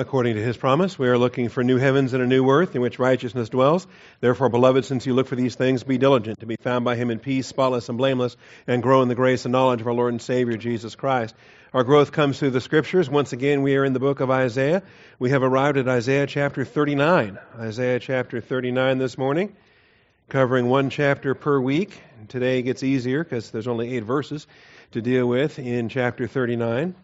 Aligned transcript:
according 0.00 0.34
to 0.34 0.42
his 0.42 0.56
promise. 0.56 0.98
We 0.98 1.08
are 1.08 1.18
looking 1.18 1.50
for 1.50 1.62
new 1.62 1.76
heavens 1.76 2.14
and 2.14 2.22
a 2.22 2.26
new 2.26 2.48
earth 2.48 2.74
in 2.74 2.80
which 2.80 2.98
righteousness 2.98 3.50
dwells. 3.50 3.86
Therefore, 4.20 4.48
beloved, 4.48 4.86
since 4.86 5.04
you 5.04 5.12
look 5.12 5.28
for 5.28 5.36
these 5.36 5.56
things, 5.56 5.84
be 5.84 5.98
diligent 5.98 6.40
to 6.40 6.46
be 6.46 6.56
found 6.56 6.86
by 6.86 6.96
him 6.96 7.10
in 7.10 7.18
peace, 7.18 7.46
spotless 7.46 7.90
and 7.90 7.98
blameless, 7.98 8.36
and 8.66 8.82
grow 8.82 9.02
in 9.02 9.08
the 9.08 9.14
grace 9.14 9.44
and 9.44 9.52
knowledge 9.52 9.82
of 9.82 9.86
our 9.86 9.92
Lord 9.92 10.14
and 10.14 10.22
Savior, 10.22 10.56
Jesus 10.56 10.94
Christ. 10.94 11.34
Our 11.74 11.84
growth 11.84 12.12
comes 12.12 12.38
through 12.38 12.50
the 12.50 12.62
scriptures. 12.62 13.10
Once 13.10 13.34
again, 13.34 13.60
we 13.60 13.76
are 13.76 13.84
in 13.84 13.92
the 13.92 14.00
book 14.00 14.20
of 14.20 14.30
Isaiah. 14.30 14.82
We 15.18 15.30
have 15.30 15.42
arrived 15.42 15.76
at 15.76 15.86
Isaiah 15.86 16.26
chapter 16.26 16.64
39. 16.64 17.38
Isaiah 17.58 18.00
chapter 18.00 18.40
39 18.40 18.96
this 18.96 19.18
morning, 19.18 19.54
covering 20.30 20.66
one 20.70 20.88
chapter 20.88 21.34
per 21.34 21.60
week. 21.60 22.00
Today 22.28 22.62
gets 22.62 22.82
easier 22.82 23.22
because 23.22 23.50
there's 23.50 23.68
only 23.68 23.94
eight 23.94 24.04
verses 24.04 24.46
to 24.92 25.02
deal 25.02 25.26
with 25.26 25.58
in 25.58 25.90
chapter 25.90 26.26
39. 26.26 26.94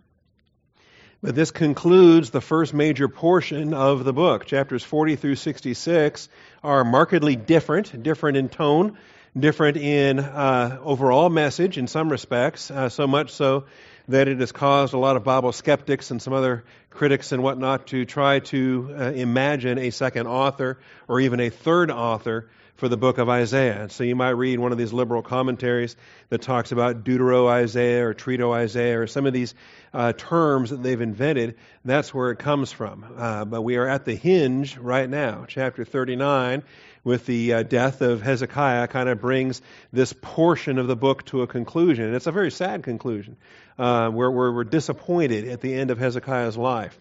But 1.26 1.34
this 1.34 1.50
concludes 1.50 2.30
the 2.30 2.40
first 2.40 2.72
major 2.72 3.08
portion 3.08 3.74
of 3.74 4.04
the 4.04 4.12
book. 4.12 4.46
Chapters 4.46 4.84
40 4.84 5.16
through 5.16 5.34
66 5.34 6.28
are 6.62 6.84
markedly 6.84 7.34
different, 7.34 8.00
different 8.00 8.36
in 8.36 8.48
tone, 8.48 8.96
different 9.36 9.76
in 9.76 10.20
uh, 10.20 10.78
overall 10.84 11.28
message 11.28 11.78
in 11.78 11.88
some 11.88 12.10
respects, 12.10 12.70
uh, 12.70 12.90
so 12.90 13.08
much 13.08 13.32
so 13.32 13.64
that 14.06 14.28
it 14.28 14.38
has 14.38 14.52
caused 14.52 14.94
a 14.94 14.98
lot 14.98 15.16
of 15.16 15.24
Bible 15.24 15.50
skeptics 15.50 16.12
and 16.12 16.22
some 16.22 16.32
other 16.32 16.62
critics 16.90 17.32
and 17.32 17.42
whatnot 17.42 17.88
to 17.88 18.04
try 18.04 18.38
to 18.38 18.94
uh, 18.96 19.02
imagine 19.10 19.78
a 19.78 19.90
second 19.90 20.28
author 20.28 20.78
or 21.08 21.18
even 21.18 21.40
a 21.40 21.50
third 21.50 21.90
author 21.90 22.48
for 22.76 22.88
the 22.88 22.96
book 22.96 23.18
of 23.18 23.28
Isaiah. 23.28 23.88
So 23.90 24.04
you 24.04 24.14
might 24.14 24.30
read 24.30 24.58
one 24.58 24.72
of 24.72 24.78
these 24.78 24.92
liberal 24.92 25.22
commentaries 25.22 25.96
that 26.28 26.42
talks 26.42 26.72
about 26.72 27.04
Deutero 27.04 27.48
Isaiah 27.48 28.06
or 28.06 28.14
Trito 28.14 28.52
Isaiah 28.52 29.00
or 29.00 29.06
some 29.06 29.26
of 29.26 29.32
these 29.32 29.54
uh, 29.92 30.12
terms 30.12 30.70
that 30.70 30.82
they've 30.82 31.00
invented. 31.00 31.56
That's 31.84 32.12
where 32.12 32.30
it 32.30 32.38
comes 32.38 32.70
from. 32.72 33.04
Uh, 33.16 33.44
but 33.46 33.62
we 33.62 33.76
are 33.76 33.88
at 33.88 34.04
the 34.04 34.14
hinge 34.14 34.76
right 34.76 35.08
now. 35.08 35.46
Chapter 35.48 35.84
39, 35.84 36.62
with 37.02 37.24
the 37.26 37.54
uh, 37.54 37.62
death 37.62 38.02
of 38.02 38.20
Hezekiah, 38.20 38.88
kind 38.88 39.08
of 39.08 39.20
brings 39.20 39.62
this 39.92 40.12
portion 40.12 40.78
of 40.78 40.86
the 40.86 40.96
book 40.96 41.24
to 41.26 41.42
a 41.42 41.46
conclusion. 41.46 42.06
And 42.06 42.14
it's 42.14 42.26
a 42.26 42.32
very 42.32 42.50
sad 42.50 42.82
conclusion. 42.82 43.36
Uh, 43.78 44.08
where 44.08 44.30
we're 44.30 44.64
disappointed 44.64 45.48
at 45.48 45.60
the 45.60 45.74
end 45.74 45.90
of 45.90 45.98
Hezekiah's 45.98 46.56
life. 46.56 46.98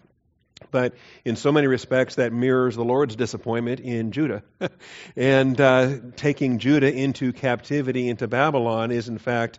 But 0.70 0.94
in 1.24 1.36
so 1.36 1.52
many 1.52 1.66
respects, 1.66 2.14
that 2.14 2.32
mirrors 2.32 2.76
the 2.76 2.84
Lord's 2.84 3.14
disappointment 3.14 3.80
in 3.80 4.12
Judah. 4.12 4.42
and 5.16 5.60
uh, 5.60 5.96
taking 6.16 6.58
Judah 6.58 6.92
into 6.92 7.32
captivity 7.32 8.08
into 8.08 8.26
Babylon 8.26 8.90
is, 8.90 9.08
in 9.08 9.18
fact, 9.18 9.58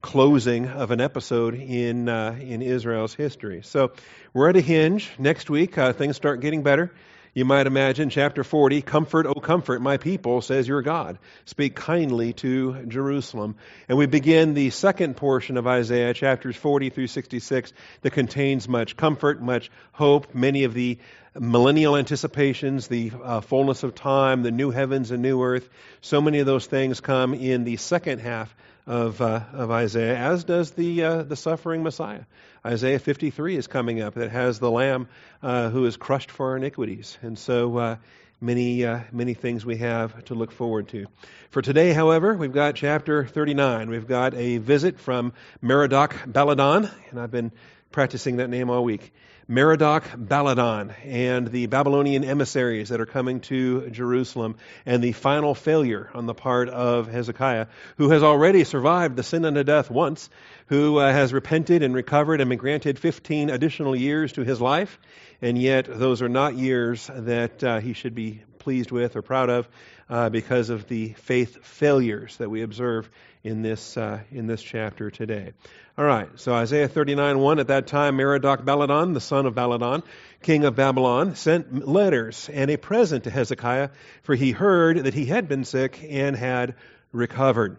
closing 0.00 0.66
of 0.66 0.90
an 0.90 1.00
episode 1.00 1.54
in 1.54 2.08
uh, 2.08 2.36
in 2.40 2.60
Israel's 2.60 3.14
history. 3.14 3.62
So 3.62 3.92
we're 4.34 4.50
at 4.50 4.56
a 4.56 4.60
hinge. 4.60 5.10
Next 5.18 5.48
week, 5.48 5.78
uh, 5.78 5.92
things 5.92 6.16
start 6.16 6.40
getting 6.40 6.62
better. 6.62 6.92
You 7.34 7.46
might 7.46 7.66
imagine 7.66 8.10
chapter 8.10 8.44
40, 8.44 8.82
Comfort, 8.82 9.24
O 9.26 9.32
comfort 9.32 9.80
my 9.80 9.96
people, 9.96 10.42
says 10.42 10.68
your 10.68 10.82
God. 10.82 11.18
Speak 11.46 11.74
kindly 11.74 12.34
to 12.34 12.84
Jerusalem. 12.84 13.56
And 13.88 13.96
we 13.96 14.04
begin 14.04 14.52
the 14.52 14.68
second 14.68 15.16
portion 15.16 15.56
of 15.56 15.66
Isaiah, 15.66 16.12
chapters 16.12 16.56
40 16.56 16.90
through 16.90 17.06
66, 17.06 17.72
that 18.02 18.10
contains 18.10 18.68
much 18.68 18.98
comfort, 18.98 19.40
much 19.40 19.70
hope, 19.92 20.34
many 20.34 20.64
of 20.64 20.74
the 20.74 20.98
millennial 21.38 21.96
anticipations, 21.96 22.88
the 22.88 23.12
uh, 23.22 23.40
fullness 23.40 23.82
of 23.82 23.94
time, 23.94 24.42
the 24.42 24.50
new 24.50 24.70
heavens 24.70 25.10
and 25.10 25.22
new 25.22 25.42
earth. 25.42 25.68
So 26.00 26.20
many 26.20 26.40
of 26.40 26.46
those 26.46 26.66
things 26.66 27.00
come 27.00 27.34
in 27.34 27.64
the 27.64 27.76
second 27.76 28.20
half 28.20 28.54
of, 28.86 29.20
uh, 29.20 29.40
of 29.52 29.70
Isaiah, 29.70 30.16
as 30.16 30.44
does 30.44 30.72
the, 30.72 31.04
uh, 31.04 31.22
the 31.22 31.36
suffering 31.36 31.82
Messiah. 31.82 32.22
Isaiah 32.64 32.98
53 32.98 33.56
is 33.56 33.66
coming 33.66 34.00
up 34.00 34.14
that 34.14 34.30
has 34.30 34.58
the 34.58 34.70
Lamb 34.70 35.08
uh, 35.42 35.70
who 35.70 35.86
is 35.86 35.96
crushed 35.96 36.30
for 36.30 36.50
our 36.50 36.56
iniquities. 36.56 37.16
And 37.22 37.38
so 37.38 37.76
uh, 37.76 37.96
many, 38.40 38.84
uh, 38.84 39.00
many 39.12 39.34
things 39.34 39.64
we 39.64 39.78
have 39.78 40.24
to 40.26 40.34
look 40.34 40.52
forward 40.52 40.88
to. 40.88 41.06
For 41.50 41.62
today, 41.62 41.92
however, 41.92 42.34
we've 42.34 42.52
got 42.52 42.74
chapter 42.74 43.24
39. 43.24 43.88
We've 43.88 44.06
got 44.06 44.34
a 44.34 44.58
visit 44.58 44.98
from 44.98 45.32
Merodach 45.62 46.12
Baladan, 46.30 46.90
and 47.10 47.20
I've 47.20 47.30
been 47.30 47.52
practicing 47.92 48.36
that 48.36 48.50
name 48.50 48.68
all 48.68 48.82
week. 48.84 49.12
Merodach 49.48 50.04
Baladan 50.16 50.94
and 51.04 51.48
the 51.48 51.66
Babylonian 51.66 52.24
emissaries 52.24 52.90
that 52.90 53.00
are 53.00 53.06
coming 53.06 53.40
to 53.40 53.90
Jerusalem, 53.90 54.56
and 54.86 55.02
the 55.02 55.12
final 55.12 55.54
failure 55.54 56.10
on 56.14 56.26
the 56.26 56.34
part 56.34 56.68
of 56.68 57.08
Hezekiah, 57.08 57.66
who 57.96 58.10
has 58.10 58.22
already 58.22 58.64
survived 58.64 59.16
the 59.16 59.22
sin 59.22 59.44
unto 59.44 59.64
death 59.64 59.90
once, 59.90 60.30
who 60.66 60.98
uh, 60.98 61.12
has 61.12 61.32
repented 61.32 61.82
and 61.82 61.94
recovered 61.94 62.40
and 62.40 62.48
been 62.48 62.58
granted 62.58 62.98
15 62.98 63.50
additional 63.50 63.96
years 63.96 64.32
to 64.32 64.42
his 64.42 64.60
life, 64.60 64.98
and 65.40 65.58
yet 65.58 65.86
those 65.88 66.22
are 66.22 66.28
not 66.28 66.54
years 66.56 67.10
that 67.12 67.64
uh, 67.64 67.80
he 67.80 67.92
should 67.92 68.14
be 68.14 68.42
pleased 68.62 68.90
with 68.90 69.16
or 69.16 69.22
proud 69.22 69.50
of 69.50 69.68
uh, 70.08 70.28
because 70.28 70.70
of 70.70 70.88
the 70.88 71.10
faith 71.14 71.64
failures 71.64 72.36
that 72.38 72.48
we 72.48 72.62
observe 72.62 73.10
in 73.42 73.62
this, 73.62 73.96
uh, 73.96 74.20
in 74.30 74.46
this 74.46 74.62
chapter 74.62 75.10
today. 75.10 75.52
All 75.98 76.04
right, 76.04 76.28
so 76.36 76.54
Isaiah 76.54 76.88
39 76.88 77.38
1, 77.38 77.58
at 77.58 77.66
that 77.68 77.86
time, 77.86 78.16
Merodach 78.16 78.64
Baladan, 78.64 79.14
the 79.14 79.20
son 79.20 79.46
of 79.46 79.54
Baladan, 79.54 80.02
king 80.42 80.64
of 80.64 80.74
Babylon, 80.74 81.34
sent 81.34 81.86
letters 81.86 82.48
and 82.50 82.70
a 82.70 82.78
present 82.78 83.24
to 83.24 83.30
Hezekiah, 83.30 83.90
for 84.22 84.34
he 84.34 84.52
heard 84.52 85.04
that 85.04 85.12
he 85.12 85.26
had 85.26 85.48
been 85.48 85.64
sick 85.64 86.00
and 86.08 86.34
had 86.34 86.76
recovered. 87.12 87.76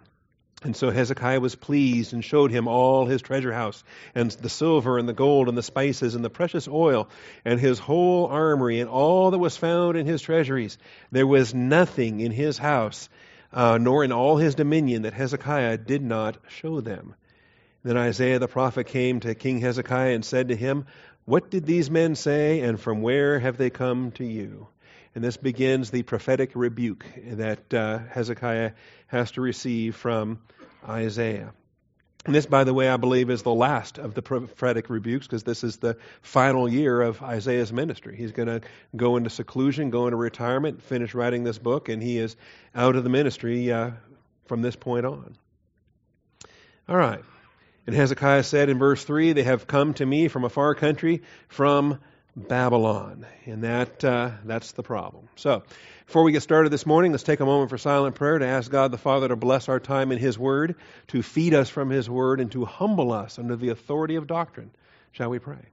And 0.63 0.75
so 0.75 0.91
Hezekiah 0.91 1.41
was 1.41 1.56
pleased 1.56 2.13
and 2.13 2.24
showed 2.24 2.50
him 2.50 2.69
all 2.69 3.06
his 3.06 3.22
treasure 3.22 3.51
house, 3.51 3.84
and 4.16 4.31
the 4.31 4.50
silver 4.50 4.97
and 4.97 5.09
the 5.09 5.13
gold 5.13 5.50
and 5.50 5.57
the 5.57 5.63
spices 5.63 6.16
and 6.16 6.24
the 6.24 6.29
precious 6.29 6.69
oil, 6.69 7.09
and 7.44 7.59
his 7.59 7.79
whole 7.79 8.28
armory, 8.28 8.79
and 8.79 8.90
all 8.90 9.31
that 9.31 9.40
was 9.40 9.57
found 9.57 9.97
in 9.97 10.06
his 10.06 10.22
treasuries. 10.22 10.78
There 11.12 11.28
was 11.28 11.53
nothing 11.53 12.22
in 12.22 12.31
his 12.31 12.57
house, 12.57 13.09
uh, 13.51 13.78
nor 13.78 14.06
in 14.06 14.13
all 14.13 14.38
his 14.38 14.56
dominion, 14.56 15.01
that 15.01 15.13
Hezekiah 15.13 15.79
did 15.79 16.01
not 16.01 16.38
show 16.47 16.80
them. 16.80 17.13
Then 17.84 17.97
Isaiah 17.97 18.40
the 18.40 18.47
prophet 18.47 18.88
came 18.88 19.19
to 19.19 19.35
King 19.35 19.59
Hezekiah 19.59 20.16
and 20.16 20.24
said 20.24 20.47
to 20.47 20.56
him, 20.56 20.85
What 21.25 21.51
did 21.51 21.66
these 21.66 21.91
men 21.91 22.16
say, 22.16 22.62
and 22.62 22.80
from 22.80 23.01
where 23.01 23.38
have 23.40 23.57
they 23.57 23.69
come 23.69 24.12
to 24.12 24.24
you? 24.24 24.68
And 25.16 25.24
this 25.24 25.38
begins 25.38 25.91
the 25.91 26.03
prophetic 26.03 26.51
rebuke 26.56 27.06
that 27.25 27.74
uh, 27.74 28.00
Hezekiah 28.09 28.72
has 29.07 29.31
to 29.31 29.41
receive 29.41 29.96
from 29.96 30.40
Isaiah. 30.88 31.53
And 32.25 32.34
this, 32.34 32.46
by 32.46 32.63
the 32.63 32.74
way, 32.74 32.88
I 32.88 32.96
believe 32.96 33.29
is 33.29 33.44
the 33.44 33.53
last 33.53 33.97
of 33.97 34.13
the 34.13 34.22
prophetic 34.22 34.90
rebukes 34.90 35.28
because 35.28 35.44
this 35.44 35.63
is 35.63 35.78
the 35.78 35.97
final 36.22 36.69
year 36.69 37.01
of 37.01 37.22
Isaiah's 37.22 37.74
ministry. 37.74 38.16
He's 38.16 38.31
going 38.31 38.47
to 38.47 38.62
go 38.96 39.18
into 39.18 39.29
seclusion, 39.29 39.90
go 39.90 40.07
into 40.07 40.16
retirement, 40.16 40.81
finish 40.81 41.13
writing 41.13 41.44
this 41.44 41.57
book, 41.57 41.90
and 41.90 42.01
he 42.01 42.18
is 42.18 42.38
out 42.74 42.95
of 42.95 43.03
the 43.03 43.09
ministry 43.09 43.72
uh, 43.72 43.91
from 44.45 44.62
this 44.62 44.78
point 44.78 45.06
on. 45.06 45.35
All 46.88 46.95
right. 46.95 47.24
And 47.85 47.94
Hezekiah 47.94 48.44
said 48.44 48.69
in 48.69 48.80
verse 48.80 49.03
3 49.03 49.34
They 49.34 49.44
have 49.44 49.68
come 49.68 49.94
to 49.95 50.06
me 50.06 50.30
from 50.30 50.45
a 50.45 50.50
far 50.50 50.75
country, 50.75 51.24
from 51.50 52.00
Babylon. 52.36 53.26
And 53.46 53.64
that, 53.64 54.04
uh, 54.04 54.32
that's 54.44 54.72
the 54.72 54.84
problem. 54.84 55.30
So, 55.36 55.64
before 56.06 56.24
we 56.24 56.32
get 56.32 56.42
started 56.44 56.70
this 56.70 56.86
morning, 56.86 57.12
let's 57.12 57.24
take 57.24 57.40
a 57.40 57.46
moment 57.46 57.70
for 57.70 57.78
silent 57.78 58.16
prayer 58.16 58.40
to 58.40 58.46
ask 58.46 58.70
God 58.70 58.92
the 58.92 58.98
Father 58.98 59.28
to 59.28 59.36
bless 59.36 59.70
our 59.70 59.80
time 59.80 60.12
in 60.12 60.18
His 60.18 60.38
Word, 60.38 60.76
to 61.10 61.22
feed 61.22 61.54
us 61.54 61.70
from 61.70 61.90
His 61.90 62.10
Word, 62.10 62.40
and 62.40 62.52
to 62.54 62.66
humble 62.66 63.12
us 63.12 63.40
under 63.40 63.56
the 63.56 63.70
authority 63.70 64.16
of 64.16 64.28
doctrine. 64.28 64.72
Shall 65.12 65.30
we 65.30 65.40
pray? 65.40 65.66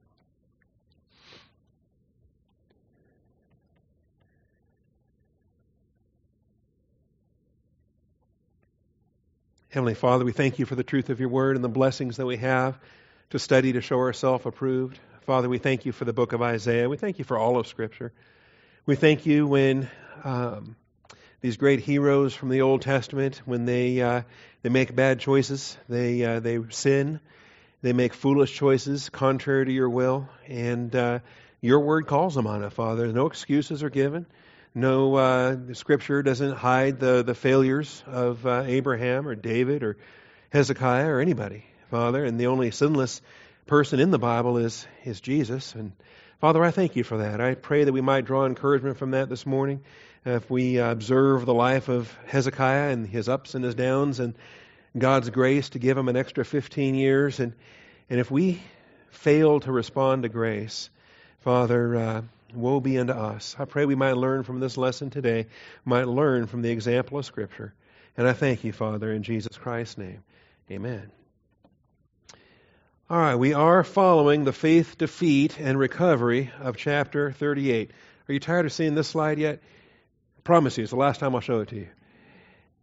Heavenly 9.71 9.95
Father, 9.95 10.25
we 10.25 10.33
thank 10.33 10.59
you 10.59 10.67
for 10.67 10.75
the 10.75 10.83
truth 10.83 11.11
of 11.11 11.21
your 11.21 11.29
word 11.29 11.55
and 11.55 11.65
the 11.65 11.69
blessings 11.69 12.17
that 12.17 12.27
we 12.27 12.39
have 12.39 12.77
to 13.31 13.39
study 13.39 13.73
to 13.73 13.81
show 13.81 13.99
ourselves 13.99 14.45
approved. 14.45 14.99
Father, 15.31 15.49
we 15.49 15.59
thank 15.59 15.87
you 15.87 15.93
for 15.93 16.05
the 16.05 16.13
book 16.13 16.33
of 16.33 16.43
Isaiah. 16.43 16.89
We 16.89 16.97
thank 16.97 17.21
you 17.21 17.25
for 17.25 17.39
all 17.39 17.57
of 17.57 17.69
Scripture. 17.69 18.13
We 18.85 18.97
thank 18.97 19.27
you 19.27 19.47
when 19.47 19.89
um, 20.25 20.75
these 21.41 21.57
great 21.57 21.79
heroes 21.79 22.35
from 22.35 22.49
the 22.49 22.63
Old 22.63 22.83
Testament, 22.83 23.41
when 23.45 23.65
they 23.65 24.03
uh, 24.03 24.23
they 24.63 24.71
make 24.71 24.93
bad 24.93 25.21
choices, 25.21 25.79
they 25.89 26.25
uh, 26.25 26.41
they 26.41 26.59
sin, 26.71 27.21
they 27.81 27.93
make 27.93 28.13
foolish 28.13 28.53
choices 28.53 29.09
contrary 29.09 29.67
to 29.67 29.71
your 29.71 29.89
will, 29.89 30.29
and 30.49 30.97
uh, 30.97 31.21
your 31.61 31.79
word 31.79 32.09
calls 32.09 32.35
them 32.35 32.49
on 32.49 32.65
it, 32.65 32.73
Father. 32.73 33.07
No 33.13 33.27
excuses 33.27 33.85
are 33.85 33.89
given. 33.89 34.27
No, 34.75 35.15
uh, 35.15 35.57
Scripture 35.75 36.25
doesn't 36.25 36.57
hide 36.57 36.99
the, 36.99 37.23
the 37.23 37.37
failures 37.37 38.03
of 38.09 38.45
uh, 38.45 38.65
Abraham 38.67 39.29
or 39.29 39.37
David 39.37 39.85
or 39.85 39.97
Hezekiah 40.53 41.07
or 41.07 41.21
anybody, 41.21 41.67
Father. 41.89 42.25
And 42.25 42.41
the 42.41 42.49
only 42.49 42.73
sinless 42.73 43.23
person 43.67 44.01
in 44.01 44.11
the 44.11 44.19
Bible 44.19 44.59
is, 44.59 44.87
is 45.05 45.21
Jesus. 45.21 45.75
And 45.75 45.93
Father, 46.41 46.63
I 46.65 46.71
thank 46.71 46.97
you 46.97 47.05
for 47.05 47.19
that. 47.19 47.41
I 47.41 47.55
pray 47.55 47.85
that 47.85 47.93
we 47.93 48.01
might 48.01 48.25
draw 48.25 48.47
encouragement 48.47 48.99
from 48.99 49.13
that 49.13 49.29
this 49.29 49.47
morning. 49.47 49.83
If 50.25 50.51
we 50.51 50.79
observe 50.79 51.47
the 51.47 51.55
life 51.55 51.89
of 51.89 52.15
Hezekiah 52.27 52.91
and 52.91 53.07
his 53.07 53.29
ups 53.29 53.55
and 53.55 53.65
his 53.65 53.75
downs 53.75 54.21
and 54.21 54.35
God's 54.97 55.31
grace 55.31 55.71
to 55.71 55.79
give 55.79 55.97
him 55.97 56.09
an 56.09 56.17
extra 56.17 56.45
15 56.45 56.95
years, 56.95 57.41
and, 57.41 57.55
and 58.09 58.21
if 58.21 58.31
we 58.31 58.61
fail 59.11 59.61
to 59.61 59.73
respond 59.73 60.25
to 60.25 60.29
grace, 60.29 60.91
Father, 61.41 61.97
uh, 61.97 62.23
woe 62.55 62.81
be 62.81 62.99
unto 62.99 63.13
us. 63.13 63.57
I 63.59 63.65
pray 63.65 63.87
we 63.87 63.95
might 63.95 64.17
learn 64.17 64.43
from 64.43 64.61
this 64.61 64.77
lesson 64.77 65.11
today, 65.11 65.47
might 65.85 66.09
learn 66.09 66.47
from 66.47 66.63
the 66.63 66.71
example 66.71 67.19
of 67.19 67.25
Scripture. 67.25 67.73
And 68.17 68.29
I 68.29 68.33
thank 68.33 68.65
you, 68.65 68.73
Father, 68.73 69.13
in 69.13 69.23
Jesus 69.23 69.57
Christ's 69.57 69.99
name. 69.99 70.23
Amen. 70.71 71.20
All 73.11 73.19
right, 73.19 73.35
we 73.35 73.55
are 73.55 73.83
following 73.83 74.45
the 74.45 74.53
faith, 74.53 74.97
defeat, 74.97 75.59
and 75.59 75.77
recovery 75.77 76.53
of 76.61 76.77
chapter 76.77 77.33
38. 77.33 77.91
Are 78.29 78.33
you 78.33 78.39
tired 78.39 78.67
of 78.67 78.73
seeing 78.73 78.95
this 78.95 79.09
slide 79.09 79.37
yet? 79.37 79.61
I 80.39 80.41
promise 80.43 80.79
you, 80.79 80.85
it's 80.85 80.93
the 80.93 80.97
last 80.97 81.19
time 81.19 81.35
I'll 81.35 81.41
show 81.41 81.59
it 81.59 81.71
to 81.71 81.75
you. 81.75 81.89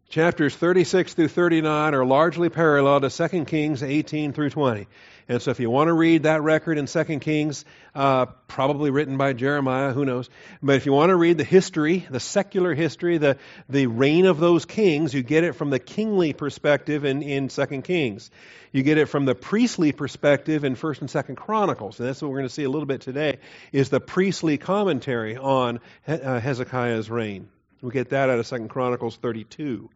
Chapters 0.10 0.56
36 0.56 1.16
through 1.16 1.28
39 1.28 1.94
are 1.94 2.06
largely 2.06 2.48
parallel 2.48 3.02
to 3.02 3.10
2 3.10 3.44
Kings 3.44 3.84
18 3.84 4.32
through 4.32 4.52
20. 4.52 4.88
And 5.28 5.42
so 5.42 5.52
if 5.52 5.60
you 5.60 5.70
want 5.70 5.90
to 5.90 5.94
read 5.94 6.24
that 6.24 6.42
record 6.42 6.78
in 6.78 6.86
2 6.86 7.20
Kings, 7.20 7.66
uh, 7.94 8.28
probably 8.48 8.90
written 8.90 9.18
by 9.18 9.34
Jeremiah, 9.34 9.92
who 9.92 10.06
knows. 10.06 10.30
But 10.64 10.78
if 10.78 10.86
you 10.86 10.94
want 10.94 11.10
to 11.10 11.18
read 11.18 11.38
the 11.38 11.44
history, 11.44 12.08
the 12.10 12.22
secular 12.22 12.74
history, 12.74 13.18
the, 13.18 13.38
the 13.68 13.88
reign 13.88 14.28
of 14.28 14.40
those 14.40 14.64
kings, 14.64 15.14
you 15.14 15.24
get 15.24 15.44
it 15.44 15.56
from 15.56 15.72
the 15.72 15.80
kingly 15.80 16.32
perspective 16.32 17.04
in, 17.04 17.22
in 17.22 17.50
2 17.50 17.66
Kings. 17.82 18.32
You 18.72 18.84
get 18.84 18.98
it 18.98 19.08
from 19.08 19.26
the 19.26 19.36
priestly 19.36 19.92
perspective 19.92 20.64
in 20.64 20.76
1 20.76 20.96
and 21.02 21.10
2 21.10 21.22
Chronicles. 21.36 22.00
And 22.00 22.08
that's 22.08 22.22
what 22.22 22.32
we're 22.32 22.38
going 22.38 22.48
to 22.48 22.54
see 22.54 22.64
a 22.64 22.70
little 22.70 22.86
bit 22.86 23.02
today, 23.02 23.40
is 23.74 23.90
the 23.90 24.00
priestly 24.00 24.58
commentary 24.58 25.36
on 25.36 25.82
uh, 26.08 26.40
Hezekiah's 26.40 27.10
reign. 27.10 27.50
We 27.82 27.92
get 27.92 28.10
that 28.10 28.30
out 28.30 28.40
of 28.40 28.46
2nd 28.48 28.70
Chronicles 28.70 29.18
32. 29.18 29.90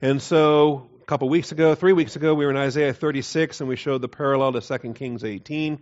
And 0.00 0.22
so 0.22 0.88
a 1.02 1.04
couple 1.06 1.28
weeks 1.28 1.50
ago, 1.50 1.74
three 1.74 1.92
weeks 1.92 2.14
ago, 2.14 2.34
we 2.34 2.44
were 2.44 2.50
in 2.52 2.56
Isaiah 2.56 2.94
36 2.94 3.60
and 3.60 3.68
we 3.68 3.74
showed 3.74 4.02
the 4.02 4.08
parallel 4.08 4.52
to 4.52 4.60
2 4.60 4.92
Kings 4.92 5.24
18. 5.24 5.80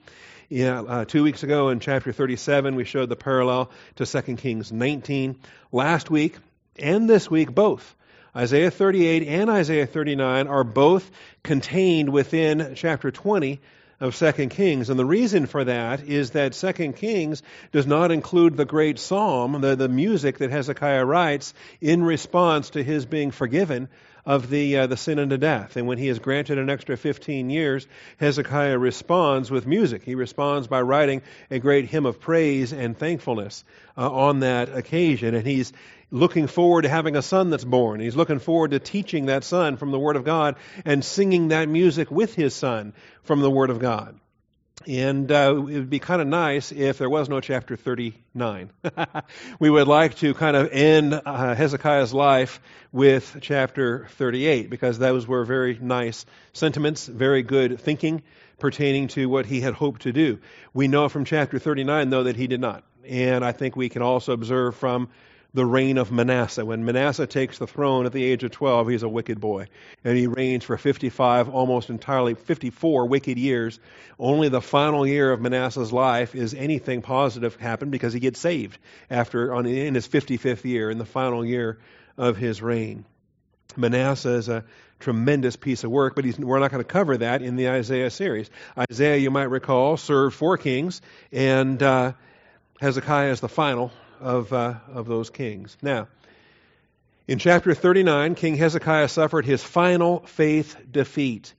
Yeah, 0.48 0.80
uh, 0.80 1.04
two 1.04 1.22
weeks 1.22 1.42
ago 1.42 1.68
in 1.68 1.80
chapter 1.80 2.12
37, 2.12 2.74
we 2.74 2.84
showed 2.84 3.10
the 3.10 3.16
parallel 3.16 3.70
to 3.96 4.06
2 4.06 4.36
Kings 4.36 4.72
19. 4.72 5.38
Last 5.72 6.10
week 6.10 6.36
and 6.78 7.10
this 7.10 7.30
week, 7.30 7.54
both. 7.54 7.94
Isaiah 8.34 8.70
38 8.70 9.28
and 9.28 9.50
Isaiah 9.50 9.86
39 9.86 10.46
are 10.46 10.64
both 10.64 11.10
contained 11.42 12.08
within 12.10 12.74
chapter 12.76 13.10
20 13.10 13.60
of 14.00 14.14
Second 14.14 14.50
Kings. 14.50 14.90
And 14.90 14.98
the 14.98 15.04
reason 15.04 15.46
for 15.46 15.64
that 15.64 16.02
is 16.02 16.30
that 16.30 16.54
Second 16.54 16.96
Kings 16.96 17.42
does 17.72 17.86
not 17.86 18.10
include 18.10 18.56
the 18.56 18.64
great 18.64 18.98
psalm, 18.98 19.60
the, 19.60 19.76
the 19.76 19.88
music 19.88 20.38
that 20.38 20.50
Hezekiah 20.50 21.04
writes 21.04 21.54
in 21.80 22.02
response 22.02 22.70
to 22.70 22.82
his 22.82 23.06
being 23.06 23.30
forgiven 23.30 23.88
of 24.26 24.50
the, 24.50 24.76
uh, 24.76 24.86
the 24.88 24.96
sin 24.96 25.20
unto 25.20 25.36
death. 25.36 25.76
And 25.76 25.86
when 25.86 25.98
he 25.98 26.08
is 26.08 26.18
granted 26.18 26.58
an 26.58 26.68
extra 26.68 26.96
15 26.96 27.48
years, 27.48 27.86
Hezekiah 28.18 28.76
responds 28.76 29.50
with 29.50 29.66
music. 29.66 30.02
He 30.02 30.16
responds 30.16 30.66
by 30.66 30.82
writing 30.82 31.22
a 31.50 31.60
great 31.60 31.86
hymn 31.86 32.04
of 32.04 32.20
praise 32.20 32.72
and 32.72 32.98
thankfulness 32.98 33.64
uh, 33.96 34.10
on 34.10 34.40
that 34.40 34.76
occasion. 34.76 35.34
And 35.34 35.46
he's 35.46 35.72
looking 36.10 36.48
forward 36.48 36.82
to 36.82 36.88
having 36.88 37.16
a 37.16 37.22
son 37.22 37.50
that's 37.50 37.64
born. 37.64 38.00
He's 38.00 38.16
looking 38.16 38.40
forward 38.40 38.72
to 38.72 38.80
teaching 38.80 39.26
that 39.26 39.44
son 39.44 39.76
from 39.76 39.92
the 39.92 39.98
Word 39.98 40.16
of 40.16 40.24
God 40.24 40.56
and 40.84 41.04
singing 41.04 41.48
that 41.48 41.68
music 41.68 42.10
with 42.10 42.34
his 42.34 42.54
son 42.54 42.94
from 43.22 43.40
the 43.40 43.50
Word 43.50 43.70
of 43.70 43.78
God. 43.78 44.18
And 44.86 45.32
uh, 45.32 45.54
it 45.56 45.78
would 45.78 45.90
be 45.90 45.98
kind 45.98 46.22
of 46.22 46.28
nice 46.28 46.70
if 46.70 46.98
there 46.98 47.10
was 47.10 47.28
no 47.28 47.40
chapter 47.40 47.76
39. 47.76 48.70
we 49.58 49.68
would 49.68 49.88
like 49.88 50.14
to 50.16 50.32
kind 50.32 50.56
of 50.56 50.70
end 50.70 51.12
uh, 51.12 51.54
Hezekiah's 51.56 52.14
life 52.14 52.60
with 52.92 53.38
chapter 53.40 54.06
38 54.12 54.70
because 54.70 54.98
those 54.98 55.26
were 55.26 55.44
very 55.44 55.76
nice 55.80 56.24
sentiments, 56.52 57.06
very 57.06 57.42
good 57.42 57.80
thinking 57.80 58.22
pertaining 58.58 59.08
to 59.08 59.28
what 59.28 59.44
he 59.44 59.60
had 59.60 59.74
hoped 59.74 60.02
to 60.02 60.12
do. 60.12 60.38
We 60.72 60.86
know 60.86 61.08
from 61.08 61.24
chapter 61.24 61.58
39, 61.58 62.10
though, 62.10 62.22
that 62.22 62.36
he 62.36 62.46
did 62.46 62.60
not. 62.60 62.84
And 63.04 63.44
I 63.44 63.52
think 63.52 63.76
we 63.76 63.88
can 63.88 64.02
also 64.02 64.32
observe 64.32 64.76
from 64.76 65.08
the 65.56 65.64
reign 65.64 65.96
of 65.96 66.12
Manasseh. 66.12 66.66
When 66.66 66.84
Manasseh 66.84 67.26
takes 67.26 67.56
the 67.56 67.66
throne 67.66 68.04
at 68.04 68.12
the 68.12 68.22
age 68.22 68.44
of 68.44 68.50
12, 68.50 68.88
he's 68.88 69.02
a 69.02 69.08
wicked 69.08 69.40
boy. 69.40 69.68
And 70.04 70.14
he 70.14 70.26
reigns 70.26 70.64
for 70.64 70.76
55, 70.76 71.48
almost 71.48 71.88
entirely 71.88 72.34
54 72.34 73.06
wicked 73.06 73.38
years. 73.38 73.80
Only 74.18 74.50
the 74.50 74.60
final 74.60 75.06
year 75.06 75.32
of 75.32 75.40
Manasseh's 75.40 75.94
life 75.94 76.34
is 76.34 76.52
anything 76.52 77.00
positive 77.00 77.56
happened 77.56 77.90
because 77.90 78.12
he 78.12 78.20
gets 78.20 78.38
saved 78.38 78.76
after 79.08 79.54
on, 79.54 79.64
in 79.64 79.94
his 79.94 80.06
55th 80.06 80.62
year, 80.64 80.90
in 80.90 80.98
the 80.98 81.06
final 81.06 81.42
year 81.42 81.78
of 82.18 82.36
his 82.36 82.60
reign. 82.60 83.06
Manasseh 83.78 84.34
is 84.34 84.50
a 84.50 84.62
tremendous 85.00 85.56
piece 85.56 85.84
of 85.84 85.90
work, 85.90 86.14
but 86.16 86.26
we're 86.38 86.58
not 86.58 86.70
going 86.70 86.84
to 86.84 86.88
cover 86.88 87.16
that 87.16 87.40
in 87.40 87.56
the 87.56 87.70
Isaiah 87.70 88.10
series. 88.10 88.50
Isaiah, 88.78 89.16
you 89.16 89.30
might 89.30 89.44
recall, 89.44 89.96
served 89.96 90.36
four 90.36 90.58
kings, 90.58 91.00
and 91.32 91.82
uh, 91.82 92.12
Hezekiah 92.78 93.30
is 93.30 93.40
the 93.40 93.48
final 93.48 93.90
of, 94.20 94.52
uh, 94.52 94.74
of 94.92 95.06
those 95.06 95.30
kings. 95.30 95.76
Now, 95.82 96.08
in 97.28 97.38
chapter 97.38 97.74
39, 97.74 98.36
King 98.36 98.56
Hezekiah 98.56 99.08
suffered 99.08 99.44
his 99.44 99.62
final 99.62 100.20
faith 100.20 100.76
defeat. 100.90 101.52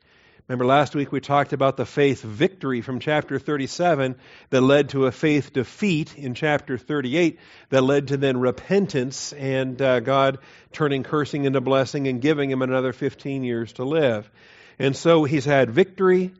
Remember 0.48 0.66
last 0.66 0.96
week 0.96 1.12
we 1.12 1.20
talked 1.20 1.52
about 1.52 1.76
the 1.76 1.86
faith 1.86 2.22
victory 2.22 2.80
from 2.80 3.02
chapter 3.02 3.38
37 3.38 4.16
that 4.50 4.62
led 4.62 4.90
to 4.90 5.06
a 5.06 5.12
faith 5.12 5.52
defeat 5.52 6.18
in 6.18 6.36
chapter 6.36 6.78
38 6.78 7.38
that 7.70 7.82
led 7.82 8.08
to 8.08 8.18
then 8.18 8.38
repentance 8.40 9.34
and 9.34 9.82
uh, 9.82 10.00
God 10.00 10.38
turning 10.72 11.04
cursing 11.04 11.44
into 11.44 11.60
blessing 11.60 12.08
and 12.08 12.22
giving 12.22 12.50
him 12.50 12.62
another 12.62 12.94
15 12.94 13.44
years 13.44 13.74
to 13.74 13.84
live. 13.84 14.32
And 14.80 14.96
so 14.96 15.26
he's 15.26 15.44
had 15.44 15.70
victory 15.70 16.34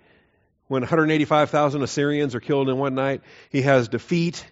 when 0.70 0.84
185,000 0.84 1.82
Assyrians 1.82 2.34
are 2.34 2.40
killed 2.40 2.70
in 2.70 2.78
one 2.78 2.96
night. 2.96 3.24
He 3.50 3.64
has 3.64 3.90
defeat 3.90 4.46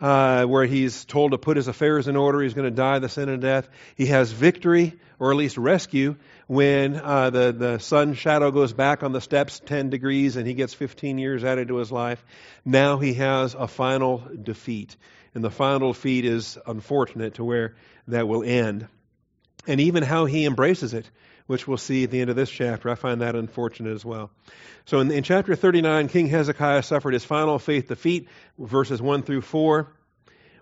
uh, 0.00 0.44
where 0.44 0.66
he's 0.66 1.04
told 1.04 1.32
to 1.32 1.38
put 1.38 1.56
his 1.56 1.68
affairs 1.68 2.08
in 2.08 2.16
order. 2.16 2.42
He's 2.42 2.54
going 2.54 2.68
to 2.68 2.74
die 2.74 2.98
the 2.98 3.08
sin 3.08 3.28
of 3.28 3.40
death. 3.40 3.68
He 3.96 4.06
has 4.06 4.30
victory, 4.30 4.98
or 5.18 5.30
at 5.30 5.36
least 5.36 5.56
rescue, 5.56 6.16
when 6.46 6.96
uh, 6.96 7.30
the, 7.30 7.52
the 7.52 7.78
sun 7.78 8.14
shadow 8.14 8.50
goes 8.50 8.72
back 8.72 9.02
on 9.02 9.12
the 9.12 9.20
steps 9.20 9.60
10 9.60 9.90
degrees 9.90 10.36
and 10.36 10.46
he 10.46 10.54
gets 10.54 10.74
15 10.74 11.18
years 11.18 11.44
added 11.44 11.68
to 11.68 11.76
his 11.76 11.90
life. 11.92 12.24
Now 12.64 12.98
he 12.98 13.14
has 13.14 13.54
a 13.54 13.68
final 13.68 14.22
defeat. 14.42 14.96
And 15.34 15.42
the 15.42 15.50
final 15.50 15.92
defeat 15.92 16.24
is 16.24 16.58
unfortunate 16.66 17.34
to 17.34 17.44
where 17.44 17.74
that 18.08 18.28
will 18.28 18.44
end. 18.44 18.86
And 19.66 19.80
even 19.80 20.02
how 20.02 20.26
he 20.26 20.44
embraces 20.44 20.94
it, 20.94 21.10
which 21.46 21.68
we'll 21.68 21.76
see 21.76 22.04
at 22.04 22.10
the 22.10 22.20
end 22.20 22.30
of 22.30 22.36
this 22.36 22.50
chapter, 22.50 22.88
I 22.88 22.94
find 22.94 23.20
that 23.20 23.36
unfortunate 23.36 23.94
as 23.94 24.04
well. 24.04 24.30
So 24.86 25.00
in, 25.00 25.10
in, 25.10 25.22
chapter 25.22 25.54
39, 25.54 26.08
King 26.08 26.26
Hezekiah 26.28 26.82
suffered 26.82 27.12
his 27.12 27.24
final 27.24 27.58
faith 27.58 27.88
defeat, 27.88 28.28
verses 28.58 29.00
1 29.00 29.22
through 29.22 29.42
4, 29.42 29.86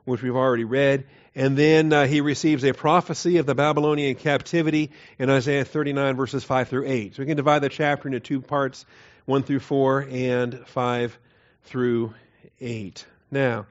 which 0.04 0.22
we've 0.22 0.36
already 0.36 0.64
read. 0.64 1.06
And 1.34 1.56
then 1.56 1.92
uh, 1.92 2.06
he 2.06 2.20
receives 2.20 2.64
a 2.64 2.72
prophecy 2.72 3.38
of 3.38 3.46
the 3.46 3.54
Babylonian 3.54 4.16
captivity 4.16 4.90
in 5.18 5.30
Isaiah 5.30 5.64
39, 5.64 6.16
verses 6.16 6.44
5 6.44 6.68
through 6.68 6.86
8. 6.86 7.14
So 7.14 7.22
we 7.22 7.26
can 7.26 7.36
divide 7.36 7.60
the 7.60 7.68
chapter 7.68 8.08
into 8.08 8.20
two 8.20 8.40
parts, 8.40 8.84
1 9.26 9.44
through 9.44 9.60
4 9.60 10.08
and 10.10 10.66
5 10.66 11.18
through 11.64 12.14
8. 12.60 13.06
Now, 13.30 13.66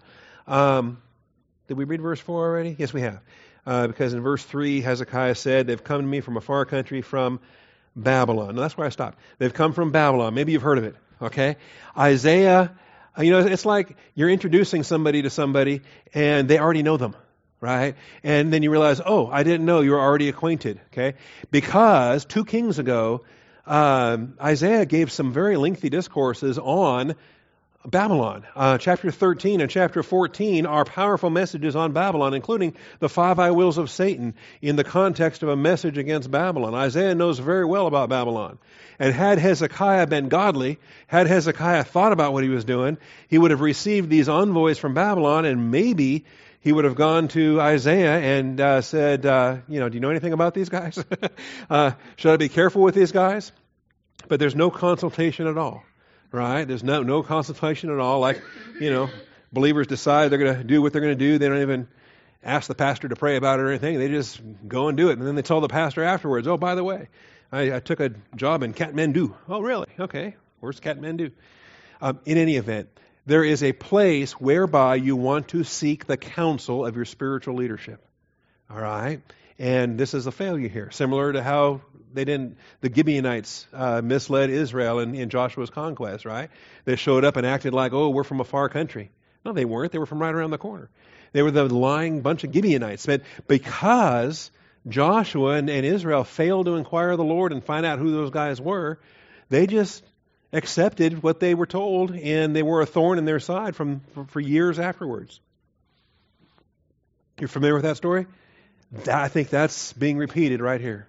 um, 0.47 1.01
did 1.67 1.77
we 1.77 1.83
read 1.83 2.01
verse 2.01 2.19
4 2.19 2.41
already? 2.41 2.75
Yes, 2.79 2.93
we 2.93 3.01
have. 3.01 3.21
Uh, 3.65 3.87
because 3.87 4.13
in 4.13 4.21
verse 4.21 4.43
3, 4.43 4.81
Hezekiah 4.81 5.35
said, 5.35 5.67
They've 5.67 5.83
come 5.83 6.01
to 6.01 6.07
me 6.07 6.21
from 6.21 6.37
a 6.37 6.41
far 6.41 6.65
country, 6.65 7.01
from 7.01 7.39
Babylon. 7.95 8.49
And 8.49 8.59
that's 8.59 8.77
where 8.77 8.87
I 8.87 8.89
stopped. 8.89 9.17
They've 9.37 9.53
come 9.53 9.73
from 9.73 9.91
Babylon. 9.91 10.33
Maybe 10.33 10.51
you've 10.51 10.61
heard 10.61 10.77
of 10.77 10.83
it. 10.83 10.95
Okay? 11.21 11.57
Isaiah, 11.97 12.71
uh, 13.17 13.21
you 13.21 13.31
know, 13.31 13.39
it's 13.39 13.65
like 13.65 13.95
you're 14.15 14.29
introducing 14.29 14.83
somebody 14.83 15.23
to 15.23 15.29
somebody 15.29 15.81
and 16.13 16.47
they 16.47 16.59
already 16.59 16.83
know 16.83 16.97
them. 16.97 17.15
Right? 17.59 17.95
And 18.23 18.51
then 18.51 18.63
you 18.63 18.71
realize, 18.71 19.01
oh, 19.05 19.27
I 19.27 19.43
didn't 19.43 19.65
know 19.67 19.81
you 19.81 19.91
were 19.91 19.99
already 19.99 20.29
acquainted. 20.29 20.81
Okay? 20.91 21.15
Because 21.51 22.25
two 22.25 22.43
kings 22.43 22.79
ago, 22.79 23.23
um, 23.67 24.33
Isaiah 24.41 24.85
gave 24.87 25.11
some 25.11 25.31
very 25.31 25.57
lengthy 25.57 25.89
discourses 25.89 26.57
on 26.57 27.15
Babylon. 27.85 28.45
Uh, 28.55 28.77
chapter 28.77 29.09
13 29.09 29.59
and 29.59 29.69
chapter 29.69 30.03
14 30.03 30.65
are 30.65 30.85
powerful 30.85 31.29
messages 31.29 31.75
on 31.75 31.93
Babylon, 31.93 32.33
including 32.33 32.75
the 32.99 33.09
five 33.09 33.39
I 33.39 33.51
wills 33.51 33.77
of 33.77 33.89
Satan 33.89 34.35
in 34.61 34.75
the 34.75 34.83
context 34.83 35.41
of 35.41 35.49
a 35.49 35.55
message 35.55 35.97
against 35.97 36.29
Babylon. 36.29 36.75
Isaiah 36.75 37.15
knows 37.15 37.39
very 37.39 37.65
well 37.65 37.87
about 37.87 38.09
Babylon. 38.09 38.59
And 38.99 39.13
had 39.13 39.39
Hezekiah 39.39 40.07
been 40.07 40.29
godly, 40.29 40.77
had 41.07 41.25
Hezekiah 41.25 41.83
thought 41.83 42.11
about 42.11 42.33
what 42.33 42.43
he 42.43 42.49
was 42.49 42.65
doing, 42.65 42.97
he 43.27 43.37
would 43.39 43.51
have 43.51 43.61
received 43.61 44.09
these 44.09 44.29
envoys 44.29 44.77
from 44.77 44.93
Babylon 44.93 45.45
and 45.45 45.71
maybe 45.71 46.25
he 46.59 46.71
would 46.71 46.85
have 46.85 46.95
gone 46.95 47.29
to 47.29 47.59
Isaiah 47.59 48.19
and 48.19 48.61
uh, 48.61 48.81
said, 48.81 49.25
uh, 49.25 49.57
you 49.67 49.79
know, 49.79 49.89
do 49.89 49.95
you 49.95 50.01
know 50.01 50.11
anything 50.11 50.33
about 50.33 50.53
these 50.53 50.69
guys? 50.69 51.03
uh, 51.69 51.91
should 52.17 52.31
I 52.31 52.37
be 52.37 52.49
careful 52.49 52.83
with 52.83 52.93
these 52.93 53.11
guys? 53.11 53.51
But 54.27 54.39
there's 54.39 54.55
no 54.55 54.69
consultation 54.69 55.47
at 55.47 55.57
all 55.57 55.83
right? 56.31 56.65
There's 56.65 56.83
no 56.83 57.03
no 57.03 57.23
consultation 57.23 57.89
at 57.89 57.99
all. 57.99 58.19
Like, 58.19 58.41
you 58.79 58.91
know, 58.91 59.09
believers 59.51 59.87
decide 59.87 60.31
they're 60.31 60.39
going 60.39 60.57
to 60.57 60.63
do 60.63 60.81
what 60.81 60.93
they're 60.93 61.01
going 61.01 61.17
to 61.17 61.25
do. 61.25 61.37
They 61.37 61.47
don't 61.47 61.61
even 61.61 61.87
ask 62.43 62.67
the 62.67 62.75
pastor 62.75 63.09
to 63.09 63.15
pray 63.15 63.35
about 63.35 63.59
it 63.59 63.63
or 63.63 63.69
anything. 63.69 63.99
They 63.99 64.07
just 64.07 64.41
go 64.67 64.87
and 64.87 64.97
do 64.97 65.09
it, 65.09 65.17
and 65.17 65.27
then 65.27 65.35
they 65.35 65.41
tell 65.41 65.61
the 65.61 65.67
pastor 65.67 66.03
afterwards, 66.03 66.47
"Oh, 66.47 66.57
by 66.57 66.75
the 66.75 66.83
way, 66.83 67.09
I, 67.51 67.75
I 67.75 67.79
took 67.79 67.99
a 67.99 68.11
job 68.35 68.63
in 68.63 68.73
Kathmandu." 68.73 69.33
Oh, 69.47 69.61
really? 69.61 69.87
Okay. 69.99 70.35
Where's 70.59 70.79
Kathmandu? 70.79 71.31
Um, 72.01 72.19
in 72.25 72.37
any 72.37 72.55
event, 72.55 72.89
there 73.25 73.43
is 73.43 73.61
a 73.61 73.73
place 73.73 74.33
whereby 74.33 74.95
you 74.95 75.15
want 75.15 75.49
to 75.49 75.63
seek 75.63 76.05
the 76.05 76.17
counsel 76.17 76.85
of 76.85 76.95
your 76.95 77.05
spiritual 77.05 77.55
leadership. 77.55 78.03
All 78.69 78.79
right? 78.79 79.21
And 79.61 79.95
this 79.95 80.15
is 80.15 80.25
a 80.25 80.31
failure 80.31 80.69
here, 80.69 80.89
similar 80.89 81.33
to 81.33 81.43
how 81.43 81.81
they 82.11 82.25
didn't, 82.25 82.57
the 82.81 82.91
Gibeonites 82.91 83.67
uh, 83.71 84.01
misled 84.03 84.49
Israel 84.49 84.97
in, 84.97 85.13
in 85.13 85.29
Joshua's 85.29 85.69
conquest, 85.69 86.25
right? 86.25 86.49
They 86.83 86.95
showed 86.95 87.23
up 87.23 87.37
and 87.37 87.45
acted 87.45 87.71
like, 87.71 87.93
oh, 87.93 88.09
we're 88.09 88.23
from 88.23 88.39
a 88.39 88.43
far 88.43 88.69
country. 88.69 89.11
No, 89.45 89.53
they 89.53 89.65
weren't. 89.65 89.91
They 89.91 89.99
were 89.99 90.07
from 90.07 90.19
right 90.19 90.33
around 90.33 90.49
the 90.49 90.57
corner. 90.57 90.89
They 91.31 91.43
were 91.43 91.51
the 91.51 91.65
lying 91.65 92.21
bunch 92.21 92.43
of 92.43 92.51
Gibeonites. 92.51 93.05
But 93.05 93.21
because 93.47 94.49
Joshua 94.87 95.51
and, 95.51 95.69
and 95.69 95.85
Israel 95.85 96.23
failed 96.23 96.65
to 96.65 96.75
inquire 96.75 97.15
the 97.15 97.23
Lord 97.23 97.51
and 97.51 97.63
find 97.63 97.85
out 97.85 97.99
who 97.99 98.09
those 98.09 98.31
guys 98.31 98.59
were, 98.59 98.97
they 99.49 99.67
just 99.67 100.03
accepted 100.51 101.21
what 101.21 101.39
they 101.39 101.53
were 101.53 101.67
told, 101.67 102.15
and 102.15 102.55
they 102.55 102.63
were 102.63 102.81
a 102.81 102.87
thorn 102.87 103.19
in 103.19 103.25
their 103.25 103.39
side 103.39 103.75
from, 103.75 104.01
for, 104.15 104.25
for 104.25 104.39
years 104.39 104.79
afterwards. 104.79 105.39
You're 107.39 107.47
familiar 107.47 107.75
with 107.75 107.83
that 107.83 107.97
story? 107.97 108.25
That, 108.91 109.09
I 109.09 109.27
think 109.27 109.49
that's 109.49 109.93
being 109.93 110.17
repeated 110.17 110.61
right 110.61 110.81
here. 110.81 111.07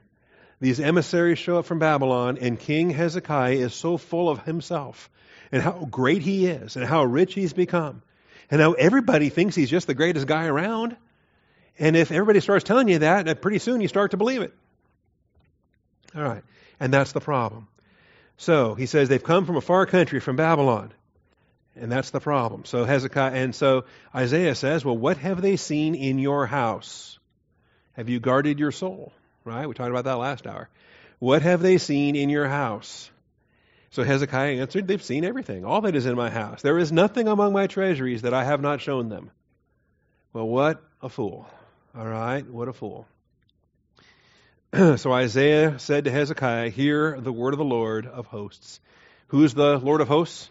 These 0.60 0.78
emissaries 0.78 1.38
show 1.38 1.58
up 1.58 1.66
from 1.66 1.80
Babylon, 1.80 2.38
and 2.40 2.58
King 2.58 2.90
Hezekiah 2.90 3.56
is 3.56 3.74
so 3.74 3.98
full 3.98 4.28
of 4.28 4.44
himself 4.44 5.10
and 5.50 5.60
how 5.60 5.88
great 5.90 6.22
he 6.22 6.46
is 6.46 6.76
and 6.76 6.84
how 6.84 7.04
rich 7.04 7.34
he's 7.34 7.52
become 7.52 8.02
and 8.50 8.60
how 8.60 8.72
everybody 8.72 9.28
thinks 9.28 9.56
he's 9.56 9.70
just 9.70 9.86
the 9.86 9.94
greatest 9.94 10.26
guy 10.26 10.46
around. 10.46 10.96
And 11.78 11.96
if 11.96 12.12
everybody 12.12 12.40
starts 12.40 12.64
telling 12.64 12.88
you 12.88 13.00
that, 13.00 13.40
pretty 13.42 13.58
soon 13.58 13.80
you 13.80 13.88
start 13.88 14.12
to 14.12 14.16
believe 14.16 14.42
it. 14.42 14.54
All 16.14 16.22
right. 16.22 16.44
And 16.78 16.92
that's 16.92 17.12
the 17.12 17.20
problem. 17.20 17.66
So 18.36 18.74
he 18.74 18.86
says 18.86 19.08
they've 19.08 19.22
come 19.22 19.46
from 19.46 19.56
a 19.56 19.60
far 19.60 19.86
country, 19.86 20.20
from 20.20 20.36
Babylon. 20.36 20.92
And 21.74 21.90
that's 21.90 22.10
the 22.10 22.20
problem. 22.20 22.64
So 22.66 22.84
Hezekiah, 22.84 23.32
and 23.32 23.54
so 23.54 23.84
Isaiah 24.14 24.54
says, 24.54 24.84
Well, 24.84 24.96
what 24.96 25.16
have 25.16 25.40
they 25.40 25.56
seen 25.56 25.94
in 25.94 26.18
your 26.18 26.46
house? 26.46 27.18
Have 27.94 28.08
you 28.08 28.20
guarded 28.20 28.58
your 28.58 28.72
soul? 28.72 29.12
Right? 29.44 29.66
We 29.66 29.74
talked 29.74 29.90
about 29.90 30.04
that 30.04 30.18
last 30.18 30.46
hour. 30.46 30.68
What 31.18 31.42
have 31.42 31.62
they 31.62 31.78
seen 31.78 32.16
in 32.16 32.30
your 32.30 32.48
house? 32.48 33.10
So 33.90 34.02
Hezekiah 34.02 34.60
answered, 34.60 34.88
They've 34.88 35.02
seen 35.02 35.24
everything, 35.24 35.64
all 35.64 35.82
that 35.82 35.94
is 35.94 36.06
in 36.06 36.16
my 36.16 36.30
house. 36.30 36.62
There 36.62 36.78
is 36.78 36.90
nothing 36.90 37.28
among 37.28 37.52
my 37.52 37.66
treasuries 37.66 38.22
that 38.22 38.34
I 38.34 38.44
have 38.44 38.60
not 38.60 38.80
shown 38.80 39.08
them. 39.08 39.30
Well, 40.32 40.48
what 40.48 40.82
a 41.02 41.08
fool. 41.08 41.46
All 41.96 42.06
right? 42.06 42.46
What 42.48 42.68
a 42.68 42.72
fool. 42.72 43.06
so 44.96 45.12
Isaiah 45.12 45.78
said 45.78 46.04
to 46.04 46.10
Hezekiah, 46.10 46.70
Hear 46.70 47.20
the 47.20 47.32
word 47.32 47.52
of 47.52 47.58
the 47.58 47.64
Lord 47.64 48.06
of 48.06 48.26
hosts. 48.26 48.80
Who's 49.28 49.52
the 49.52 49.78
Lord 49.78 50.00
of 50.00 50.08
hosts? 50.08 50.50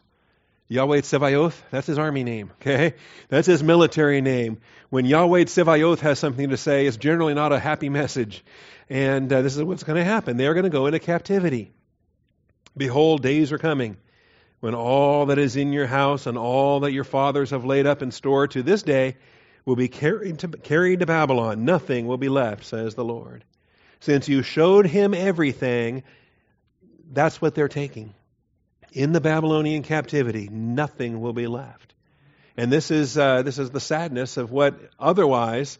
Yahweh 0.71 1.01
Tsevayoth, 1.01 1.61
that's 1.69 1.85
his 1.85 1.99
army 1.99 2.23
name, 2.23 2.49
okay? 2.61 2.93
That's 3.27 3.45
his 3.45 3.61
military 3.61 4.21
name. 4.21 4.61
When 4.89 5.03
Yahweh 5.03 5.43
Tsevayoth 5.43 5.99
has 5.99 6.17
something 6.17 6.51
to 6.51 6.55
say, 6.55 6.85
it's 6.85 6.95
generally 6.95 7.33
not 7.33 7.51
a 7.51 7.59
happy 7.59 7.89
message. 7.89 8.41
And 8.89 9.31
uh, 9.33 9.41
this 9.41 9.57
is 9.57 9.63
what's 9.63 9.83
going 9.83 9.97
to 9.97 10.05
happen. 10.05 10.37
They're 10.37 10.53
going 10.53 10.63
to 10.63 10.69
go 10.69 10.85
into 10.85 10.99
captivity. 10.99 11.73
Behold, 12.77 13.21
days 13.21 13.51
are 13.51 13.57
coming 13.57 13.97
when 14.61 14.73
all 14.73 15.25
that 15.25 15.39
is 15.39 15.57
in 15.57 15.73
your 15.73 15.87
house 15.87 16.25
and 16.25 16.37
all 16.37 16.79
that 16.81 16.93
your 16.93 17.03
fathers 17.03 17.49
have 17.49 17.65
laid 17.65 17.85
up 17.85 18.01
in 18.01 18.11
store 18.11 18.47
to 18.47 18.63
this 18.63 18.81
day 18.81 19.17
will 19.65 19.75
be 19.75 19.89
carried 19.89 20.39
to, 20.39 20.47
carried 20.47 21.01
to 21.01 21.05
Babylon. 21.05 21.65
Nothing 21.65 22.07
will 22.07 22.17
be 22.17 22.29
left, 22.29 22.63
says 22.63 22.95
the 22.95 23.03
Lord. 23.03 23.43
Since 23.99 24.29
you 24.29 24.41
showed 24.41 24.85
him 24.85 25.13
everything, 25.13 26.03
that's 27.11 27.41
what 27.41 27.55
they're 27.55 27.67
taking. 27.67 28.13
In 28.91 29.13
the 29.13 29.21
Babylonian 29.21 29.83
captivity, 29.83 30.49
nothing 30.51 31.21
will 31.21 31.33
be 31.33 31.47
left. 31.47 31.93
And 32.57 32.71
this 32.71 32.91
is, 32.91 33.17
uh, 33.17 33.41
this 33.43 33.57
is 33.57 33.69
the 33.69 33.79
sadness 33.79 34.37
of 34.37 34.51
what 34.51 34.77
otherwise 34.99 35.79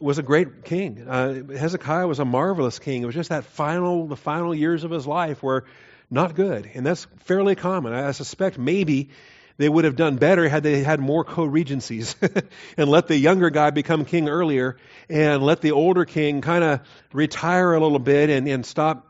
was 0.00 0.18
a 0.18 0.22
great 0.22 0.64
king. 0.64 1.06
Uh, 1.06 1.44
Hezekiah 1.56 2.08
was 2.08 2.18
a 2.18 2.24
marvelous 2.24 2.80
king. 2.80 3.02
It 3.02 3.06
was 3.06 3.14
just 3.14 3.28
that 3.28 3.44
final, 3.44 4.08
the 4.08 4.16
final 4.16 4.54
years 4.54 4.82
of 4.82 4.90
his 4.90 5.06
life 5.06 5.42
were 5.42 5.64
not 6.10 6.34
good. 6.34 6.68
And 6.74 6.84
that's 6.84 7.06
fairly 7.24 7.54
common. 7.54 7.92
I 7.92 8.10
suspect 8.10 8.58
maybe 8.58 9.10
they 9.56 9.68
would 9.68 9.84
have 9.84 9.94
done 9.94 10.16
better 10.16 10.48
had 10.48 10.64
they 10.64 10.82
had 10.82 10.98
more 10.98 11.24
co-regencies 11.24 12.16
and 12.76 12.88
let 12.88 13.06
the 13.06 13.16
younger 13.16 13.50
guy 13.50 13.70
become 13.70 14.04
king 14.04 14.28
earlier 14.28 14.76
and 15.08 15.42
let 15.44 15.60
the 15.60 15.72
older 15.72 16.04
king 16.04 16.40
kind 16.40 16.64
of 16.64 16.80
retire 17.12 17.72
a 17.74 17.80
little 17.80 18.00
bit 18.00 18.30
and, 18.30 18.48
and 18.48 18.66
stop 18.66 19.06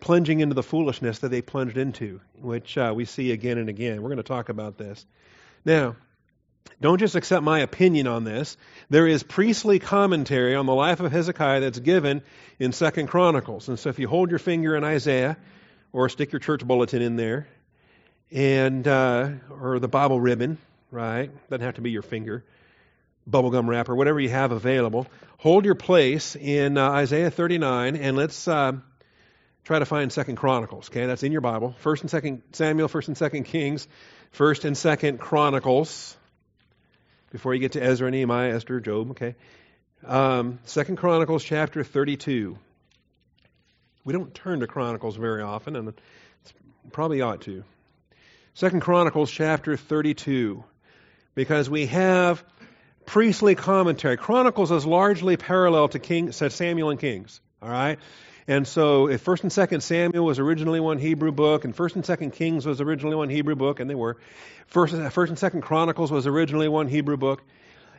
plunging 0.00 0.40
into 0.40 0.54
the 0.54 0.62
foolishness 0.62 1.20
that 1.20 1.28
they 1.30 1.42
plunged 1.42 1.76
into, 1.76 2.20
which 2.40 2.76
uh, 2.78 2.92
we 2.94 3.04
see 3.04 3.32
again 3.32 3.58
and 3.58 3.68
again. 3.68 4.02
We're 4.02 4.08
going 4.08 4.16
to 4.18 4.22
talk 4.22 4.48
about 4.48 4.78
this. 4.78 5.04
Now, 5.64 5.96
don't 6.80 6.98
just 6.98 7.14
accept 7.14 7.42
my 7.42 7.60
opinion 7.60 8.06
on 8.06 8.24
this. 8.24 8.56
There 8.88 9.06
is 9.06 9.22
priestly 9.22 9.78
commentary 9.78 10.54
on 10.54 10.66
the 10.66 10.74
life 10.74 11.00
of 11.00 11.12
Hezekiah 11.12 11.60
that's 11.60 11.78
given 11.78 12.22
in 12.58 12.72
Second 12.72 13.08
Chronicles. 13.08 13.68
And 13.68 13.78
so 13.78 13.90
if 13.90 13.98
you 13.98 14.08
hold 14.08 14.30
your 14.30 14.38
finger 14.38 14.76
in 14.76 14.84
Isaiah 14.84 15.36
or 15.92 16.08
stick 16.08 16.32
your 16.32 16.40
church 16.40 16.66
bulletin 16.66 17.02
in 17.02 17.16
there, 17.16 17.48
and 18.32 18.86
uh, 18.86 19.30
or 19.50 19.78
the 19.78 19.88
Bible 19.88 20.20
ribbon, 20.20 20.58
right? 20.90 21.30
Doesn't 21.48 21.64
have 21.64 21.74
to 21.74 21.80
be 21.80 21.90
your 21.90 22.02
finger, 22.02 22.44
bubblegum 23.28 23.68
wrapper, 23.68 23.94
whatever 23.94 24.20
you 24.20 24.28
have 24.28 24.52
available. 24.52 25.06
Hold 25.38 25.64
your 25.64 25.74
place 25.74 26.36
in 26.36 26.78
uh, 26.78 26.90
Isaiah 26.90 27.30
39, 27.30 27.96
and 27.96 28.16
let's 28.16 28.46
uh, 28.46 28.72
try 29.64 29.78
to 29.78 29.86
find 29.86 30.12
Second 30.12 30.36
Chronicles. 30.36 30.88
Okay, 30.90 31.06
that's 31.06 31.22
in 31.22 31.32
your 31.32 31.40
Bible. 31.40 31.74
First 31.78 32.02
and 32.02 32.10
Second 32.10 32.42
Samuel, 32.52 32.88
First 32.88 33.08
and 33.08 33.16
Second 33.16 33.44
Kings, 33.44 33.86
First 34.32 34.64
and 34.64 34.76
Second 34.76 35.18
Chronicles. 35.18 36.16
Before 37.30 37.54
you 37.54 37.60
get 37.60 37.72
to 37.72 37.82
Ezra, 37.82 38.10
Nehemiah, 38.10 38.54
Esther, 38.54 38.80
Job. 38.80 39.10
Okay, 39.12 39.36
um, 40.04 40.58
Second 40.64 40.96
Chronicles 40.96 41.44
chapter 41.44 41.84
32. 41.84 42.58
We 44.04 44.12
don't 44.12 44.34
turn 44.34 44.60
to 44.60 44.66
Chronicles 44.66 45.16
very 45.16 45.42
often, 45.42 45.76
and 45.76 45.92
probably 46.92 47.20
ought 47.20 47.42
to. 47.42 47.64
Second 48.54 48.80
Chronicles 48.80 49.30
chapter 49.30 49.76
32, 49.76 50.64
because 51.34 51.70
we 51.70 51.86
have 51.86 52.42
priestly 53.06 53.54
commentary. 53.54 54.16
Chronicles 54.16 54.70
is 54.70 54.84
largely 54.84 55.36
parallel 55.36 55.88
to 55.88 55.98
King, 55.98 56.32
Samuel 56.32 56.90
and 56.90 56.98
Kings. 56.98 57.40
All 57.62 57.68
right, 57.68 57.98
and 58.46 58.66
so 58.66 59.08
if 59.08 59.20
First 59.20 59.42
and 59.42 59.52
Second 59.52 59.82
Samuel 59.82 60.24
was 60.24 60.38
originally 60.38 60.80
one 60.80 60.98
Hebrew 60.98 61.32
book, 61.32 61.64
and 61.64 61.74
First 61.74 61.96
and 61.96 62.04
Second 62.04 62.32
Kings 62.32 62.66
was 62.66 62.80
originally 62.80 63.16
one 63.16 63.28
Hebrew 63.28 63.56
book, 63.56 63.80
and 63.80 63.88
they 63.88 63.94
were. 63.94 64.18
First, 64.66 64.94
First 65.12 65.30
and 65.30 65.38
Second 65.38 65.62
Chronicles 65.62 66.10
was 66.10 66.26
originally 66.26 66.68
one 66.68 66.88
Hebrew 66.88 67.16
book, 67.16 67.42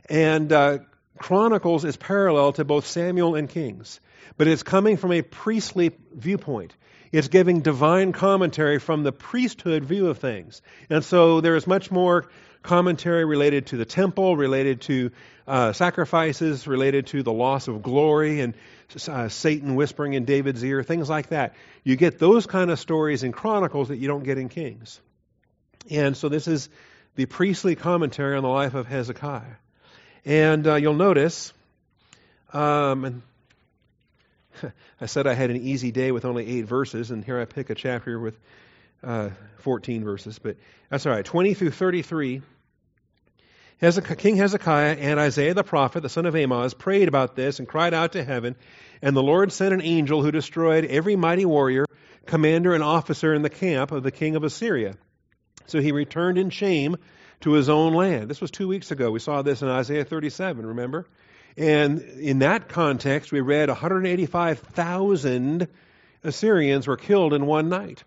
and 0.10 0.52
uh, 0.52 0.80
Chronicles 1.18 1.86
is 1.86 1.98
parallel 1.98 2.54
to 2.54 2.66
both 2.66 2.88
Samuel 2.88 3.36
and 3.36 3.50
Kings, 3.50 4.00
but 4.38 4.48
it's 4.48 4.64
coming 4.64 4.98
from 4.98 5.12
a 5.12 5.22
priestly 5.22 5.92
viewpoint. 6.14 6.76
It's 7.12 7.27
giving 7.27 7.62
divine 7.62 8.13
commentary 8.13 8.80
from 8.80 9.03
the 9.03 9.12
priesthood 9.12 9.84
view 9.84 10.08
of 10.08 10.20
things. 10.20 10.62
And 10.89 11.03
so 11.03 11.41
there 11.41 11.56
is 11.56 11.68
much 11.68 11.91
more 11.91 12.27
commentary 12.63 13.25
related 13.25 13.68
to 13.68 13.77
the 13.77 13.86
temple, 13.86 14.38
related 14.38 14.82
to 14.82 15.12
uh, 15.48 15.74
sacrifices, 15.74 16.68
related 16.68 17.08
to 17.08 17.24
the 17.24 17.34
loss 17.34 17.68
of 17.68 17.82
glory, 17.82 18.39
and 18.39 18.53
uh, 19.08 19.30
Satan 19.30 19.75
whispering 19.75 20.13
in 20.13 20.25
David's 20.25 20.63
ear, 20.63 20.84
things 20.84 21.10
like 21.10 21.30
that. 21.30 21.56
You 21.84 21.96
get 21.96 22.20
those 22.20 22.46
kind 22.46 22.72
of 22.72 22.80
stories 22.80 23.24
in 23.24 23.32
Chronicles 23.32 23.89
that 23.89 23.98
you 23.98 24.08
don't 24.08 24.24
get 24.24 24.38
in 24.38 24.50
Kings. 24.50 25.01
And 25.89 26.15
so 26.15 26.30
this 26.30 26.48
is 26.48 26.70
the 27.15 27.25
priestly 27.25 27.75
commentary 27.75 28.38
on 28.38 28.44
the 28.44 28.50
life 28.50 28.74
of 28.74 28.88
Hezekiah. 28.88 29.56
And 30.24 30.68
uh, 30.68 30.75
you'll 30.75 30.94
notice, 30.94 31.51
um, 32.53 33.06
and 33.06 33.22
I 35.01 35.06
said 35.06 35.27
I 35.27 35.34
had 35.34 35.50
an 35.50 35.58
easy 35.58 35.91
day 35.91 36.12
with 36.12 36.25
only 36.25 36.48
eight 36.48 36.65
verses, 36.65 37.12
and 37.12 37.24
here 37.24 37.39
I 37.39 37.46
pick 37.46 37.70
a 37.70 37.75
chapter 37.75 38.20
with 38.20 38.38
uh, 39.03 39.30
14 39.60 40.03
verses, 40.03 40.39
but 40.39 40.58
that's 40.89 41.06
all 41.06 41.13
right. 41.13 41.25
20 41.25 41.53
through 41.53 41.72
33. 41.72 42.41
Hezekiah, 43.80 44.15
King 44.15 44.38
Hezekiah 44.38 44.96
and 45.00 45.20
Isaiah 45.20 45.56
the 45.56 45.63
prophet, 45.63 46.01
the 46.01 46.10
son 46.10 46.27
of 46.27 46.36
Amoz, 46.36 46.75
prayed 46.75 47.08
about 47.08 47.36
this 47.36 47.58
and 47.58 47.68
cried 47.68 47.96
out 47.96 48.12
to 48.12 48.24
heaven. 48.24 48.56
And 49.01 49.15
the 49.15 49.24
Lord 49.24 49.51
sent 49.51 49.74
an 49.74 49.82
angel 49.82 50.22
who 50.22 50.32
destroyed 50.32 50.86
every 50.86 51.15
mighty 51.15 51.46
warrior, 51.46 51.86
commander, 52.27 52.75
and 52.75 52.84
officer 52.84 53.34
in 53.34 53.41
the 53.41 53.50
camp 53.50 53.91
of 53.91 54.03
the 54.03 54.12
king 54.12 54.36
of 54.36 54.44
Assyria. 54.44 54.98
So 55.65 55.80
he 55.80 55.91
returned 55.91 56.38
in 56.38 56.51
shame 56.51 56.98
to 57.39 57.53
his 57.53 57.70
own 57.70 57.96
land. 57.96 58.30
This 58.30 58.41
was 58.41 58.51
two 58.51 58.68
weeks 58.68 58.91
ago. 58.91 59.10
We 59.10 59.20
saw 59.20 59.41
this 59.41 59.63
in 59.63 59.68
Isaiah 59.68 60.06
37, 60.06 60.63
remember? 60.63 61.08
And 61.58 62.01
in 62.01 62.39
that 62.39 62.70
context, 62.70 63.31
we 63.31 63.41
read 63.41 63.70
185,000 63.70 65.67
Assyrians 66.24 66.88
were 66.88 66.98
killed 66.98 67.34
in 67.34 67.46
one 67.46 67.70
night. 67.70 68.03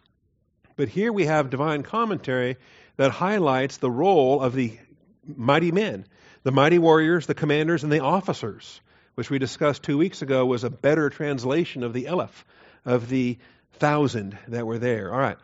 But 0.77 0.89
here 0.89 1.13
we 1.13 1.27
have 1.27 1.51
divine 1.51 1.83
commentary 1.83 2.57
that 2.97 3.11
highlights 3.11 3.79
the 3.79 3.91
role 3.91 4.41
of 4.41 4.55
the 4.55 4.79
mighty 5.27 5.73
men, 5.73 6.07
the 6.43 6.53
mighty 6.53 6.79
warriors, 6.79 7.27
the 7.27 7.35
commanders, 7.35 7.83
and 7.83 7.93
the 7.93 8.01
officers, 8.01 8.81
which 9.15 9.31
we 9.31 9.39
discussed 9.39 9.83
two 9.83 9.99
weeks 9.99 10.23
ago 10.23 10.47
was 10.47 10.65
a 10.65 10.71
better 10.71 11.11
translation 11.11 11.83
of 11.83 11.93
the 11.93 12.07
Eleph, 12.07 12.45
of 12.85 13.09
the 13.09 13.39
thousand 13.75 14.39
that 14.49 14.67
were 14.67 14.79
there. 14.79 15.13
All 15.13 15.19
right. 15.19 15.39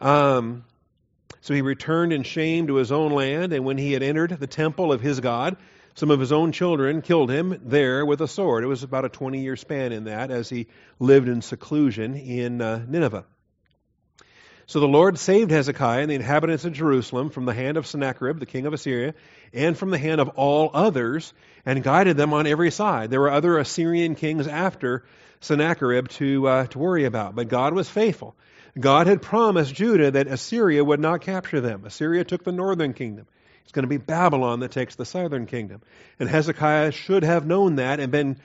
Um, 0.00 0.64
So 1.40 1.52
he 1.52 1.60
returned 1.60 2.12
in 2.12 2.22
shame 2.22 2.68
to 2.68 2.76
his 2.76 2.90
own 2.90 3.12
land, 3.12 3.52
and 3.52 3.64
when 3.64 3.76
he 3.76 3.92
had 3.92 4.02
entered 4.02 4.30
the 4.30 4.46
temple 4.46 4.92
of 4.92 5.00
his 5.02 5.20
God, 5.20 5.56
some 5.94 6.10
of 6.10 6.18
his 6.18 6.32
own 6.32 6.52
children 6.52 7.02
killed 7.02 7.30
him 7.30 7.60
there 7.64 8.04
with 8.04 8.20
a 8.20 8.28
sword. 8.28 8.64
It 8.64 8.68
was 8.68 8.82
about 8.82 9.04
a 9.04 9.08
20 9.08 9.40
year 9.40 9.56
span 9.56 9.92
in 9.92 10.04
that 10.04 10.30
as 10.30 10.48
he 10.48 10.66
lived 10.98 11.28
in 11.28 11.40
seclusion 11.40 12.14
in 12.16 12.60
uh, 12.60 12.84
Nineveh. 12.86 13.24
So 14.66 14.80
the 14.80 14.88
Lord 14.88 15.18
saved 15.18 15.50
Hezekiah 15.50 16.00
and 16.00 16.10
the 16.10 16.14
inhabitants 16.14 16.64
of 16.64 16.72
Jerusalem 16.72 17.28
from 17.28 17.44
the 17.44 17.52
hand 17.52 17.76
of 17.76 17.86
Sennacherib, 17.86 18.40
the 18.40 18.46
king 18.46 18.66
of 18.66 18.72
Assyria, 18.72 19.14
and 19.52 19.76
from 19.76 19.90
the 19.90 19.98
hand 19.98 20.22
of 20.22 20.30
all 20.30 20.70
others, 20.72 21.34
and 21.66 21.82
guided 21.82 22.16
them 22.16 22.32
on 22.32 22.46
every 22.46 22.70
side. 22.70 23.10
There 23.10 23.20
were 23.20 23.30
other 23.30 23.58
Assyrian 23.58 24.14
kings 24.14 24.48
after 24.48 25.04
Sennacherib 25.40 26.08
to, 26.08 26.48
uh, 26.48 26.66
to 26.68 26.78
worry 26.78 27.04
about, 27.04 27.34
but 27.34 27.48
God 27.48 27.74
was 27.74 27.90
faithful. 27.90 28.34
God 28.78 29.06
had 29.06 29.20
promised 29.20 29.74
Judah 29.74 30.10
that 30.12 30.26
Assyria 30.26 30.82
would 30.82 30.98
not 30.98 31.20
capture 31.20 31.60
them. 31.60 31.84
Assyria 31.84 32.24
took 32.24 32.42
the 32.42 32.50
northern 32.50 32.94
kingdom. 32.94 33.26
It's 33.64 33.72
going 33.72 33.84
to 33.84 33.88
be 33.88 33.96
Babylon 33.96 34.60
that 34.60 34.72
takes 34.72 34.94
the 34.94 35.04
southern 35.04 35.46
kingdom. 35.46 35.82
And 36.18 36.28
Hezekiah 36.28 36.92
should 36.92 37.24
have 37.24 37.46
known 37.46 37.76
that 37.76 37.98
and 38.00 38.12
been 38.12 38.36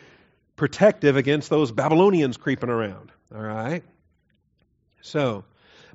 protective 0.56 1.16
against 1.16 1.50
those 1.50 1.72
Babylonians 1.72 2.38
creeping 2.38 2.70
around. 2.70 3.12
All 3.34 3.42
right? 3.42 3.84
So, 5.02 5.46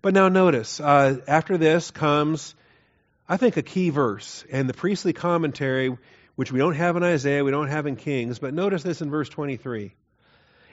but 0.02 0.14
now 0.14 0.28
notice, 0.28 0.80
uh, 0.80 1.20
after 1.26 1.58
this 1.58 1.90
comes, 1.90 2.54
I 3.28 3.36
think, 3.36 3.56
a 3.56 3.62
key 3.62 3.90
verse. 3.90 4.44
And 4.50 4.68
the 4.68 4.74
priestly 4.74 5.12
commentary, 5.12 5.96
which 6.34 6.52
we 6.52 6.58
don't 6.58 6.74
have 6.74 6.96
in 6.96 7.02
Isaiah, 7.02 7.44
we 7.44 7.50
don't 7.50 7.68
have 7.68 7.86
in 7.86 7.96
Kings, 7.96 8.38
but 8.38 8.54
notice 8.54 8.82
this 8.82 9.00
in 9.00 9.10
verse 9.10 9.28
23. 9.28 9.94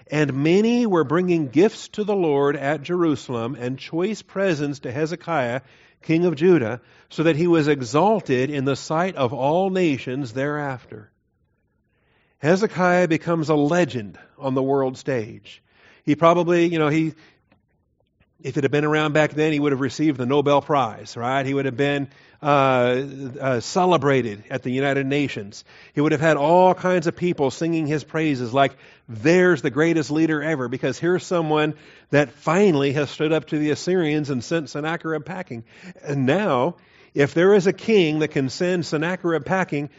And 0.08 0.44
many 0.44 0.86
were 0.86 1.06
bringing 1.06 1.48
gifts 1.48 1.88
to 1.90 2.04
the 2.04 2.16
Lord 2.16 2.58
at 2.58 2.82
Jerusalem 2.82 3.56
and 3.56 3.80
choice 3.80 4.22
presents 4.22 4.80
to 4.80 4.92
Hezekiah, 4.92 5.62
king 6.02 6.26
of 6.26 6.36
Judah, 6.36 6.82
so 7.10 7.24
that 7.24 7.36
he 7.36 7.48
was 7.48 7.68
exalted 7.68 8.50
in 8.50 8.66
the 8.66 8.76
sight 8.76 9.16
of 9.16 9.34
all 9.34 9.70
nations 9.70 10.34
thereafter. 10.34 11.12
Hezekiah 12.40 13.08
becomes 13.08 13.50
a 13.50 13.56
legend 13.56 14.18
on 14.38 14.56
the 14.56 14.64
world 14.64 14.98
stage. 14.98 15.62
He 16.04 16.16
probably, 16.16 16.66
you 16.66 16.80
know, 16.80 16.90
he 16.90 17.14
if 18.44 18.58
it 18.58 18.64
had 18.64 18.72
been 18.72 18.86
around 18.86 19.14
back 19.14 19.32
then, 19.34 19.54
he 19.54 19.60
would 19.60 19.72
have 19.72 19.82
received 19.82 20.18
the 20.18 20.26
Nobel 20.26 20.62
Prize, 20.62 21.16
right? 21.18 21.46
He 21.46 21.54
would 21.54 21.66
have 21.66 21.78
been 21.78 22.10
uh, 22.42 22.46
uh, 23.40 23.60
celebrated 23.60 24.44
at 24.50 24.64
the 24.64 24.72
United 24.72 25.06
Nations. 25.06 25.64
He 25.94 26.02
would 26.02 26.12
have 26.12 26.22
had 26.22 26.38
all 26.38 26.74
kinds 26.74 27.08
of 27.08 27.16
people 27.16 27.52
singing 27.52 27.88
his 27.88 28.04
praises, 28.04 28.54
like, 28.54 28.76
there's 29.08 29.62
the 29.62 29.70
greatest 29.70 30.10
leader 30.10 30.42
ever, 30.42 30.68
because 30.68 30.98
here's 30.98 31.26
someone 31.26 31.74
that 32.10 32.32
finally 32.32 32.94
has 32.94 33.10
stood 33.10 33.34
up 33.34 33.48
to 33.48 33.58
the 33.58 33.72
Assyrians 33.72 34.30
and 34.30 34.44
sent 34.44 34.70
Sennacherib 34.70 35.26
packing. 35.26 35.64
And 36.04 36.26
now, 36.26 36.76
if 37.14 37.34
there 37.34 37.54
is 37.54 37.68
a 37.68 37.74
king 37.74 38.20
that 38.20 38.30
can 38.30 38.50
send 38.50 38.86
Sennacherib 38.86 39.46
packing, 39.46 39.90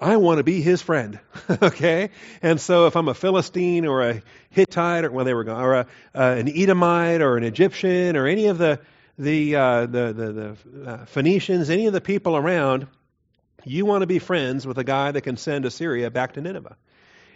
I 0.00 0.16
want 0.16 0.38
to 0.38 0.44
be 0.44 0.62
his 0.62 0.80
friend. 0.80 1.20
okay? 1.62 2.10
And 2.40 2.58
so 2.60 2.86
if 2.86 2.96
I'm 2.96 3.08
a 3.08 3.14
Philistine 3.14 3.86
or 3.86 4.08
a 4.08 4.22
Hittite 4.50 5.04
or 5.04 5.10
well 5.10 5.24
they 5.24 5.34
were 5.34 5.44
gone, 5.44 5.62
or 5.62 5.74
a, 5.74 5.86
uh, 6.14 6.36
an 6.38 6.48
Edomite 6.48 7.20
or 7.20 7.36
an 7.36 7.44
Egyptian 7.44 8.16
or 8.16 8.26
any 8.26 8.46
of 8.46 8.58
the 8.58 8.80
the 9.18 9.56
uh, 9.56 9.80
the 9.86 10.12
the, 10.12 10.32
the 10.32 10.90
uh, 10.90 11.04
Phoenicians, 11.04 11.68
any 11.68 11.86
of 11.86 11.92
the 11.92 12.00
people 12.00 12.36
around, 12.36 12.86
you 13.64 13.84
want 13.84 14.00
to 14.00 14.06
be 14.06 14.18
friends 14.18 14.66
with 14.66 14.78
a 14.78 14.84
guy 14.84 15.12
that 15.12 15.20
can 15.20 15.36
send 15.36 15.66
Assyria 15.66 16.10
back 16.10 16.32
to 16.32 16.40
Nineveh. 16.40 16.76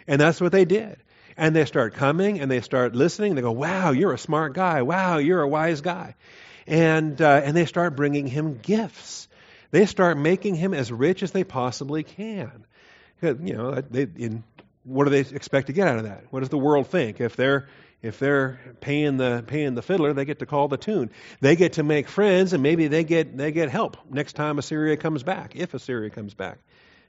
And 0.07 0.19
that's 0.19 0.41
what 0.41 0.51
they 0.51 0.65
did. 0.65 0.97
And 1.37 1.55
they 1.55 1.65
start 1.65 1.93
coming 1.93 2.39
and 2.39 2.49
they 2.49 2.61
start 2.61 2.95
listening. 2.95 3.35
They 3.35 3.41
go, 3.41 3.51
"Wow, 3.51 3.91
you're 3.91 4.13
a 4.13 4.17
smart 4.17 4.53
guy. 4.53 4.81
Wow, 4.81 5.17
you're 5.17 5.41
a 5.41 5.47
wise 5.47 5.81
guy." 5.81 6.15
And 6.65 7.21
uh, 7.21 7.41
and 7.43 7.55
they 7.55 7.65
start 7.65 7.95
bringing 7.95 8.25
him 8.25 8.57
gifts. 8.57 9.27
They 9.75 9.85
start 9.87 10.17
making 10.17 10.55
him 10.55 10.73
as 10.73 10.89
rich 10.89 11.21
as 11.21 11.31
they 11.31 11.43
possibly 11.43 12.03
can. 12.03 12.65
You 13.21 13.35
know, 13.35 13.81
they, 13.81 14.07
in, 14.15 14.45
what 14.85 15.03
do 15.03 15.09
they 15.09 15.19
expect 15.35 15.67
to 15.67 15.73
get 15.73 15.85
out 15.85 15.97
of 15.97 16.05
that? 16.05 16.23
What 16.29 16.39
does 16.39 16.47
the 16.47 16.57
world 16.57 16.87
think? 16.87 17.19
If 17.19 17.35
they're 17.35 17.67
if 18.01 18.17
they're 18.17 18.57
paying 18.79 19.17
the 19.17 19.43
paying 19.45 19.75
the 19.75 19.81
fiddler, 19.81 20.13
they 20.13 20.23
get 20.23 20.39
to 20.39 20.45
call 20.45 20.69
the 20.69 20.77
tune. 20.77 21.09
They 21.41 21.57
get 21.57 21.73
to 21.73 21.83
make 21.83 22.07
friends, 22.07 22.53
and 22.53 22.63
maybe 22.63 22.87
they 22.87 23.03
get 23.03 23.35
they 23.35 23.51
get 23.51 23.69
help 23.69 23.97
next 24.09 24.37
time 24.37 24.59
Assyria 24.59 24.95
comes 24.95 25.23
back, 25.23 25.57
if 25.57 25.73
Assyria 25.73 26.09
comes 26.09 26.33
back, 26.33 26.59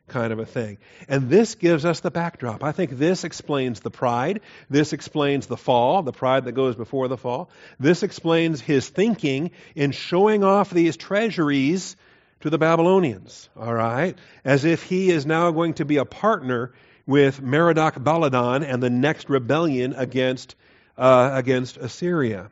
kind 0.09 0.33
of 0.33 0.41
a 0.41 0.45
thing. 0.45 0.79
And 1.07 1.31
this 1.31 1.55
gives 1.55 1.85
us 1.85 2.01
the 2.01 2.11
backdrop. 2.11 2.65
I 2.65 2.73
think 2.73 2.91
this 2.91 3.23
explains 3.23 3.79
the 3.79 3.93
pride. 3.93 4.41
This 4.69 4.93
explains 4.93 5.47
the 5.47 5.57
fall, 5.57 6.03
the 6.03 6.11
pride 6.11 6.47
that 6.47 6.53
goes 6.53 6.75
before 6.75 7.07
the 7.07 7.17
fall. 7.17 7.49
This 7.79 8.03
explains 8.03 8.61
his 8.61 8.89
thinking 8.89 9.53
in 9.77 9.93
showing 9.93 10.43
off 10.43 10.71
these 10.71 10.97
treasuries 10.97 11.95
to 12.41 12.51
the 12.51 12.59
Babylonians, 12.59 13.49
all 13.57 13.73
right? 13.73 14.17
As 14.45 14.65
if 14.65 14.83
he 14.83 15.11
is 15.11 15.27
now 15.27 15.51
going 15.51 15.75
to 15.75 15.85
be 15.85 15.97
a 15.97 16.05
partner 16.05 16.73
with 17.07 17.41
Merodach 17.41 17.95
Baladan 17.95 18.65
and 18.65 18.83
the 18.83 18.91
next 18.91 19.31
rebellion 19.31 19.95
against, 19.95 20.57
uh, 20.99 21.31
against 21.33 21.77
Assyria. 21.77 22.51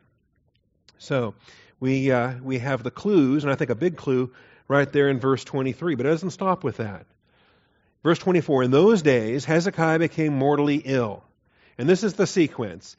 So 0.99 1.35
we, 1.81 2.11
uh, 2.11 2.35
we 2.42 2.59
have 2.59 2.83
the 2.83 2.90
clues, 2.90 3.44
and 3.44 3.53
I 3.53 3.57
think 3.57 3.70
a 3.70 3.75
big 3.75 3.97
clue 3.97 4.33
right 4.68 4.90
there 4.90 5.09
in 5.09 5.20
verse 5.20 5.44
23, 5.44 5.97
but 5.97 6.07
it 6.07 6.11
doesn't 6.11 6.31
stop 6.31 6.64
with 6.64 6.79
that. 6.79 7.07
Verse 8.03 8.18
24 8.18 8.64
In 8.64 8.70
those 8.70 9.03
days, 9.03 9.44
Hezekiah 9.44 9.99
became 9.99 10.35
mortally 10.35 10.77
ill. 10.77 11.25
And 11.77 11.88
this 11.88 12.05
is 12.05 12.14
the 12.14 12.27
sequence 12.27 12.97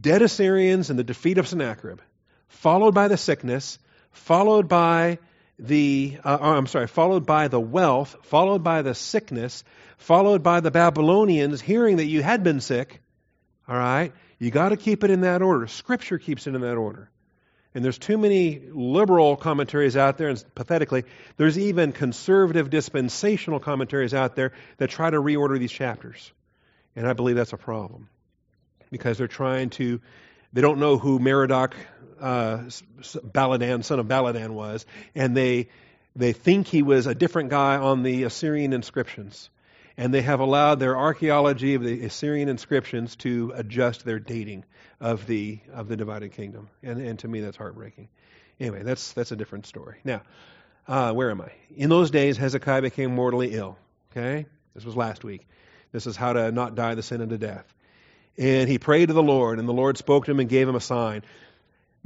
dead 0.00 0.20
Assyrians 0.22 0.90
and 0.90 0.98
the 0.98 1.04
defeat 1.04 1.38
of 1.38 1.48
Sennacherib, 1.48 2.00
followed 2.48 2.94
by 2.94 3.08
the 3.08 3.16
sickness, 3.16 3.78
followed 4.10 4.68
by 4.68 5.18
the, 5.58 6.18
uh, 6.22 6.38
oh, 6.40 6.52
I'm 6.52 6.66
sorry, 6.66 6.86
followed 6.86 7.26
by 7.26 7.48
the 7.48 7.60
wealth, 7.60 8.16
followed 8.22 8.62
by 8.62 8.82
the 8.82 8.94
sickness, 8.94 9.64
followed 9.98 10.42
by 10.42 10.60
the 10.60 10.70
Babylonians 10.70 11.60
hearing 11.60 11.96
that 11.96 12.06
you 12.06 12.22
had 12.22 12.42
been 12.42 12.60
sick. 12.60 13.00
All 13.68 13.76
right? 13.76 14.12
You 14.38 14.50
got 14.50 14.68
to 14.68 14.76
keep 14.76 15.02
it 15.02 15.10
in 15.10 15.22
that 15.22 15.42
order. 15.42 15.66
Scripture 15.66 16.18
keeps 16.18 16.46
it 16.46 16.54
in 16.54 16.60
that 16.60 16.76
order. 16.76 17.10
And 17.74 17.84
there's 17.84 17.98
too 17.98 18.16
many 18.16 18.62
liberal 18.70 19.36
commentaries 19.36 19.96
out 19.98 20.16
there, 20.16 20.28
and 20.28 20.42
pathetically, 20.54 21.04
there's 21.36 21.58
even 21.58 21.92
conservative 21.92 22.70
dispensational 22.70 23.60
commentaries 23.60 24.14
out 24.14 24.34
there 24.34 24.52
that 24.78 24.88
try 24.88 25.10
to 25.10 25.20
reorder 25.20 25.58
these 25.58 25.72
chapters. 25.72 26.32
And 26.94 27.06
I 27.06 27.12
believe 27.12 27.36
that's 27.36 27.52
a 27.52 27.58
problem. 27.58 28.08
Because 28.90 29.18
they're 29.18 29.28
trying 29.28 29.70
to, 29.70 30.00
they 30.54 30.62
don't 30.62 30.78
know 30.78 30.96
who 30.96 31.18
Merodach 31.18 31.74
uh, 32.20 32.58
Baladan, 32.58 33.84
son 33.84 33.98
of 33.98 34.06
Baladan, 34.06 34.50
was, 34.50 34.86
and 35.14 35.36
they 35.36 35.68
they 36.14 36.32
think 36.32 36.66
he 36.66 36.82
was 36.82 37.06
a 37.06 37.14
different 37.14 37.50
guy 37.50 37.76
on 37.76 38.02
the 38.02 38.24
Assyrian 38.24 38.72
inscriptions, 38.72 39.50
and 39.96 40.12
they 40.14 40.22
have 40.22 40.40
allowed 40.40 40.80
their 40.80 40.96
archaeology 40.96 41.74
of 41.74 41.82
the 41.82 42.04
Assyrian 42.04 42.48
inscriptions 42.48 43.16
to 43.16 43.52
adjust 43.54 44.04
their 44.04 44.18
dating 44.18 44.64
of 45.00 45.26
the 45.26 45.60
of 45.72 45.88
the 45.88 45.96
divided 45.96 46.32
kingdom, 46.32 46.68
and 46.82 47.00
and 47.00 47.18
to 47.20 47.28
me 47.28 47.40
that's 47.40 47.56
heartbreaking. 47.56 48.08
Anyway, 48.58 48.82
that's 48.82 49.12
that's 49.12 49.32
a 49.32 49.36
different 49.36 49.66
story. 49.66 49.98
Now, 50.04 50.22
uh, 50.88 51.12
where 51.12 51.30
am 51.30 51.40
I? 51.40 51.52
In 51.76 51.90
those 51.90 52.10
days, 52.10 52.36
Hezekiah 52.36 52.82
became 52.82 53.14
mortally 53.14 53.52
ill. 53.52 53.76
Okay, 54.12 54.46
this 54.74 54.84
was 54.84 54.96
last 54.96 55.24
week. 55.24 55.46
This 55.92 56.06
is 56.06 56.16
how 56.16 56.32
to 56.32 56.52
not 56.52 56.74
die 56.74 56.94
the 56.94 57.02
sin 57.02 57.20
unto 57.20 57.36
death. 57.36 57.72
And 58.38 58.68
he 58.68 58.78
prayed 58.78 59.06
to 59.06 59.14
the 59.14 59.22
Lord, 59.22 59.58
and 59.58 59.68
the 59.68 59.72
Lord 59.72 59.96
spoke 59.96 60.26
to 60.26 60.30
him 60.30 60.40
and 60.40 60.48
gave 60.48 60.68
him 60.68 60.74
a 60.74 60.80
sign. 60.80 61.22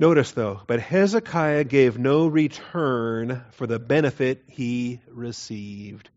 Notice, 0.00 0.30
though, 0.30 0.62
but 0.66 0.80
Hezekiah 0.80 1.64
gave 1.64 1.98
no 1.98 2.26
return 2.26 3.44
for 3.50 3.66
the 3.66 3.78
benefit 3.78 4.42
he 4.46 5.02
received. 5.10 6.08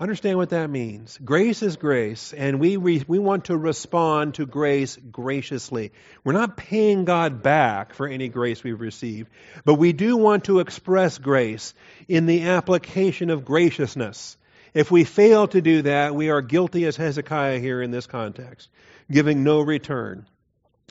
Understand 0.00 0.38
what 0.38 0.50
that 0.50 0.70
means. 0.70 1.16
Grace 1.24 1.62
is 1.62 1.76
grace, 1.76 2.32
and 2.32 2.58
we, 2.58 2.76
we 2.76 3.04
want 3.20 3.44
to 3.44 3.56
respond 3.56 4.34
to 4.34 4.46
grace 4.46 4.96
graciously. 4.96 5.92
We're 6.24 6.32
not 6.32 6.56
paying 6.56 7.04
God 7.04 7.44
back 7.44 7.94
for 7.94 8.08
any 8.08 8.28
grace 8.28 8.64
we've 8.64 8.80
received, 8.80 9.30
but 9.64 9.74
we 9.74 9.92
do 9.92 10.16
want 10.16 10.46
to 10.46 10.58
express 10.58 11.18
grace 11.18 11.74
in 12.08 12.26
the 12.26 12.46
application 12.46 13.30
of 13.30 13.44
graciousness. 13.44 14.36
If 14.74 14.90
we 14.90 15.04
fail 15.04 15.46
to 15.46 15.62
do 15.62 15.82
that, 15.82 16.16
we 16.16 16.30
are 16.30 16.42
guilty 16.42 16.86
as 16.86 16.96
Hezekiah 16.96 17.60
here 17.60 17.80
in 17.80 17.92
this 17.92 18.08
context, 18.08 18.68
giving 19.08 19.44
no 19.44 19.60
return. 19.60 20.26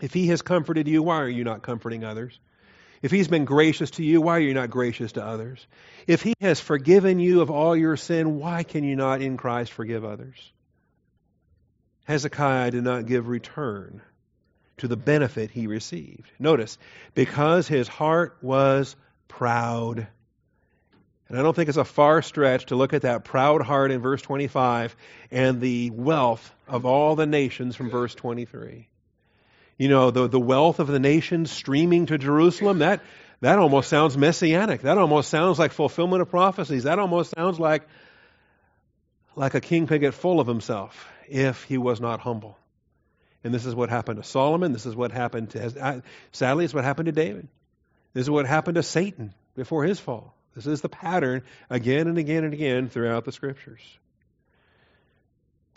If 0.03 0.13
he 0.13 0.27
has 0.27 0.41
comforted 0.41 0.89
you, 0.89 1.01
why 1.01 1.21
are 1.21 1.29
you 1.29 1.45
not 1.45 1.61
comforting 1.61 2.03
others? 2.03 2.37
If 3.01 3.09
he's 3.09 3.29
been 3.29 3.45
gracious 3.45 3.89
to 3.91 4.03
you, 4.03 4.19
why 4.19 4.35
are 4.35 4.41
you 4.41 4.53
not 4.53 4.69
gracious 4.69 5.13
to 5.13 5.25
others? 5.25 5.65
If 6.07 6.21
he 6.21 6.33
has 6.41 6.59
forgiven 6.59 7.19
you 7.19 7.39
of 7.39 7.49
all 7.49 7.73
your 7.73 7.95
sin, 7.95 8.37
why 8.37 8.63
can 8.63 8.83
you 8.83 8.97
not 8.97 9.21
in 9.21 9.37
Christ 9.37 9.71
forgive 9.71 10.03
others? 10.03 10.51
Hezekiah 12.03 12.71
did 12.71 12.83
not 12.83 13.05
give 13.05 13.29
return 13.29 14.01
to 14.79 14.89
the 14.89 14.97
benefit 14.97 15.51
he 15.51 15.67
received. 15.67 16.29
Notice, 16.37 16.77
because 17.15 17.69
his 17.69 17.87
heart 17.87 18.37
was 18.41 18.97
proud. 19.29 20.05
And 21.29 21.39
I 21.39 21.43
don't 21.43 21.55
think 21.55 21.69
it's 21.69 21.77
a 21.77 21.85
far 21.85 22.21
stretch 22.21 22.65
to 22.65 22.75
look 22.75 22.91
at 22.91 23.03
that 23.03 23.23
proud 23.23 23.61
heart 23.61 23.89
in 23.89 24.01
verse 24.01 24.21
25 24.21 24.97
and 25.31 25.61
the 25.61 25.91
wealth 25.91 26.53
of 26.67 26.85
all 26.85 27.15
the 27.15 27.25
nations 27.25 27.77
from 27.77 27.89
verse 27.89 28.13
23 28.13 28.89
you 29.77 29.89
know, 29.89 30.11
the, 30.11 30.27
the 30.27 30.39
wealth 30.39 30.79
of 30.79 30.87
the 30.87 30.99
nations 30.99 31.51
streaming 31.51 32.07
to 32.07 32.17
Jerusalem, 32.17 32.79
that, 32.79 33.01
That 33.43 33.59
almost 33.59 33.89
sounds 33.89 34.17
messianic. 34.17 34.83
That 34.83 34.97
almost 34.97 35.29
sounds 35.29 35.59
like 35.59 35.73
fulfillment 35.73 36.21
of 36.21 36.29
prophecies. 36.29 36.83
That 36.83 36.97
almost 36.97 37.33
sounds 37.35 37.59
like 37.59 37.83
like 39.35 39.53
a 39.53 39.59
king 39.59 39.85
could 39.85 39.99
get 39.99 40.13
full 40.13 40.39
of 40.39 40.47
himself 40.47 41.07
if 41.27 41.63
he 41.63 41.77
was 41.77 41.99
not 41.99 42.21
humble. 42.21 42.57
And 43.43 43.53
this 43.53 43.65
is 43.65 43.75
what 43.75 43.89
happened 43.89 44.23
to 44.23 44.23
Solomon. 44.23 44.71
This 44.71 44.85
is 44.85 44.95
what 44.95 45.11
happened 45.11 45.49
to, 45.49 46.03
sadly, 46.31 46.63
it's 46.63 46.73
what 46.73 46.85
happened 46.85 47.07
to 47.07 47.11
David. 47.11 47.49
This 48.13 48.21
is 48.21 48.29
what 48.29 48.45
happened 48.45 48.75
to 48.75 48.83
Satan 48.83 49.33
before 49.55 49.83
his 49.83 49.99
fall. 49.99 50.33
This 50.55 50.65
is 50.65 50.79
the 50.79 50.87
pattern 50.87 51.41
again 51.69 52.07
and 52.07 52.17
again 52.17 52.45
and 52.45 52.53
again 52.53 52.87
throughout 52.87 53.25
the 53.25 53.33
scriptures. 53.33 53.81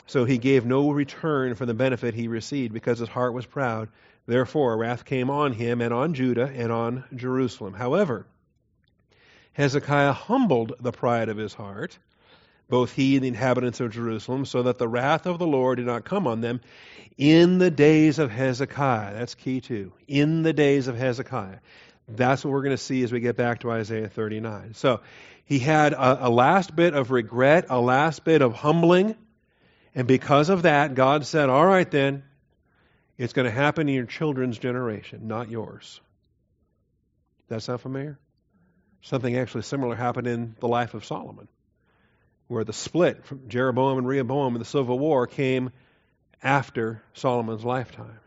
So 0.06 0.24
he 0.24 0.38
gave 0.38 0.64
no 0.64 0.90
return 0.90 1.54
for 1.54 1.66
the 1.66 1.74
benefit 1.74 2.14
he 2.14 2.28
received 2.28 2.72
because 2.72 2.98
his 2.98 3.08
heart 3.08 3.34
was 3.34 3.46
proud. 3.46 3.88
Therefore, 4.26 4.76
wrath 4.76 5.04
came 5.04 5.30
on 5.30 5.52
him 5.52 5.80
and 5.80 5.92
on 5.92 6.14
Judah 6.14 6.50
and 6.54 6.72
on 6.72 7.04
Jerusalem. 7.14 7.74
However, 7.74 8.26
Hezekiah 9.52 10.12
humbled 10.12 10.74
the 10.80 10.92
pride 10.92 11.28
of 11.28 11.36
his 11.36 11.54
heart, 11.54 11.98
both 12.68 12.92
he 12.92 13.16
and 13.16 13.24
the 13.24 13.28
inhabitants 13.28 13.80
of 13.80 13.92
Jerusalem, 13.92 14.44
so 14.44 14.64
that 14.64 14.78
the 14.78 14.88
wrath 14.88 15.26
of 15.26 15.38
the 15.38 15.46
Lord 15.46 15.78
did 15.78 15.86
not 15.86 16.04
come 16.04 16.26
on 16.26 16.40
them 16.40 16.60
in 17.16 17.58
the 17.58 17.70
days 17.70 18.18
of 18.18 18.30
Hezekiah. 18.30 19.14
That's 19.14 19.34
key 19.34 19.60
too. 19.60 19.92
In 20.06 20.42
the 20.42 20.52
days 20.52 20.88
of 20.88 20.96
Hezekiah. 20.96 21.58
That's 22.08 22.44
what 22.44 22.52
we're 22.52 22.62
going 22.62 22.76
to 22.76 22.82
see 22.82 23.02
as 23.02 23.12
we 23.12 23.20
get 23.20 23.36
back 23.36 23.60
to 23.60 23.70
Isaiah 23.70 24.08
39. 24.08 24.74
So 24.74 25.00
he 25.44 25.58
had 25.58 25.92
a, 25.92 26.28
a 26.28 26.30
last 26.30 26.74
bit 26.76 26.94
of 26.94 27.10
regret, 27.10 27.66
a 27.68 27.80
last 27.80 28.24
bit 28.24 28.42
of 28.42 28.54
humbling. 28.54 29.16
And 29.96 30.06
because 30.06 30.50
of 30.50 30.62
that, 30.62 30.94
God 30.94 31.26
said, 31.26 31.48
All 31.48 31.66
right, 31.66 31.90
then, 31.90 32.22
it's 33.16 33.32
going 33.32 33.46
to 33.46 33.50
happen 33.50 33.88
in 33.88 33.94
your 33.94 34.04
children's 34.04 34.58
generation, 34.58 35.26
not 35.26 35.50
yours. 35.50 36.00
That 37.48 37.62
sound 37.62 37.80
familiar? 37.80 38.18
Something 39.00 39.36
actually 39.38 39.62
similar 39.62 39.94
happened 39.94 40.26
in 40.26 40.54
the 40.60 40.68
life 40.68 40.92
of 40.92 41.06
Solomon, 41.06 41.48
where 42.48 42.62
the 42.62 42.74
split 42.74 43.24
from 43.24 43.48
Jeroboam 43.48 43.96
and 43.96 44.06
Rehoboam 44.06 44.54
in 44.54 44.58
the 44.58 44.66
Civil 44.66 44.98
War 44.98 45.26
came 45.26 45.70
after 46.42 47.02
Solomon's 47.14 47.64
lifetime. 47.64 48.20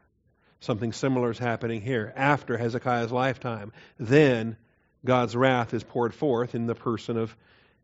Something 0.61 0.91
similar 0.91 1.29
is 1.29 1.37
happening 1.37 1.81
here 1.81 2.11
after 2.15 2.57
Hezekiah's 2.57 3.11
lifetime. 3.11 3.71
Then 3.99 4.57
God's 5.05 5.35
wrath 5.35 5.73
is 5.75 5.83
poured 5.83 6.15
forth 6.15 6.55
in 6.55 6.65
the 6.65 6.75
person 6.75 7.15
of 7.17 7.35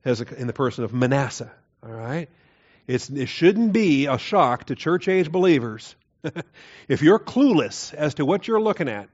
Hezekiah, 0.04 0.40
in 0.40 0.48
the 0.48 0.54
person 0.54 0.84
of 0.84 0.94
Manasseh. 0.94 1.52
All 1.84 1.92
right, 1.92 2.30
it's, 2.88 3.10
it 3.10 3.28
shouldn't 3.28 3.74
be 3.74 4.06
a 4.06 4.18
shock 4.18 4.66
to 4.66 4.76
church 4.76 5.08
age 5.08 5.32
believers 5.32 5.96
if 6.88 7.02
you're 7.02 7.20
clueless 7.20 7.94
as 7.94 8.16
to 8.16 8.26
what 8.26 8.48
you're 8.48 8.62
looking 8.62 8.90
at. 8.90 9.10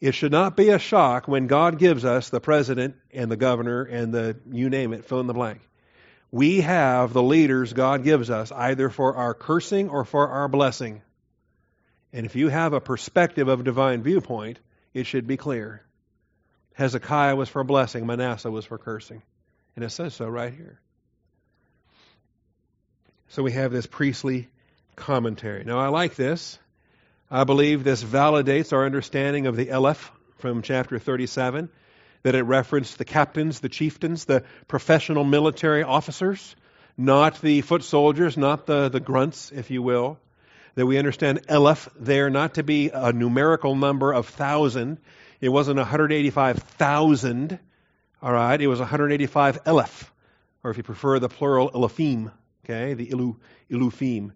It 0.00 0.12
should 0.14 0.32
not 0.32 0.56
be 0.56 0.68
a 0.68 0.78
shock 0.78 1.26
when 1.26 1.46
God 1.46 1.78
gives 1.78 2.04
us 2.04 2.28
the 2.28 2.40
president 2.40 2.96
and 3.12 3.30
the 3.30 3.36
governor 3.36 3.82
and 3.82 4.12
the 4.12 4.36
you 4.50 4.68
name 4.68 4.92
it, 4.92 5.06
fill 5.06 5.20
in 5.20 5.26
the 5.26 5.34
blank. 5.34 5.60
We 6.30 6.60
have 6.60 7.12
the 7.12 7.22
leaders 7.22 7.72
God 7.72 8.04
gives 8.04 8.30
us 8.30 8.52
either 8.52 8.90
for 8.90 9.16
our 9.16 9.32
cursing 9.32 9.88
or 9.88 10.04
for 10.04 10.28
our 10.28 10.48
blessing. 10.48 11.02
And 12.12 12.26
if 12.26 12.36
you 12.36 12.48
have 12.48 12.72
a 12.72 12.80
perspective 12.80 13.48
of 13.48 13.64
divine 13.64 14.02
viewpoint, 14.02 14.58
it 14.92 15.06
should 15.06 15.26
be 15.26 15.36
clear. 15.36 15.82
Hezekiah 16.74 17.36
was 17.36 17.48
for 17.48 17.64
blessing, 17.64 18.06
Manasseh 18.06 18.50
was 18.50 18.66
for 18.66 18.76
cursing. 18.76 19.22
And 19.76 19.84
it 19.84 19.90
says 19.90 20.14
so 20.14 20.28
right 20.28 20.52
here. 20.52 20.80
So 23.28 23.42
we 23.42 23.52
have 23.52 23.72
this 23.72 23.86
priestly 23.86 24.48
commentary. 24.94 25.64
Now, 25.64 25.78
I 25.78 25.88
like 25.88 26.14
this. 26.14 26.58
I 27.30 27.44
believe 27.44 27.82
this 27.82 28.02
validates 28.02 28.72
our 28.72 28.86
understanding 28.86 29.46
of 29.46 29.56
the 29.56 29.70
Eleph 29.70 30.12
from 30.38 30.62
chapter 30.62 30.98
37, 30.98 31.68
that 32.22 32.34
it 32.34 32.42
referenced 32.42 32.98
the 32.98 33.04
captains, 33.04 33.60
the 33.60 33.68
chieftains, 33.68 34.24
the 34.24 34.44
professional 34.68 35.24
military 35.24 35.82
officers, 35.82 36.54
not 36.96 37.40
the 37.40 37.62
foot 37.62 37.82
soldiers, 37.82 38.36
not 38.36 38.66
the, 38.66 38.88
the 38.88 39.00
grunts, 39.00 39.50
if 39.50 39.70
you 39.70 39.82
will 39.82 40.18
that 40.76 40.86
we 40.86 40.98
understand 40.98 41.40
Eleph 41.48 41.88
there 41.98 42.30
not 42.30 42.54
to 42.54 42.62
be 42.62 42.90
a 42.90 43.12
numerical 43.12 43.74
number 43.74 44.12
of 44.12 44.28
thousand. 44.28 44.98
It 45.40 45.48
wasn't 45.48 45.78
185,000, 45.78 47.58
all 48.22 48.32
right? 48.32 48.60
It 48.60 48.66
was 48.66 48.78
185 48.78 49.60
Eleph, 49.64 50.12
or 50.62 50.70
if 50.70 50.76
you 50.76 50.82
prefer 50.82 51.18
the 51.18 51.30
plural, 51.30 51.70
Elephim, 51.74 52.30
okay? 52.68 52.94
The 52.94 53.06
Ilu, 53.06 53.36
Ilufim. 53.70 54.32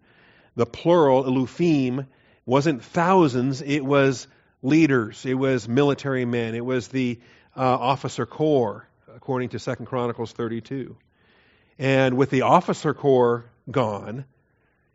The 0.56 0.66
plural, 0.66 1.24
Ilufim, 1.24 2.06
wasn't 2.46 2.82
thousands, 2.82 3.62
it 3.62 3.84
was 3.84 4.26
leaders, 4.62 5.24
it 5.24 5.34
was 5.34 5.68
military 5.68 6.24
men, 6.24 6.54
it 6.54 6.64
was 6.64 6.88
the 6.88 7.20
uh, 7.56 7.60
officer 7.60 8.26
corps, 8.26 8.86
according 9.14 9.50
to 9.50 9.58
Second 9.58 9.86
Chronicles 9.86 10.32
32. 10.32 10.96
And 11.78 12.16
with 12.16 12.30
the 12.30 12.42
officer 12.42 12.92
corps 12.92 13.44
gone, 13.70 14.24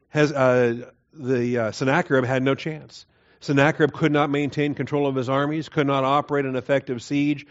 has, 0.09 0.31
uh, 0.31 0.89
the 1.13 1.57
uh, 1.57 1.71
Sennacherib 1.71 2.25
had 2.25 2.43
no 2.43 2.55
chance. 2.55 3.05
Sennacherib 3.39 3.91
could 3.91 4.11
not 4.11 4.29
maintain 4.29 4.73
control 4.73 5.07
of 5.07 5.15
his 5.15 5.29
armies, 5.29 5.69
could 5.69 5.87
not 5.87 6.03
operate 6.03 6.45
an 6.45 6.55
effective 6.55 7.01
siege, 7.01 7.45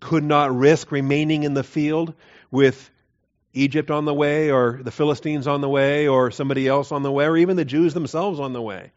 could 0.00 0.24
not 0.24 0.54
risk 0.54 0.90
remaining 0.92 1.42
in 1.42 1.54
the 1.54 1.64
field 1.64 2.14
with 2.50 2.90
Egypt 3.56 3.90
on 3.90 4.04
the 4.04 4.14
way, 4.14 4.50
or 4.50 4.80
the 4.82 4.90
Philistines 4.90 5.46
on 5.46 5.60
the 5.60 5.68
way, 5.68 6.08
or 6.08 6.30
somebody 6.30 6.68
else 6.68 6.92
on 6.92 7.02
the 7.02 7.10
way, 7.10 7.26
or 7.26 7.36
even 7.36 7.56
the 7.56 7.64
Jews 7.64 7.94
themselves 7.94 8.38
on 8.38 8.52
the 8.52 8.62
way. 8.62 8.92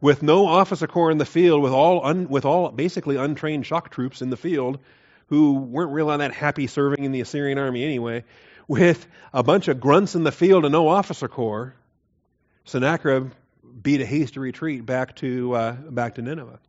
With 0.00 0.22
no 0.22 0.46
officer 0.46 0.86
corps 0.86 1.10
in 1.10 1.18
the 1.18 1.24
field, 1.24 1.62
with 1.62 1.72
all, 1.72 2.04
un, 2.04 2.28
with 2.28 2.44
all 2.44 2.70
basically 2.70 3.16
untrained 3.16 3.66
shock 3.66 3.90
troops 3.90 4.20
in 4.20 4.30
the 4.30 4.36
field, 4.36 4.78
who 5.28 5.54
weren't 5.54 5.92
really 5.92 6.16
that 6.18 6.32
happy 6.32 6.66
serving 6.66 7.04
in 7.04 7.12
the 7.12 7.20
Assyrian 7.20 7.58
army 7.58 7.84
anyway, 7.84 8.24
with 8.68 9.06
a 9.32 9.42
bunch 9.42 9.68
of 9.68 9.80
grunts 9.80 10.14
in 10.14 10.24
the 10.24 10.32
field 10.32 10.64
and 10.64 10.72
no 10.72 10.88
officer 10.88 11.28
corps, 11.28 11.74
Sennacherib 12.64 13.32
beat 13.82 14.00
a 14.00 14.06
hasty 14.06 14.40
retreat 14.40 14.84
back 14.84 15.16
to 15.16 15.54
uh, 15.54 15.72
back 15.72 16.16
to 16.16 16.22
Nineveh. 16.22 16.60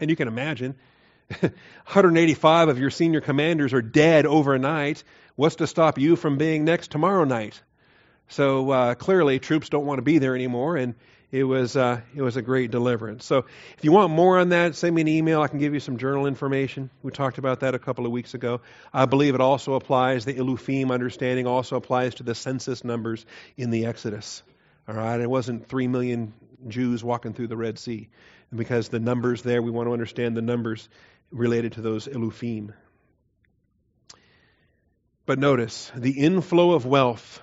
And 0.00 0.10
you 0.10 0.16
can 0.16 0.28
imagine, 0.28 0.74
185 1.40 2.68
of 2.68 2.78
your 2.78 2.90
senior 2.90 3.20
commanders 3.20 3.72
are 3.72 3.82
dead 3.82 4.26
overnight. 4.26 5.04
What's 5.34 5.56
to 5.56 5.66
stop 5.66 5.98
you 5.98 6.16
from 6.16 6.36
being 6.36 6.64
next 6.64 6.90
tomorrow 6.90 7.24
night? 7.24 7.60
So 8.28 8.70
uh, 8.70 8.94
clearly, 8.94 9.38
troops 9.38 9.68
don't 9.68 9.86
want 9.86 9.98
to 9.98 10.02
be 10.02 10.18
there 10.18 10.34
anymore, 10.34 10.76
and 10.76 10.94
it 11.30 11.44
was 11.44 11.74
uh, 11.74 12.02
it 12.14 12.20
was 12.20 12.36
a 12.36 12.42
great 12.42 12.70
deliverance. 12.70 13.24
So 13.24 13.46
if 13.78 13.82
you 13.82 13.92
want 13.92 14.12
more 14.12 14.38
on 14.38 14.50
that, 14.50 14.74
send 14.74 14.94
me 14.94 15.00
an 15.00 15.08
email. 15.08 15.40
I 15.40 15.48
can 15.48 15.58
give 15.58 15.72
you 15.72 15.80
some 15.80 15.96
journal 15.96 16.26
information. 16.26 16.90
We 17.02 17.10
talked 17.12 17.38
about 17.38 17.60
that 17.60 17.74
a 17.74 17.78
couple 17.78 18.04
of 18.04 18.12
weeks 18.12 18.34
ago. 18.34 18.60
I 18.92 19.06
believe 19.06 19.34
it 19.34 19.40
also 19.40 19.74
applies. 19.74 20.26
The 20.26 20.34
Ilufim 20.34 20.90
understanding 20.90 21.46
also 21.46 21.76
applies 21.76 22.16
to 22.16 22.22
the 22.22 22.34
census 22.34 22.84
numbers 22.84 23.24
in 23.56 23.70
the 23.70 23.86
Exodus. 23.86 24.42
All 24.86 24.94
right, 24.94 25.18
it 25.18 25.30
wasn't 25.30 25.66
three 25.66 25.88
million 25.88 26.34
Jews 26.68 27.02
walking 27.02 27.32
through 27.32 27.48
the 27.48 27.56
Red 27.56 27.78
Sea, 27.78 28.08
and 28.50 28.58
because 28.58 28.90
the 28.90 29.00
numbers 29.00 29.40
there, 29.42 29.62
we 29.62 29.70
want 29.70 29.88
to 29.88 29.94
understand 29.94 30.36
the 30.36 30.42
numbers 30.42 30.90
related 31.30 31.72
to 31.72 31.80
those 31.80 32.06
Elufim. 32.06 32.74
But 35.24 35.38
notice 35.38 35.90
the 35.94 36.10
inflow 36.10 36.72
of 36.72 36.84
wealth, 36.84 37.40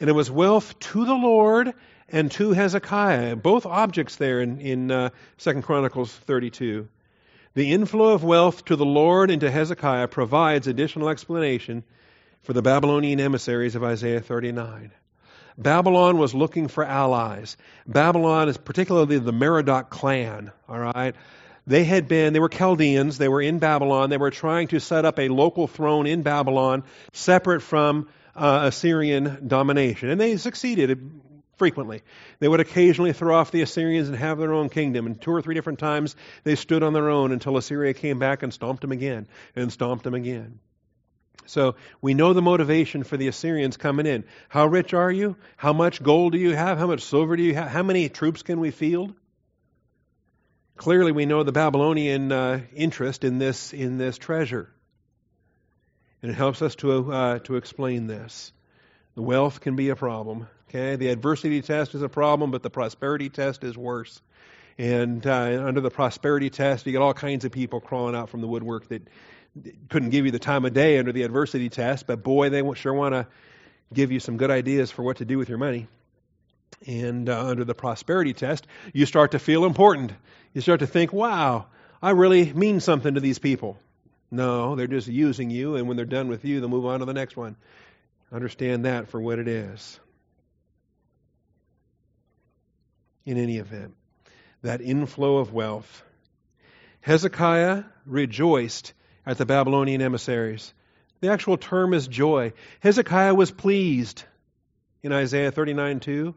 and 0.00 0.10
it 0.10 0.14
was 0.14 0.30
wealth 0.30 0.78
to 0.78 1.04
the 1.04 1.14
Lord 1.14 1.72
and 2.08 2.30
to 2.32 2.52
Hezekiah. 2.52 3.36
Both 3.36 3.66
objects 3.66 4.16
there 4.16 4.40
in 4.40 4.60
in 4.60 4.90
uh, 4.90 5.10
Second 5.36 5.62
Chronicles 5.62 6.12
thirty-two. 6.12 6.88
The 7.54 7.72
inflow 7.72 8.12
of 8.12 8.22
wealth 8.22 8.66
to 8.66 8.76
the 8.76 8.84
Lord 8.84 9.30
and 9.30 9.40
to 9.40 9.50
Hezekiah 9.50 10.08
provides 10.08 10.66
additional 10.66 11.08
explanation 11.08 11.84
for 12.42 12.52
the 12.52 12.60
Babylonian 12.60 13.18
emissaries 13.18 13.74
of 13.74 13.82
Isaiah 13.82 14.20
39. 14.20 14.92
Babylon 15.56 16.18
was 16.18 16.34
looking 16.34 16.68
for 16.68 16.84
allies. 16.84 17.56
Babylon 17.86 18.50
is 18.50 18.58
particularly 18.58 19.18
the 19.18 19.32
Merodach 19.32 19.88
clan, 19.88 20.52
all 20.68 20.78
right? 20.78 21.16
They 21.66 21.84
had 21.84 22.06
been, 22.06 22.32
they 22.32 22.38
were 22.38 22.48
Chaldeans, 22.48 23.18
they 23.18 23.28
were 23.28 23.42
in 23.42 23.58
Babylon, 23.58 24.08
they 24.08 24.18
were 24.18 24.30
trying 24.30 24.68
to 24.68 24.78
set 24.78 25.04
up 25.04 25.18
a 25.18 25.28
local 25.28 25.66
throne 25.66 26.06
in 26.06 26.22
Babylon 26.22 26.84
separate 27.12 27.60
from 27.60 28.08
uh, 28.36 28.62
Assyrian 28.64 29.48
domination. 29.48 30.10
And 30.10 30.20
they 30.20 30.36
succeeded 30.36 31.00
frequently. 31.56 32.02
They 32.38 32.48
would 32.48 32.60
occasionally 32.60 33.12
throw 33.12 33.34
off 33.34 33.50
the 33.50 33.62
Assyrians 33.62 34.08
and 34.08 34.16
have 34.16 34.38
their 34.38 34.52
own 34.52 34.68
kingdom. 34.68 35.06
And 35.06 35.20
two 35.20 35.32
or 35.32 35.42
three 35.42 35.54
different 35.54 35.78
times 35.78 36.14
they 36.44 36.54
stood 36.54 36.82
on 36.82 36.92
their 36.92 37.08
own 37.08 37.32
until 37.32 37.56
Assyria 37.56 37.94
came 37.94 38.18
back 38.18 38.42
and 38.42 38.52
stomped 38.52 38.82
them 38.82 38.92
again 38.92 39.26
and 39.56 39.72
stomped 39.72 40.04
them 40.04 40.14
again. 40.14 40.60
So 41.46 41.76
we 42.00 42.14
know 42.14 42.32
the 42.32 42.42
motivation 42.42 43.04
for 43.04 43.16
the 43.16 43.28
Assyrians 43.28 43.76
coming 43.76 44.06
in. 44.06 44.24
How 44.48 44.66
rich 44.66 44.94
are 44.94 45.10
you? 45.10 45.36
How 45.56 45.72
much 45.72 46.02
gold 46.02 46.32
do 46.32 46.38
you 46.38 46.54
have? 46.54 46.78
How 46.78 46.86
much 46.86 47.02
silver 47.02 47.36
do 47.36 47.42
you 47.42 47.54
have? 47.54 47.68
How 47.68 47.82
many 47.82 48.08
troops 48.08 48.42
can 48.42 48.60
we 48.60 48.70
field? 48.70 49.14
Clearly, 50.76 51.12
we 51.12 51.26
know 51.26 51.42
the 51.42 51.52
Babylonian 51.52 52.30
uh, 52.30 52.60
interest 52.74 53.24
in 53.24 53.38
this 53.38 53.72
in 53.72 53.96
this 53.96 54.18
treasure, 54.18 54.68
and 56.22 56.30
it 56.30 56.34
helps 56.34 56.60
us 56.60 56.74
to 56.76 57.12
uh, 57.12 57.38
to 57.40 57.56
explain 57.56 58.06
this. 58.06 58.52
The 59.14 59.22
wealth 59.22 59.60
can 59.60 59.76
be 59.76 59.88
a 59.88 59.96
problem. 59.96 60.48
Okay, 60.68 60.96
the 60.96 61.08
adversity 61.08 61.62
test 61.62 61.94
is 61.94 62.02
a 62.02 62.08
problem, 62.08 62.50
but 62.50 62.62
the 62.62 62.70
prosperity 62.70 63.30
test 63.30 63.64
is 63.64 63.76
worse. 63.76 64.20
And 64.76 65.26
uh, 65.26 65.64
under 65.64 65.80
the 65.80 65.90
prosperity 65.90 66.50
test, 66.50 66.84
you 66.84 66.92
get 66.92 67.00
all 67.00 67.14
kinds 67.14 67.46
of 67.46 67.52
people 67.52 67.80
crawling 67.80 68.14
out 68.14 68.28
from 68.28 68.42
the 68.42 68.46
woodwork 68.46 68.88
that 68.88 69.08
couldn't 69.88 70.10
give 70.10 70.26
you 70.26 70.30
the 70.30 70.38
time 70.38 70.66
of 70.66 70.74
day 70.74 70.98
under 70.98 71.12
the 71.12 71.22
adversity 71.22 71.70
test, 71.70 72.06
but 72.06 72.22
boy, 72.22 72.50
they 72.50 72.62
sure 72.74 72.92
want 72.92 73.14
to 73.14 73.26
give 73.92 74.12
you 74.12 74.20
some 74.20 74.36
good 74.36 74.50
ideas 74.50 74.90
for 74.90 75.02
what 75.02 75.18
to 75.18 75.24
do 75.24 75.38
with 75.38 75.48
your 75.48 75.56
money. 75.56 75.88
And 76.86 77.28
uh, 77.28 77.46
under 77.46 77.64
the 77.64 77.74
prosperity 77.74 78.32
test, 78.32 78.66
you 78.92 79.06
start 79.06 79.32
to 79.32 79.38
feel 79.38 79.64
important. 79.64 80.12
You 80.52 80.60
start 80.60 80.80
to 80.80 80.86
think, 80.86 81.12
wow, 81.12 81.66
I 82.02 82.10
really 82.10 82.52
mean 82.52 82.80
something 82.80 83.14
to 83.14 83.20
these 83.20 83.38
people. 83.38 83.78
No, 84.30 84.74
they're 84.76 84.86
just 84.86 85.08
using 85.08 85.50
you, 85.50 85.76
and 85.76 85.88
when 85.88 85.96
they're 85.96 86.06
done 86.06 86.28
with 86.28 86.44
you, 86.44 86.60
they'll 86.60 86.68
move 86.68 86.86
on 86.86 87.00
to 87.00 87.06
the 87.06 87.14
next 87.14 87.36
one. 87.36 87.56
Understand 88.32 88.84
that 88.84 89.08
for 89.08 89.20
what 89.20 89.38
it 89.38 89.48
is. 89.48 89.98
In 93.24 93.38
any 93.38 93.58
event, 93.58 93.94
that 94.62 94.80
inflow 94.80 95.38
of 95.38 95.52
wealth. 95.52 96.04
Hezekiah 97.00 97.84
rejoiced 98.04 98.92
at 99.24 99.38
the 99.38 99.46
Babylonian 99.46 100.02
emissaries. 100.02 100.72
The 101.20 101.30
actual 101.30 101.56
term 101.56 101.94
is 101.94 102.06
joy. 102.06 102.52
Hezekiah 102.80 103.34
was 103.34 103.50
pleased 103.50 104.24
in 105.02 105.12
Isaiah 105.12 105.50
39 105.50 106.00
2 106.00 106.34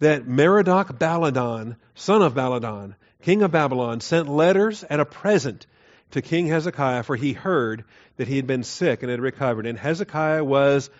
that 0.00 0.26
Merodach 0.26 0.98
Baladan, 0.98 1.76
son 1.94 2.22
of 2.22 2.34
Baladan, 2.34 2.94
king 3.22 3.42
of 3.42 3.52
Babylon, 3.52 4.00
sent 4.00 4.28
letters 4.28 4.82
and 4.82 5.00
a 5.00 5.04
present 5.04 5.66
to 6.10 6.22
King 6.22 6.46
Hezekiah, 6.46 7.04
for 7.04 7.16
he 7.16 7.32
heard 7.32 7.84
that 8.16 8.26
he 8.26 8.36
had 8.36 8.46
been 8.46 8.64
sick 8.64 9.02
and 9.02 9.10
had 9.10 9.20
recovered. 9.20 9.66
And 9.66 9.78
Hezekiah 9.78 10.44
was 10.44 10.90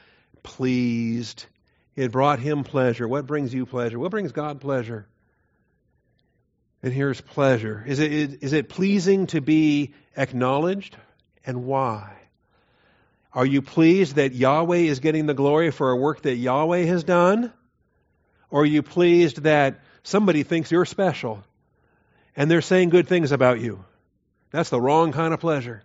pleased. 0.42 1.46
It 1.96 2.12
brought 2.12 2.38
him 2.38 2.62
pleasure. 2.62 3.08
What 3.08 3.26
brings 3.26 3.52
you 3.52 3.66
pleasure? 3.66 3.98
What 3.98 4.10
brings 4.10 4.32
God 4.32 4.60
pleasure? 4.60 5.06
And 6.82 6.92
here's 6.92 7.20
pleasure. 7.20 7.82
Is 7.86 7.98
it, 7.98 8.42
is 8.42 8.52
it 8.52 8.68
pleasing 8.68 9.26
to 9.28 9.40
be 9.40 9.94
acknowledged? 10.16 10.96
And 11.44 11.64
why? 11.64 12.16
Are 13.32 13.46
you 13.46 13.62
pleased 13.62 14.16
that 14.16 14.34
Yahweh 14.34 14.78
is 14.78 15.00
getting 15.00 15.26
the 15.26 15.34
glory 15.34 15.70
for 15.70 15.90
a 15.90 15.96
work 15.96 16.22
that 16.22 16.36
Yahweh 16.36 16.84
has 16.84 17.04
done? 17.04 17.52
Or 18.50 18.62
are 18.62 18.66
you 18.66 18.82
pleased 18.82 19.42
that 19.42 19.80
somebody 20.02 20.42
thinks 20.42 20.70
you're 20.70 20.84
special 20.84 21.42
and 22.36 22.50
they're 22.50 22.62
saying 22.62 22.90
good 22.90 23.08
things 23.08 23.32
about 23.32 23.60
you? 23.60 23.84
That's 24.50 24.70
the 24.70 24.80
wrong 24.80 25.12
kind 25.12 25.32
of 25.32 25.40
pleasure. 25.40 25.82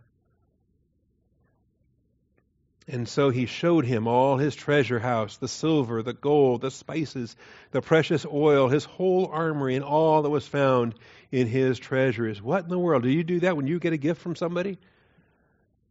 And 2.88 3.08
so 3.08 3.32
he 3.32 3.47
showed 3.47 3.86
him 3.86 4.08
all 4.08 4.38
his 4.38 4.56
treasure 4.56 4.99
house, 4.99 5.38
the 5.38 5.47
silver, 5.47 6.04
the 6.04 6.13
gold, 6.13 6.62
the 6.62 6.69
spices, 6.69 7.36
the 7.71 7.82
precious 7.82 8.25
oil, 8.32 8.69
his 8.69 8.86
whole 8.86 9.28
armory, 9.28 9.75
and 9.75 9.84
all 9.84 10.21
that 10.21 10.30
was 10.30 10.47
found 10.47 10.93
in 11.32 11.47
his 11.47 11.80
treasuries. 11.80 12.41
What 12.41 12.63
in 12.63 12.69
the 12.69 12.78
world? 12.78 13.01
Do 13.01 13.10
you 13.10 13.23
do 13.23 13.39
that 13.39 13.58
when 13.58 13.65
you 13.65 13.80
get 13.80 13.93
a 13.93 13.97
gift 13.97 14.21
from 14.21 14.36
somebody? 14.36 14.78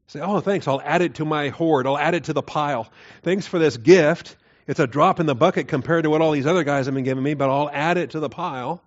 Say, 0.06 0.20
oh, 0.20 0.38
thanks, 0.38 0.68
I'll 0.68 0.80
add 0.80 1.02
it 1.02 1.16
to 1.16 1.24
my 1.24 1.48
hoard, 1.48 1.87
I'll 1.87 1.98
add 1.98 2.14
it 2.14 2.24
to 2.24 2.32
the 2.32 2.42
pile. 2.42 2.88
Thanks 3.22 3.46
for 3.46 3.58
this 3.58 3.76
gift. 3.76 4.37
It's 4.66 4.81
a 4.81 4.87
drop 4.87 5.20
in 5.20 5.27
the 5.27 5.35
bucket 5.35 5.68
compared 5.68 6.05
to 6.05 6.11
what 6.11 6.22
all 6.22 6.33
these 6.33 6.46
other 6.46 6.64
guys 6.64 6.87
have 6.87 6.94
been 6.94 7.05
giving 7.05 7.22
me, 7.22 7.35
but 7.35 7.50
I'll 7.50 7.70
add 7.70 7.98
it 7.98 8.11
to 8.11 8.20
the 8.20 8.31
pile. 8.31 8.83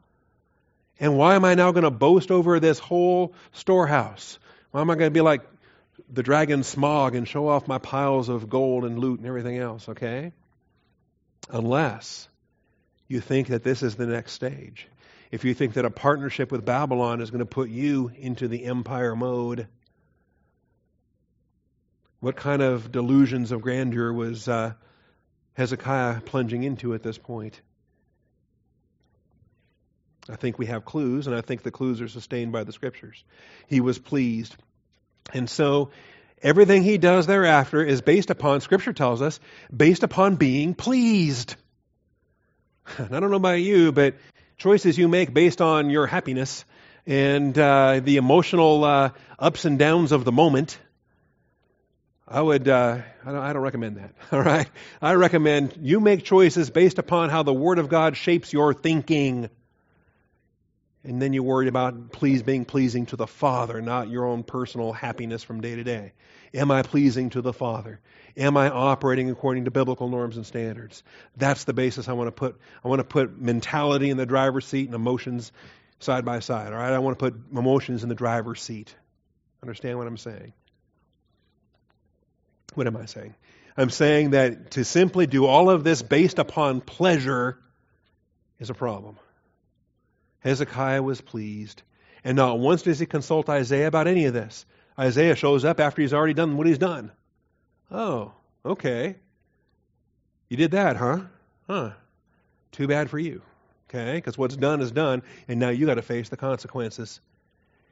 And 0.99 1.17
why 1.17 1.35
am 1.35 1.45
I 1.45 1.53
now 1.53 1.71
going 1.71 1.83
to 1.83 1.91
boast 1.91 2.31
over 2.31 2.59
this 2.59 2.79
whole 2.79 3.33
storehouse? 3.51 4.39
Why 4.71 4.81
am 4.81 4.89
I 4.89 4.95
going 4.95 5.07
to 5.07 5.13
be 5.13 5.21
like 5.21 5.41
the 6.11 6.23
dragon 6.23 6.61
Smaug 6.61 7.15
and 7.15 7.27
show 7.27 7.47
off 7.47 7.67
my 7.67 7.77
piles 7.77 8.29
of 8.29 8.49
gold 8.49 8.85
and 8.85 8.97
loot 8.97 9.19
and 9.19 9.27
everything 9.27 9.57
else, 9.57 9.87
okay? 9.89 10.31
Unless 11.49 12.27
you 13.07 13.21
think 13.21 13.47
that 13.47 13.63
this 13.63 13.83
is 13.83 13.95
the 13.95 14.07
next 14.07 14.31
stage. 14.31 14.87
If 15.31 15.45
you 15.45 15.53
think 15.53 15.73
that 15.73 15.85
a 15.85 15.89
partnership 15.91 16.51
with 16.51 16.65
Babylon 16.65 17.21
is 17.21 17.29
going 17.29 17.39
to 17.39 17.45
put 17.45 17.69
you 17.69 18.11
into 18.17 18.47
the 18.47 18.65
empire 18.65 19.15
mode, 19.15 19.67
what 22.19 22.35
kind 22.35 22.61
of 22.61 22.91
delusions 22.91 23.51
of 23.51 23.61
grandeur 23.61 24.11
was 24.11 24.47
uh, 24.47 24.73
Hezekiah 25.57 26.21
plunging 26.21 26.63
into 26.63 26.93
at 26.93 27.01
this 27.01 27.17
point? 27.17 27.59
I 30.29 30.35
think 30.35 30.59
we 30.59 30.67
have 30.67 30.85
clues, 30.85 31.25
and 31.25 31.35
I 31.35 31.41
think 31.41 31.63
the 31.63 31.71
clues 31.71 31.99
are 31.99 32.07
sustained 32.07 32.51
by 32.51 32.63
the 32.63 32.71
scriptures. 32.71 33.23
He 33.65 33.81
was 33.81 33.97
pleased. 33.97 34.55
And 35.33 35.49
so 35.49 35.89
everything 36.43 36.83
he 36.83 36.99
does 36.99 37.25
thereafter 37.25 37.83
is 37.83 38.01
based 38.01 38.29
upon, 38.29 38.61
scripture 38.61 38.93
tells 38.93 39.23
us, 39.23 39.39
based 39.75 40.03
upon 40.03 40.35
being 40.35 40.75
pleased. 40.75 41.55
I 42.99 43.19
don't 43.19 43.31
know 43.31 43.37
about 43.37 43.61
you, 43.61 43.91
but 43.91 44.13
choices 44.57 44.95
you 44.95 45.07
make 45.07 45.33
based 45.33 45.59
on 45.59 45.89
your 45.89 46.05
happiness 46.05 46.65
and 47.07 47.57
uh, 47.57 47.99
the 48.03 48.17
emotional 48.17 48.83
uh, 48.83 49.09
ups 49.39 49.65
and 49.65 49.79
downs 49.79 50.11
of 50.11 50.23
the 50.23 50.31
moment, 50.31 50.77
I 52.27 52.41
would, 52.41 52.67
uh, 52.67 52.99
I, 53.25 53.31
don't, 53.31 53.41
I 53.41 53.53
don't 53.53 53.61
recommend 53.61 53.97
that. 53.97 54.13
All 54.31 54.41
right? 54.41 54.67
I 55.01 55.13
recommend 55.13 55.79
you 55.81 55.99
make 55.99 56.23
choices 56.23 56.69
based 56.69 56.99
upon 56.99 57.29
how 57.29 57.43
the 57.43 57.53
Word 57.53 57.79
of 57.79 57.89
God 57.89 58.17
shapes 58.17 58.51
your 58.51 58.73
thinking 58.73 59.49
and 61.07 61.21
then 61.21 61.31
you 61.31 61.41
worry 61.41 61.69
about 61.69 62.11
please 62.11 62.43
being 62.43 62.65
pleasing 62.65 63.05
to 63.07 63.15
the 63.15 63.27
Father, 63.27 63.81
not 63.81 64.09
your 64.09 64.25
own 64.25 64.43
personal 64.43 64.91
happiness 64.91 65.41
from 65.41 65.61
day 65.61 65.75
to 65.75 65.83
day. 65.83 66.11
Am 66.53 66.69
I 66.69 66.81
pleasing 66.81 67.29
to 67.29 67.41
the 67.41 67.53
Father? 67.53 68.01
Am 68.35 68.57
I 68.57 68.69
operating 68.69 69.29
according 69.29 69.65
to 69.65 69.71
biblical 69.71 70.09
norms 70.09 70.35
and 70.35 70.45
standards? 70.45 71.03
That's 71.37 71.63
the 71.63 71.73
basis 71.73 72.09
I 72.09 72.13
want 72.13 72.27
to 72.27 72.33
put. 72.33 72.59
I 72.83 72.89
want 72.89 72.99
to 72.99 73.05
put 73.05 73.39
mentality 73.39 74.09
in 74.09 74.17
the 74.17 74.25
driver's 74.25 74.65
seat 74.65 74.87
and 74.87 74.95
emotions 74.95 75.53
side 75.99 76.25
by 76.25 76.39
side. 76.39 76.73
All 76.73 76.79
right, 76.79 76.91
I 76.91 76.99
want 76.99 77.17
to 77.17 77.23
put 77.23 77.57
emotions 77.57 78.03
in 78.03 78.09
the 78.09 78.15
driver's 78.15 78.61
seat. 78.61 78.93
Understand 79.63 79.97
what 79.97 80.07
I'm 80.07 80.17
saying? 80.17 80.51
What 82.73 82.87
am 82.87 82.97
I 82.97 83.05
saying? 83.05 83.35
I'm 83.75 83.89
saying 83.89 84.31
that 84.31 84.71
to 84.71 84.83
simply 84.83 85.27
do 85.27 85.45
all 85.45 85.69
of 85.69 85.83
this 85.83 86.01
based 86.01 86.39
upon 86.39 86.81
pleasure 86.81 87.59
is 88.59 88.69
a 88.69 88.73
problem. 88.73 89.17
Hezekiah 90.39 91.03
was 91.03 91.21
pleased. 91.21 91.83
And 92.23 92.35
not 92.35 92.59
once 92.59 92.81
does 92.81 92.99
he 92.99 93.05
consult 93.05 93.49
Isaiah 93.49 93.87
about 93.87 94.07
any 94.07 94.25
of 94.25 94.33
this. 94.33 94.65
Isaiah 94.97 95.35
shows 95.35 95.63
up 95.63 95.79
after 95.79 96.01
he's 96.01 96.13
already 96.13 96.33
done 96.33 96.57
what 96.57 96.67
he's 96.67 96.79
done. 96.79 97.11
Oh, 97.91 98.33
okay. 98.65 99.15
You 100.49 100.57
did 100.57 100.71
that, 100.71 100.97
huh? 100.97 101.19
Huh. 101.67 101.91
Too 102.71 102.87
bad 102.87 103.09
for 103.09 103.19
you. 103.19 103.41
Okay? 103.89 104.15
Because 104.15 104.37
what's 104.37 104.55
done 104.55 104.81
is 104.81 104.91
done, 104.91 105.23
and 105.47 105.59
now 105.59 105.69
you 105.69 105.85
got 105.85 105.95
to 105.95 106.01
face 106.01 106.29
the 106.29 106.37
consequences. 106.37 107.19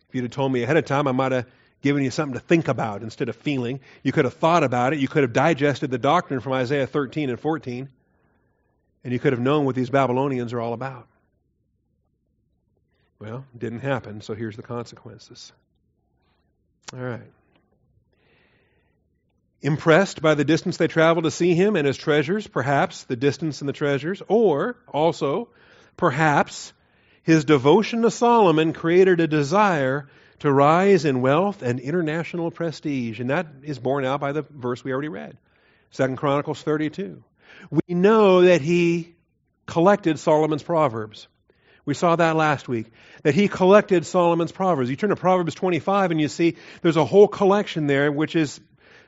If 0.09 0.15
you'd 0.15 0.23
have 0.23 0.31
told 0.31 0.51
me 0.51 0.63
ahead 0.63 0.77
of 0.77 0.85
time, 0.85 1.07
I 1.07 1.11
might 1.11 1.31
have 1.31 1.45
given 1.81 2.03
you 2.03 2.11
something 2.11 2.33
to 2.33 2.45
think 2.45 2.67
about 2.67 3.03
instead 3.03 3.29
of 3.29 3.35
feeling. 3.35 3.79
You 4.03 4.11
could 4.11 4.25
have 4.25 4.33
thought 4.33 4.63
about 4.63 4.93
it. 4.93 4.99
You 4.99 5.07
could 5.07 5.23
have 5.23 5.33
digested 5.33 5.91
the 5.91 5.97
doctrine 5.97 6.39
from 6.39 6.53
Isaiah 6.53 6.87
13 6.87 7.29
and 7.29 7.39
14, 7.39 7.89
and 9.03 9.13
you 9.13 9.19
could 9.19 9.33
have 9.33 9.41
known 9.41 9.65
what 9.65 9.75
these 9.75 9.89
Babylonians 9.89 10.53
are 10.53 10.61
all 10.61 10.73
about. 10.73 11.07
Well, 13.19 13.45
didn't 13.57 13.79
happen, 13.79 14.21
so 14.21 14.33
here's 14.33 14.55
the 14.55 14.63
consequences. 14.63 15.53
All 16.93 16.99
right. 16.99 17.31
Impressed 19.61 20.21
by 20.21 20.35
the 20.35 20.45
distance 20.45 20.77
they 20.77 20.87
traveled 20.87 21.23
to 21.23 21.31
see 21.31 21.55
him 21.55 21.75
and 21.75 21.87
his 21.87 21.97
treasures, 21.97 22.45
perhaps 22.45 23.03
the 23.05 23.15
distance 23.15 23.61
and 23.61 23.69
the 23.69 23.73
treasures, 23.73 24.21
or 24.27 24.77
also, 24.87 25.49
perhaps, 25.97 26.73
his 27.23 27.45
devotion 27.45 28.03
to 28.03 28.11
Solomon 28.11 28.73
created 28.73 29.19
a 29.19 29.27
desire 29.27 30.07
to 30.39 30.51
rise 30.51 31.05
in 31.05 31.21
wealth 31.21 31.61
and 31.61 31.79
international 31.79 32.51
prestige. 32.51 33.19
And 33.19 33.29
that 33.29 33.47
is 33.63 33.79
borne 33.79 34.05
out 34.05 34.19
by 34.19 34.31
the 34.31 34.43
verse 34.43 34.83
we 34.83 34.91
already 34.91 35.09
read. 35.09 35.37
Second 35.91 36.17
Chronicles 36.17 36.61
32. 36.61 37.23
We 37.71 37.95
know 37.95 38.41
that 38.41 38.61
he 38.61 39.15
collected 39.65 40.19
Solomon's 40.19 40.63
Proverbs. 40.63 41.27
We 41.85 41.93
saw 41.93 42.15
that 42.15 42.35
last 42.35 42.67
week, 42.67 42.91
that 43.23 43.35
he 43.35 43.47
collected 43.47 44.05
Solomon's 44.05 44.51
Proverbs. 44.51 44.89
You 44.89 44.95
turn 44.95 45.11
to 45.11 45.15
Proverbs 45.15 45.53
25 45.53 46.11
and 46.11 46.19
you 46.19 46.27
see 46.27 46.57
there's 46.81 46.97
a 46.97 47.05
whole 47.05 47.27
collection 47.27 47.85
there, 47.87 48.11
which 48.11 48.35
is 48.35 48.59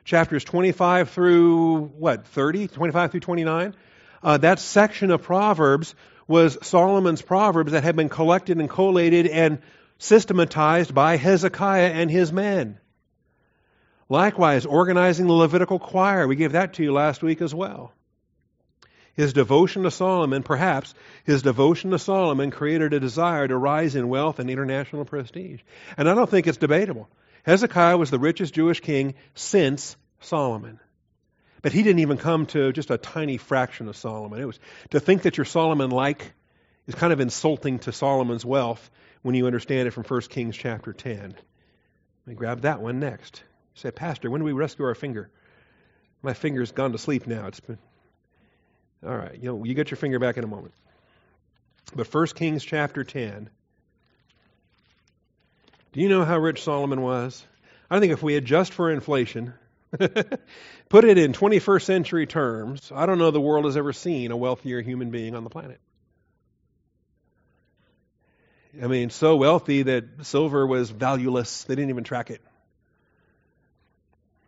chapters 0.04 0.44
25 0.44 1.10
through, 1.10 1.86
what, 1.86 2.26
30? 2.28 2.68
25 2.68 3.10
through 3.10 3.20
29? 3.20 3.74
Uh, 4.22 4.38
that 4.38 4.60
section 4.60 5.10
of 5.10 5.22
Proverbs 5.22 5.94
was 6.26 6.56
Solomon's 6.62 7.22
Proverbs 7.22 7.72
that 7.72 7.82
had 7.82 7.96
been 7.96 8.08
collected 8.08 8.58
and 8.58 8.70
collated 8.70 9.26
and 9.26 9.58
systematized 9.98 10.94
by 10.94 11.16
Hezekiah 11.16 11.90
and 11.90 12.10
his 12.10 12.32
men. 12.32 12.78
Likewise, 14.08 14.64
organizing 14.64 15.26
the 15.26 15.32
Levitical 15.32 15.78
choir. 15.78 16.26
We 16.26 16.36
gave 16.36 16.52
that 16.52 16.74
to 16.74 16.82
you 16.82 16.92
last 16.92 17.22
week 17.22 17.42
as 17.42 17.54
well. 17.54 17.92
His 19.14 19.32
devotion 19.32 19.82
to 19.82 19.90
Solomon, 19.90 20.44
perhaps 20.44 20.94
his 21.24 21.42
devotion 21.42 21.90
to 21.90 21.98
Solomon 21.98 22.52
created 22.52 22.94
a 22.94 23.00
desire 23.00 23.48
to 23.48 23.56
rise 23.56 23.96
in 23.96 24.08
wealth 24.08 24.38
and 24.38 24.48
international 24.48 25.04
prestige. 25.04 25.60
And 25.96 26.08
I 26.08 26.14
don't 26.14 26.30
think 26.30 26.46
it's 26.46 26.56
debatable. 26.56 27.08
Hezekiah 27.42 27.96
was 27.96 28.10
the 28.10 28.18
richest 28.18 28.54
Jewish 28.54 28.80
king 28.80 29.14
since 29.34 29.96
Solomon. 30.20 30.78
But 31.62 31.72
he 31.72 31.82
didn't 31.82 31.98
even 31.98 32.16
come 32.16 32.46
to 32.46 32.72
just 32.72 32.90
a 32.90 32.96
tiny 32.96 33.36
fraction 33.36 33.88
of 33.88 33.96
Solomon. 33.96 34.40
It 34.40 34.44
was 34.44 34.60
to 34.90 35.00
think 35.00 35.22
that 35.22 35.36
you're 35.36 35.44
Solomon 35.44 35.90
like 35.90 36.32
is 36.86 36.94
kind 36.94 37.12
of 37.12 37.20
insulting 37.20 37.80
to 37.80 37.92
Solomon's 37.92 38.44
wealth 38.44 38.88
when 39.22 39.34
you 39.34 39.46
understand 39.46 39.88
it 39.88 39.92
from 39.92 40.04
1 40.04 40.20
Kings 40.22 40.56
chapter 40.56 40.92
10. 40.92 41.20
Let 41.22 41.36
me 42.26 42.34
grab 42.34 42.62
that 42.62 42.80
one 42.80 43.00
next. 43.00 43.42
Say, 43.74 43.90
Pastor, 43.90 44.30
when 44.30 44.40
do 44.40 44.44
we 44.44 44.52
rescue 44.52 44.84
our 44.84 44.94
finger? 44.94 45.30
My 46.22 46.34
finger's 46.34 46.72
gone 46.72 46.92
to 46.92 46.98
sleep 46.98 47.26
now. 47.26 47.46
It's 47.46 47.60
been 47.60 47.78
all 49.06 49.16
right. 49.16 49.36
You 49.40 49.50
know, 49.50 49.64
you 49.64 49.74
get 49.74 49.90
your 49.90 49.96
finger 49.96 50.18
back 50.18 50.36
in 50.36 50.44
a 50.44 50.48
moment. 50.48 50.74
But 51.94 52.12
1 52.12 52.26
Kings 52.28 52.64
chapter 52.64 53.04
10. 53.04 53.48
Do 55.92 56.00
you 56.00 56.08
know 56.08 56.24
how 56.24 56.38
rich 56.38 56.62
Solomon 56.62 57.00
was? 57.00 57.44
I 57.90 58.00
think 58.00 58.12
if 58.12 58.22
we 58.22 58.36
adjust 58.36 58.74
for 58.74 58.90
inflation, 58.90 59.54
put 59.98 61.04
it 61.04 61.16
in 61.16 61.32
21st 61.32 61.82
century 61.82 62.26
terms, 62.26 62.92
I 62.94 63.06
don't 63.06 63.18
know 63.18 63.30
the 63.30 63.40
world 63.40 63.64
has 63.64 63.76
ever 63.76 63.92
seen 63.92 64.30
a 64.30 64.36
wealthier 64.36 64.82
human 64.82 65.10
being 65.10 65.34
on 65.34 65.44
the 65.44 65.50
planet. 65.50 65.80
I 68.82 68.86
mean, 68.86 69.10
so 69.10 69.36
wealthy 69.36 69.82
that 69.82 70.04
silver 70.22 70.66
was 70.66 70.90
valueless. 70.90 71.64
They 71.64 71.74
didn't 71.74 71.90
even 71.90 72.04
track 72.04 72.30
it. 72.30 72.42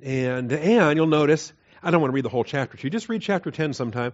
And 0.02 0.52
and 0.52 0.96
you'll 0.96 1.06
notice, 1.06 1.52
I 1.83 1.90
don't 1.90 2.00
want 2.00 2.11
to 2.11 2.14
read 2.14 2.24
the 2.24 2.30
whole 2.30 2.44
chapter 2.44 2.76
to 2.76 2.85
you. 2.85 2.90
Just 2.90 3.09
read 3.09 3.22
chapter 3.22 3.50
10 3.50 3.72
sometime 3.72 4.12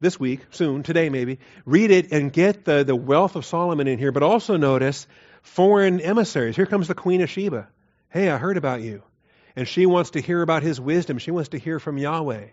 this 0.00 0.18
week, 0.18 0.40
soon, 0.50 0.82
today 0.82 1.08
maybe. 1.08 1.38
Read 1.64 1.90
it 1.90 2.12
and 2.12 2.32
get 2.32 2.64
the, 2.64 2.84
the 2.84 2.96
wealth 2.96 3.36
of 3.36 3.44
Solomon 3.44 3.88
in 3.88 3.98
here, 3.98 4.12
but 4.12 4.22
also 4.22 4.56
notice 4.56 5.06
foreign 5.42 6.00
emissaries. 6.00 6.56
Here 6.56 6.66
comes 6.66 6.88
the 6.88 6.94
Queen 6.94 7.20
of 7.20 7.30
Sheba. 7.30 7.68
Hey, 8.10 8.30
I 8.30 8.38
heard 8.38 8.56
about 8.56 8.82
you. 8.82 9.02
And 9.56 9.68
she 9.68 9.86
wants 9.86 10.10
to 10.10 10.20
hear 10.20 10.42
about 10.42 10.62
his 10.62 10.80
wisdom. 10.80 11.18
She 11.18 11.30
wants 11.30 11.50
to 11.50 11.58
hear 11.58 11.78
from 11.78 11.96
Yahweh. 11.98 12.46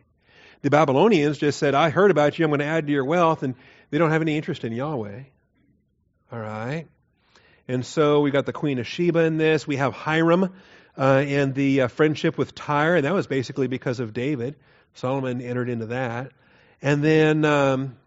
The 0.62 0.70
Babylonians 0.70 1.40
just 1.40 1.58
said, 1.58 1.74
I 1.74 1.90
heard 1.90 2.12
about 2.12 2.38
you. 2.38 2.46
I'm 2.46 2.52
going 2.52 2.60
to 2.60 2.66
add 2.66 2.86
to 2.86 2.94
your 2.94 3.06
wealth. 3.06 3.42
And 3.42 3.56
they 3.90 3.98
don't 3.98 4.12
have 4.12 4.22
any 4.22 4.38
interest 4.38 4.64
in 4.64 4.74
Yahweh. 4.74 5.24
All 6.32 6.40
right. 6.40 6.88
And 7.68 7.86
so 7.86 8.22
we 8.22 8.32
got 8.32 8.46
the 8.46 8.54
Queen 8.54 8.80
of 8.80 8.88
Sheba 8.88 9.20
in 9.20 9.38
this. 9.38 9.68
We 9.68 9.76
have 9.76 9.94
Hiram 9.94 10.54
uh, 10.98 11.04
and 11.04 11.54
the 11.54 11.82
uh, 11.82 11.88
friendship 11.90 12.38
with 12.38 12.56
Tyre. 12.56 12.96
And 12.96 13.06
that 13.06 13.14
was 13.14 13.28
basically 13.28 13.68
because 13.68 14.00
of 14.00 14.14
David. 14.14 14.56
Solomon 14.94 15.42
entered 15.42 15.68
into 15.68 15.88
that. 15.88 16.32
And 16.82 17.04
then 17.04 17.44
um, 17.44 17.98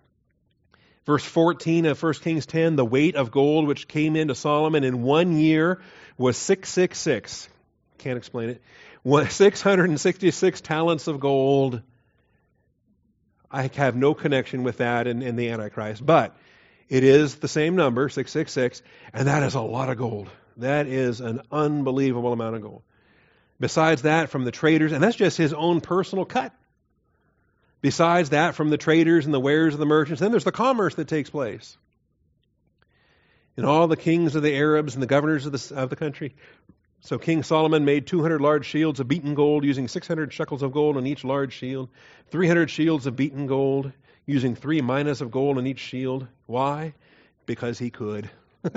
verse 1.05 1.23
14 1.23 1.85
of 1.85 2.03
1 2.03 2.15
Kings 2.15 2.47
10 2.47 2.77
the 2.77 2.85
weight 2.85 3.15
of 3.15 3.31
gold 3.31 3.67
which 3.67 3.89
came 3.89 4.17
into 4.17 4.35
Solomon 4.35 4.85
in 4.85 5.03
one 5.03 5.37
year 5.37 5.83
was 6.17 6.39
666. 6.39 7.49
Can't 7.99 8.17
explain 8.17 8.49
it. 8.49 8.63
666 9.31 10.61
talents 10.63 11.09
of 11.09 11.21
gold. 11.21 11.83
I 13.51 13.71
have 13.75 13.97
no 13.97 14.15
connection 14.15 14.63
with 14.63 14.79
that 14.79 15.07
and, 15.07 15.23
in 15.23 15.37
the 15.37 15.51
Antichrist, 15.51 16.05
but 16.05 16.35
it 16.89 17.05
is 17.05 17.37
the 17.37 17.49
same 17.49 17.77
number, 17.77 18.09
666, 18.09 18.83
and 19.13 19.29
that 19.29 19.43
is 19.43 19.55
a 19.55 19.61
lot 19.61 19.89
of 19.89 19.99
gold. 19.99 20.29
That 20.59 20.87
is 20.87 21.21
an 21.21 21.41
unbelievable 21.51 22.33
amount 22.33 22.57
of 22.57 22.63
gold. 22.63 22.83
Besides 23.59 24.03
that, 24.03 24.31
from 24.31 24.45
the 24.45 24.51
traders, 24.51 24.93
and 24.93 25.03
that's 25.03 25.17
just 25.17 25.37
his 25.37 25.53
own 25.53 25.81
personal 25.81 26.25
cut. 26.25 26.53
Besides 27.81 28.31
that, 28.31 28.55
from 28.55 28.71
the 28.71 28.79
traders 28.79 29.25
and 29.27 29.35
the 29.35 29.41
wares 29.41 29.75
of 29.75 29.81
the 29.81 29.87
merchants, 29.87 30.21
then 30.21 30.31
there's 30.31 30.45
the 30.45 30.53
commerce 30.53 30.95
that 30.97 31.09
takes 31.09 31.31
place. 31.31 31.77
And 33.57 33.65
all 33.65 33.87
the 33.87 33.97
kings 33.97 34.35
of 34.35 34.43
the 34.43 34.55
Arabs 34.55 34.95
and 34.95 35.03
the 35.03 35.07
governors 35.07 35.47
of 35.47 35.53
the, 35.53 35.75
of 35.77 35.91
the 35.91 35.97
country. 35.97 36.35
So 37.01 37.19
King 37.19 37.43
Solomon 37.43 37.85
made 37.85 38.07
200 38.07 38.41
large 38.41 38.65
shields 38.65 38.99
of 38.99 39.07
beaten 39.07 39.35
gold, 39.35 39.65
using 39.65 39.89
600 39.89 40.33
shekels 40.33 40.63
of 40.63 40.73
gold 40.73 40.97
on 40.97 41.07
each 41.07 41.23
large 41.23 41.53
shield, 41.53 41.91
300 42.31 42.71
shields 42.71 43.07
of 43.07 43.15
beaten 43.15 43.47
gold, 43.47 43.93
using 44.27 44.55
three 44.55 44.81
minas 44.81 45.21
of 45.21 45.31
gold 45.31 45.59
in 45.59 45.67
each 45.67 45.81
shield. 45.81 46.27
Why? 46.47 46.95
Because 47.47 47.79
he 47.79 47.91
could. 47.91 48.31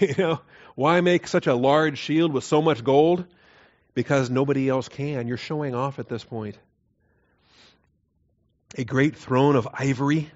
you 0.00 0.14
know, 0.16 0.40
why 0.74 1.00
make 1.00 1.26
such 1.26 1.46
a 1.46 1.54
large 1.54 1.98
shield 1.98 2.32
with 2.32 2.44
so 2.44 2.62
much 2.62 2.82
gold? 2.82 3.24
Because 3.94 4.30
nobody 4.30 4.68
else 4.68 4.88
can. 4.88 5.28
You're 5.28 5.36
showing 5.36 5.74
off 5.74 5.98
at 5.98 6.08
this 6.08 6.24
point. 6.24 6.56
A 8.76 8.84
great 8.84 9.16
throne 9.16 9.54
of 9.54 9.68
ivory, 9.74 10.30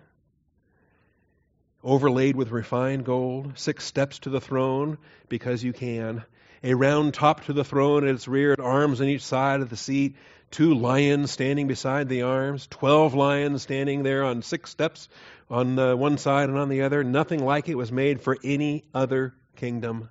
overlaid 1.83 2.37
with 2.37 2.51
refined 2.51 3.07
gold, 3.07 3.59
six 3.59 3.85
steps 3.85 4.19
to 4.21 4.31
the 4.31 4.43
throne, 4.43 4.99
because 5.31 5.65
you 5.65 5.73
can. 5.73 6.23
A 6.63 6.75
round 6.75 7.15
top 7.15 7.45
to 7.45 7.53
the 7.53 7.65
throne 7.65 8.05
at 8.07 8.15
its 8.15 8.27
rear, 8.27 8.57
arms 8.59 9.01
on 9.01 9.09
each 9.09 9.25
side 9.25 9.61
of 9.61 9.69
the 9.69 9.77
seat, 9.77 10.17
two 10.51 10.75
lions 10.75 11.31
standing 11.31 11.67
beside 11.67 12.09
the 12.09 12.23
arms, 12.23 12.67
twelve 12.67 13.15
lions 13.15 13.63
standing 13.63 14.03
there 14.03 14.25
on 14.25 14.43
six 14.43 14.71
steps 14.71 15.09
on 15.51 15.77
the 15.77 15.97
one 15.97 16.19
side 16.19 16.49
and 16.49 16.59
on 16.59 16.69
the 16.69 16.83
other. 16.83 17.05
Nothing 17.05 17.45
like 17.45 17.69
it 17.69 17.77
was 17.77 17.93
made 17.93 18.21
for 18.21 18.37
any 18.43 18.85
other 18.95 19.35
kingdom. 19.55 20.09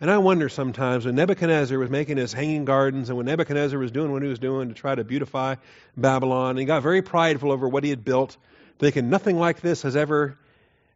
And 0.00 0.10
I 0.10 0.18
wonder 0.18 0.48
sometimes 0.48 1.06
when 1.06 1.14
Nebuchadnezzar 1.14 1.78
was 1.78 1.90
making 1.90 2.16
his 2.16 2.32
hanging 2.32 2.64
gardens 2.64 3.08
and 3.08 3.16
when 3.16 3.26
Nebuchadnezzar 3.26 3.78
was 3.78 3.92
doing 3.92 4.10
what 4.10 4.22
he 4.22 4.28
was 4.28 4.40
doing 4.40 4.68
to 4.68 4.74
try 4.74 4.94
to 4.94 5.04
beautify 5.04 5.56
Babylon, 5.96 6.50
and 6.50 6.58
he 6.58 6.64
got 6.64 6.82
very 6.82 7.02
prideful 7.02 7.52
over 7.52 7.68
what 7.68 7.84
he 7.84 7.90
had 7.90 8.04
built, 8.04 8.36
thinking 8.78 9.10
nothing 9.10 9.38
like 9.38 9.60
this 9.60 9.82
has 9.82 9.94
ever 9.94 10.38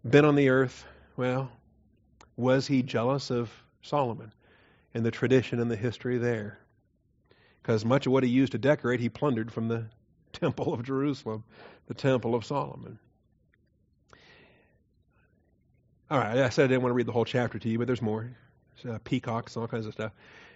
been 0.09 0.25
on 0.25 0.35
the 0.35 0.49
earth. 0.49 0.85
Well, 1.17 1.51
was 2.37 2.67
he 2.67 2.83
jealous 2.83 3.31
of 3.31 3.51
Solomon 3.87 4.33
and 4.95 5.05
the 5.05 5.11
tradition 5.11 5.61
and 5.61 5.71
the 5.71 5.77
history 5.77 6.19
there? 6.19 6.59
because 7.67 7.85
much 7.85 8.07
of 8.07 8.13
what 8.13 8.23
he 8.23 8.31
used 8.31 8.53
to 8.53 8.59
decorate 8.59 9.01
he 9.01 9.09
plundered 9.09 9.53
from 9.53 9.67
the 9.67 9.87
temple 10.33 10.73
of 10.73 10.85
Jerusalem, 10.85 11.43
the 11.89 11.95
temple 11.95 12.37
of 12.37 12.45
Solomon. 12.45 13.01
All 16.09 16.19
right, 16.19 16.39
I 16.39 16.49
said 16.51 16.67
I 16.67 16.69
didn't 16.69 16.83
want 16.83 16.93
to 16.93 16.95
read 16.95 17.07
the 17.07 17.13
whole 17.13 17.25
chapter 17.25 17.59
to 17.59 17.69
you, 17.69 17.79
but 17.79 17.89
there's 17.89 18.03
more. 18.03 18.31
Uh, 18.89 18.99
peacocks, 19.03 19.57
all 19.57 19.67
kinds 19.67 19.87
of 19.87 19.95
stuff. 19.95 20.13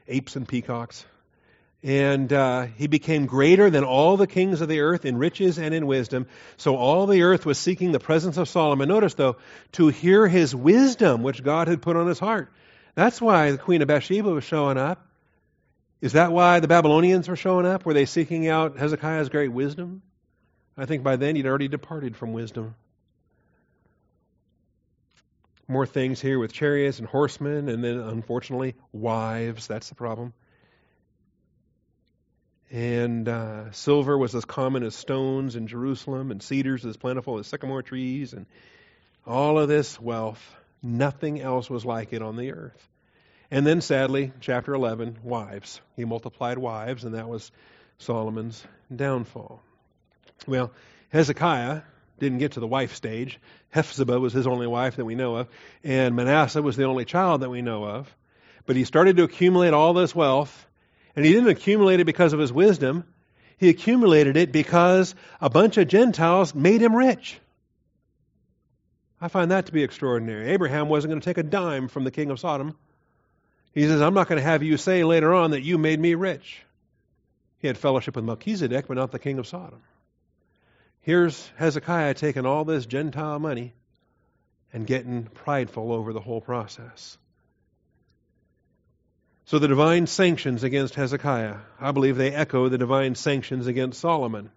Apes 0.07 0.37
and 0.37 0.47
peacocks. 0.47 1.05
And 1.83 2.33
uh, 2.33 2.67
he 2.77 2.87
became 2.87 3.27
greater 3.27 3.71
than 3.71 3.83
all 3.83 4.17
the 4.17 4.29
kings 4.29 4.61
of 4.61 4.69
the 4.69 4.81
earth 4.81 5.05
in 5.05 5.17
riches 5.17 5.59
and 5.59 5.75
in 5.75 5.89
wisdom. 5.89 6.29
So 6.59 6.77
all 6.77 7.07
the 7.07 7.23
earth 7.23 7.45
was 7.45 7.59
seeking 7.59 7.91
the 7.91 7.99
presence 7.99 8.37
of 8.37 8.49
Solomon. 8.49 8.89
Notice, 8.89 9.15
though, 9.15 9.39
to 9.73 9.89
hear 9.89 10.29
his 10.29 10.55
wisdom, 10.55 11.25
which 11.25 11.43
God 11.43 11.67
had 11.67 11.83
put 11.83 11.97
on 11.97 12.07
his 12.07 12.21
heart. 12.21 12.53
That's 12.95 13.21
why 13.21 13.53
the 13.53 13.59
queen 13.59 13.83
of 13.83 13.89
Bathsheba 13.89 14.31
was 14.31 14.45
showing 14.45 14.79
up. 14.79 15.07
Is 16.01 16.13
that 16.15 16.33
why 16.33 16.61
the 16.61 16.69
Babylonians 16.69 17.29
were 17.29 17.37
showing 17.37 17.67
up? 17.67 17.85
Were 17.85 17.95
they 17.95 18.07
seeking 18.07 18.49
out 18.49 18.79
Hezekiah's 18.79 19.29
great 19.29 19.53
wisdom? 19.53 20.03
I 20.77 20.87
think 20.87 21.03
by 21.03 21.17
then 21.17 21.37
he'd 21.37 21.47
already 21.47 21.69
departed 21.69 22.17
from 22.17 22.33
wisdom. 22.33 22.75
More 25.69 25.87
things 25.87 26.21
here 26.21 26.39
with 26.39 26.53
chariots 26.53 26.99
and 26.99 27.07
horsemen, 27.07 27.69
and 27.69 27.85
then 27.85 27.99
unfortunately, 27.99 28.75
wives. 28.93 29.67
That's 29.67 29.89
the 29.89 29.95
problem. 29.95 30.33
And 32.73 33.29
uh, 33.29 33.71
silver 33.73 34.17
was 34.17 34.35
as 34.35 34.45
common 34.45 34.83
as 34.85 34.95
stones 34.95 35.55
in 35.55 35.67
Jerusalem, 35.67 36.31
and 36.31 36.43
cedars 36.43 36.87
as 36.87 36.97
plentiful 36.97 37.39
as 37.39 37.47
sycamore 37.47 37.83
trees, 37.83 38.33
and 38.33 38.47
all 39.27 39.59
of 39.59 39.69
this 39.69 40.01
wealth. 40.01 40.43
Nothing 40.83 41.41
else 41.41 41.69
was 41.69 41.85
like 41.85 42.13
it 42.13 42.23
on 42.23 42.37
the 42.37 42.53
earth. 42.53 42.89
And 43.51 43.67
then, 43.67 43.81
sadly, 43.81 44.33
chapter 44.41 44.73
11, 44.75 45.19
wives. 45.23 45.81
He 45.97 46.05
multiplied 46.05 46.59
wives, 46.59 47.05
and 47.05 47.15
that 47.15 47.29
was 47.29 47.51
Solomon's 47.99 48.65
downfall. 48.95 49.61
Well, 50.47 50.73
Hezekiah 51.11 51.83
didn't 52.19 52.39
get 52.39 52.53
to 52.53 52.61
the 52.61 52.67
wife 52.67 52.95
stage. 52.95 53.41
Hephzibah 53.71 54.21
was 54.21 54.33
his 54.33 54.47
only 54.47 54.67
wife 54.67 54.97
that 54.97 55.05
we 55.05 55.15
know 55.15 55.37
of, 55.37 55.49
and 55.83 56.15
Manasseh 56.15 56.63
was 56.63 56.77
the 56.77 56.85
only 56.85 57.05
child 57.05 57.43
that 57.43 57.51
we 57.51 57.63
know 57.63 57.85
of. 57.85 58.15
But 58.67 58.77
he 58.77 58.85
started 58.85 59.17
to 59.17 59.25
accumulate 59.25 59.75
all 59.75 59.95
this 59.95 60.15
wealth, 60.15 60.67
and 61.17 61.25
he 61.25 61.33
didn't 61.33 61.49
accumulate 61.49 62.01
it 62.01 62.05
because 62.05 62.33
of 62.33 62.39
his 62.39 62.53
wisdom. 62.53 63.05
He 63.59 63.69
accumulated 63.69 64.37
it 64.37 64.53
because 64.53 65.15
a 65.41 65.51
bunch 65.51 65.77
of 65.77 65.89
Gentiles 65.89 66.55
made 66.55 66.81
him 66.81 66.95
rich. 66.95 67.39
I 69.21 69.29
find 69.29 69.51
that 69.51 69.67
to 69.67 69.73
be 69.73 69.83
extraordinary. 69.83 70.49
Abraham 70.51 70.89
wasn't 70.89 71.11
going 71.11 71.21
to 71.21 71.25
take 71.25 71.39
a 71.39 71.43
dime 71.43 71.89
from 71.89 72.05
the 72.05 72.11
king 72.11 72.31
of 72.31 72.41
Sodom. 72.41 72.77
He 73.73 73.87
says, 73.87 74.01
I'm 74.01 74.15
not 74.15 74.29
going 74.29 74.39
to 74.39 74.49
have 74.49 74.63
you 74.63 74.77
say 74.77 75.05
later 75.05 75.35
on 75.35 75.51
that 75.51 75.63
you 75.63 75.79
made 75.79 76.01
me 76.01 76.15
rich. 76.15 76.63
He 77.59 77.67
had 77.67 77.77
fellowship 77.77 78.17
with 78.17 78.25
Melchizedek, 78.25 78.89
but 78.89 78.97
not 78.97 79.13
the 79.13 79.19
king 79.19 79.39
of 79.39 79.47
Sodom. 79.47 79.83
Here's 81.03 81.51
Hezekiah 81.57 82.15
taking 82.15 82.47
all 82.47 82.65
this 82.65 82.87
Gentile 82.87 83.39
money 83.39 83.75
and 84.73 84.87
getting 84.87 85.25
prideful 85.25 85.93
over 85.93 86.13
the 86.13 86.21
whole 86.21 86.41
process. 86.41 87.19
So 89.45 89.59
the 89.59 89.69
divine 89.69 90.07
sanctions 90.07 90.63
against 90.63 90.95
Hezekiah, 90.95 91.57
I 91.81 91.91
believe 91.91 92.17
they 92.17 92.33
echo 92.33 92.69
the 92.69 92.79
divine 92.79 93.17
sanctions 93.17 93.67
against 93.67 94.01
Solomon. 94.01 94.51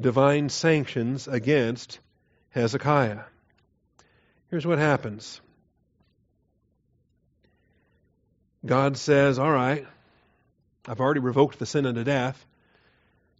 Divine 0.00 0.48
sanctions 0.48 1.28
against 1.28 1.98
Hezekiah. 2.50 3.20
Here's 4.50 4.66
what 4.66 4.78
happens 4.78 5.40
God 8.64 8.96
says, 8.96 9.38
All 9.38 9.50
right, 9.50 9.86
I've 10.86 11.00
already 11.00 11.20
revoked 11.20 11.58
the 11.58 11.66
sin 11.66 11.86
unto 11.86 12.04
death. 12.04 12.44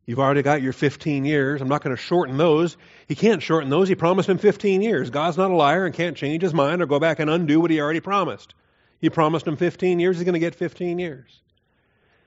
You've 0.06 0.20
already 0.20 0.42
got 0.42 0.62
your 0.62 0.72
15 0.72 1.24
years. 1.24 1.60
I'm 1.60 1.68
not 1.68 1.82
going 1.82 1.94
to 1.94 2.00
shorten 2.00 2.36
those. 2.36 2.76
He 3.08 3.16
can't 3.16 3.42
shorten 3.42 3.70
those. 3.70 3.88
He 3.88 3.96
promised 3.96 4.28
him 4.28 4.38
15 4.38 4.80
years. 4.80 5.10
God's 5.10 5.36
not 5.36 5.50
a 5.50 5.54
liar 5.54 5.84
and 5.84 5.92
can't 5.92 6.16
change 6.16 6.42
his 6.42 6.54
mind 6.54 6.80
or 6.80 6.86
go 6.86 7.00
back 7.00 7.18
and 7.18 7.28
undo 7.28 7.60
what 7.60 7.72
he 7.72 7.80
already 7.80 7.98
promised. 7.98 8.54
He 9.00 9.10
promised 9.10 9.48
him 9.48 9.56
15 9.56 9.98
years. 9.98 10.16
He's 10.16 10.24
going 10.24 10.34
to 10.34 10.38
get 10.38 10.54
15 10.54 11.00
years. 11.00 11.42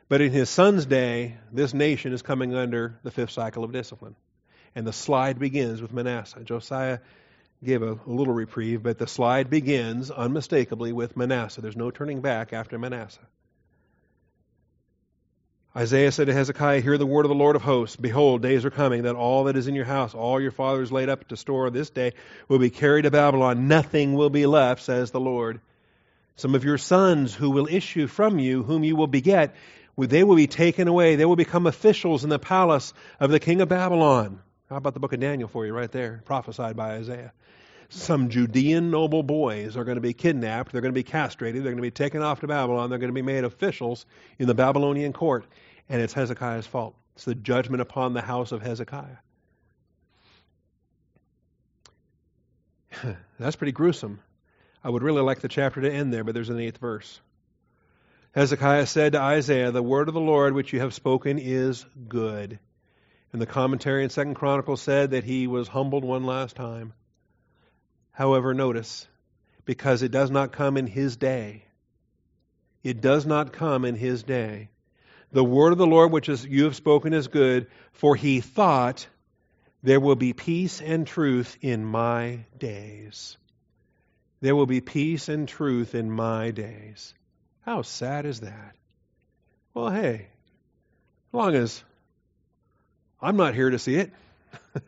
But 0.09 0.19
in 0.19 0.31
his 0.31 0.49
son's 0.49 0.85
day, 0.85 1.37
this 1.53 1.73
nation 1.73 2.11
is 2.11 2.21
coming 2.21 2.53
under 2.53 2.99
the 3.03 3.11
fifth 3.11 3.31
cycle 3.31 3.63
of 3.63 3.71
discipline. 3.71 4.15
And 4.75 4.85
the 4.85 4.93
slide 4.93 5.39
begins 5.39 5.81
with 5.81 5.93
Manasseh. 5.93 6.43
Josiah 6.43 6.99
gave 7.63 7.81
a, 7.81 7.93
a 7.93 7.99
little 8.05 8.33
reprieve, 8.33 8.83
but 8.83 8.97
the 8.97 9.07
slide 9.07 9.49
begins 9.49 10.11
unmistakably 10.11 10.93
with 10.93 11.17
Manasseh. 11.17 11.61
There's 11.61 11.75
no 11.75 11.91
turning 11.91 12.21
back 12.21 12.53
after 12.53 12.79
Manasseh. 12.79 13.27
Isaiah 15.75 16.11
said 16.11 16.27
to 16.27 16.33
Hezekiah, 16.33 16.81
Hear 16.81 16.97
the 16.97 17.05
word 17.05 17.25
of 17.25 17.29
the 17.29 17.35
Lord 17.35 17.55
of 17.55 17.61
hosts. 17.61 17.95
Behold, 17.95 18.41
days 18.41 18.65
are 18.65 18.71
coming 18.71 19.03
that 19.03 19.15
all 19.15 19.43
that 19.43 19.55
is 19.55 19.67
in 19.67 19.75
your 19.75 19.85
house, 19.85 20.15
all 20.15 20.41
your 20.41 20.51
fathers 20.51 20.91
laid 20.91 21.09
up 21.09 21.27
to 21.27 21.37
store 21.37 21.69
this 21.69 21.89
day, 21.89 22.13
will 22.47 22.59
be 22.59 22.71
carried 22.71 23.03
to 23.03 23.11
Babylon. 23.11 23.67
Nothing 23.67 24.15
will 24.15 24.31
be 24.31 24.45
left, 24.45 24.81
says 24.81 25.11
the 25.11 25.19
Lord. 25.19 25.61
Some 26.37 26.55
of 26.55 26.63
your 26.63 26.77
sons 26.77 27.35
who 27.35 27.51
will 27.51 27.67
issue 27.69 28.07
from 28.07 28.39
you, 28.39 28.63
whom 28.63 28.83
you 28.83 28.95
will 28.95 29.07
beget, 29.07 29.53
they 29.97 30.23
will 30.23 30.37
be 30.37 30.47
taken 30.47 30.87
away. 30.87 31.17
They 31.17 31.25
will 31.25 31.35
become 31.35 31.67
officials 31.67 32.23
in 32.23 32.29
the 32.29 32.39
palace 32.39 32.93
of 33.19 33.29
the 33.29 33.39
king 33.39 33.61
of 33.61 33.69
Babylon. 33.69 34.41
How 34.69 34.75
about 34.75 34.93
the 34.93 34.99
book 34.99 35.13
of 35.13 35.19
Daniel 35.19 35.49
for 35.49 35.65
you 35.65 35.73
right 35.73 35.91
there, 35.91 36.21
prophesied 36.25 36.75
by 36.75 36.91
Isaiah? 36.91 37.33
Some 37.89 38.29
Judean 38.29 38.91
noble 38.91 39.23
boys 39.23 39.75
are 39.75 39.83
going 39.83 39.95
to 39.95 40.01
be 40.01 40.13
kidnapped. 40.13 40.71
They're 40.71 40.81
going 40.81 40.93
to 40.93 40.99
be 40.99 41.01
castrated. 41.01 41.63
They're 41.63 41.71
going 41.71 41.77
to 41.77 41.81
be 41.81 41.89
taken 41.89 42.21
off 42.21 42.41
to 42.41 42.47
Babylon. 42.47 42.91
They're 42.91 42.99
going 42.99 43.09
to 43.09 43.15
be 43.15 43.23
made 43.23 43.45
officials 43.45 44.05
in 44.37 44.45
the 44.45 44.53
Babylonian 44.53 45.11
court. 45.11 45.45
And 45.89 45.99
it's 45.99 46.13
Hezekiah's 46.13 46.67
fault. 46.67 46.93
It's 47.15 47.25
the 47.25 47.33
judgment 47.33 47.81
upon 47.81 48.13
the 48.13 48.21
house 48.21 48.51
of 48.51 48.61
Hezekiah. 48.61 49.17
That's 53.39 53.55
pretty 53.55 53.71
gruesome. 53.71 54.19
I 54.83 54.89
would 54.91 55.01
really 55.01 55.23
like 55.23 55.39
the 55.39 55.47
chapter 55.47 55.81
to 55.81 55.91
end 55.91 56.13
there, 56.13 56.23
but 56.23 56.35
there's 56.35 56.49
an 56.49 56.59
eighth 56.59 56.77
verse. 56.77 57.19
Hezekiah 58.33 58.85
said 58.85 59.13
to 59.13 59.19
Isaiah, 59.19 59.71
The 59.71 59.81
word 59.81 60.09
of 60.09 60.13
the 60.13 60.21
Lord 60.21 60.53
which 60.53 60.73
you 60.73 60.81
have 60.81 60.93
spoken 60.93 61.39
is 61.39 61.87
good. 62.07 62.59
And 63.31 63.41
the 63.41 63.45
commentary 63.45 64.03
in 64.03 64.09
Second 64.09 64.35
Chronicles 64.35 64.81
said 64.81 65.11
that 65.11 65.23
he 65.23 65.47
was 65.47 65.67
humbled 65.67 66.03
one 66.03 66.23
last 66.23 66.55
time. 66.55 66.93
However, 68.11 68.53
notice, 68.53 69.07
because 69.65 70.01
it 70.01 70.11
does 70.11 70.31
not 70.31 70.51
come 70.51 70.77
in 70.77 70.87
his 70.87 71.15
day. 71.15 71.65
It 72.83 73.01
does 73.01 73.25
not 73.25 73.53
come 73.53 73.85
in 73.85 73.95
his 73.95 74.23
day. 74.23 74.69
The 75.31 75.43
word 75.43 75.71
of 75.71 75.77
the 75.77 75.85
Lord 75.85 76.11
which 76.11 76.27
is, 76.27 76.43
you 76.43 76.63
have 76.63 76.75
spoken 76.75 77.13
is 77.13 77.27
good, 77.27 77.67
for 77.91 78.15
he 78.15 78.41
thought 78.41 79.07
there 79.83 79.99
will 79.99 80.15
be 80.15 80.33
peace 80.33 80.81
and 80.81 81.05
truth 81.05 81.57
in 81.61 81.85
my 81.85 82.45
days. 82.57 83.37
There 84.41 84.55
will 84.55 84.65
be 84.65 84.81
peace 84.81 85.29
and 85.29 85.47
truth 85.47 85.93
in 85.93 86.09
my 86.09 86.51
days. 86.51 87.13
How 87.61 87.83
sad 87.83 88.25
is 88.25 88.39
that? 88.39 88.75
Well, 89.73 89.91
hey, 89.91 90.29
as 91.27 91.33
long 91.33 91.55
as 91.55 91.83
I'm 93.21 93.37
not 93.37 93.53
here 93.53 93.69
to 93.69 93.79
see 93.79 93.95
it, 93.95 94.11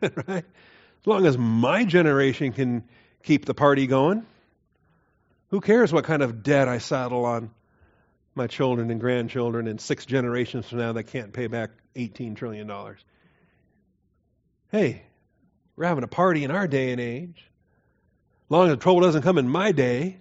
right? 0.00 0.44
As 0.44 1.06
long 1.06 1.26
as 1.26 1.36
my 1.36 1.84
generation 1.84 2.52
can 2.52 2.84
keep 3.22 3.44
the 3.44 3.54
party 3.54 3.86
going, 3.86 4.26
who 5.50 5.60
cares 5.60 5.92
what 5.92 6.04
kind 6.04 6.22
of 6.22 6.42
debt 6.42 6.68
I 6.68 6.78
saddle 6.78 7.24
on 7.24 7.50
my 8.34 8.46
children 8.46 8.90
and 8.90 8.98
grandchildren 8.98 9.66
and 9.66 9.80
six 9.80 10.06
generations 10.06 10.66
from 10.66 10.78
now 10.78 10.92
that 10.92 11.04
can't 11.04 11.32
pay 11.32 11.46
back 11.46 11.70
$18 11.94 12.36
trillion? 12.36 12.70
Hey, 14.70 15.02
we're 15.76 15.84
having 15.84 16.04
a 16.04 16.08
party 16.08 16.44
in 16.44 16.50
our 16.50 16.66
day 16.66 16.92
and 16.92 17.00
age. 17.00 17.36
As 18.46 18.50
long 18.50 18.70
as 18.70 18.78
trouble 18.78 19.02
doesn't 19.02 19.22
come 19.22 19.36
in 19.36 19.48
my 19.48 19.72
day, 19.72 20.18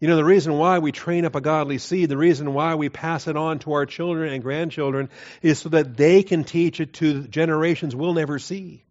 you 0.00 0.08
know, 0.08 0.16
the 0.16 0.24
reason 0.24 0.52
why 0.54 0.80
we 0.80 0.92
train 0.92 1.24
up 1.24 1.34
a 1.34 1.40
godly 1.40 1.78
seed, 1.78 2.08
the 2.08 2.16
reason 2.16 2.52
why 2.52 2.74
we 2.74 2.88
pass 2.88 3.26
it 3.28 3.36
on 3.36 3.60
to 3.60 3.72
our 3.72 3.86
children 3.86 4.32
and 4.32 4.42
grandchildren 4.42 5.08
is 5.40 5.60
so 5.60 5.68
that 5.70 5.96
they 5.96 6.22
can 6.22 6.44
teach 6.44 6.80
it 6.80 6.94
to 6.94 7.22
generations 7.28 7.94
we'll 7.94 8.14
never 8.14 8.38
see. 8.38 8.84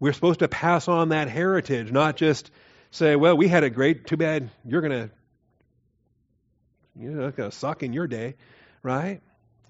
We're 0.00 0.12
supposed 0.12 0.40
to 0.40 0.48
pass 0.48 0.88
on 0.88 1.10
that 1.10 1.28
heritage, 1.28 1.92
not 1.92 2.16
just 2.16 2.50
say, 2.90 3.16
well, 3.16 3.36
we 3.36 3.48
had 3.48 3.64
it 3.64 3.70
great, 3.70 4.06
too 4.06 4.16
bad 4.16 4.50
you're 4.64 4.80
going 4.80 5.08
to, 5.08 5.10
you 6.98 7.10
know, 7.10 7.30
going 7.30 7.50
to 7.50 7.56
suck 7.56 7.82
in 7.82 7.92
your 7.92 8.06
day, 8.06 8.34
right? 8.82 9.20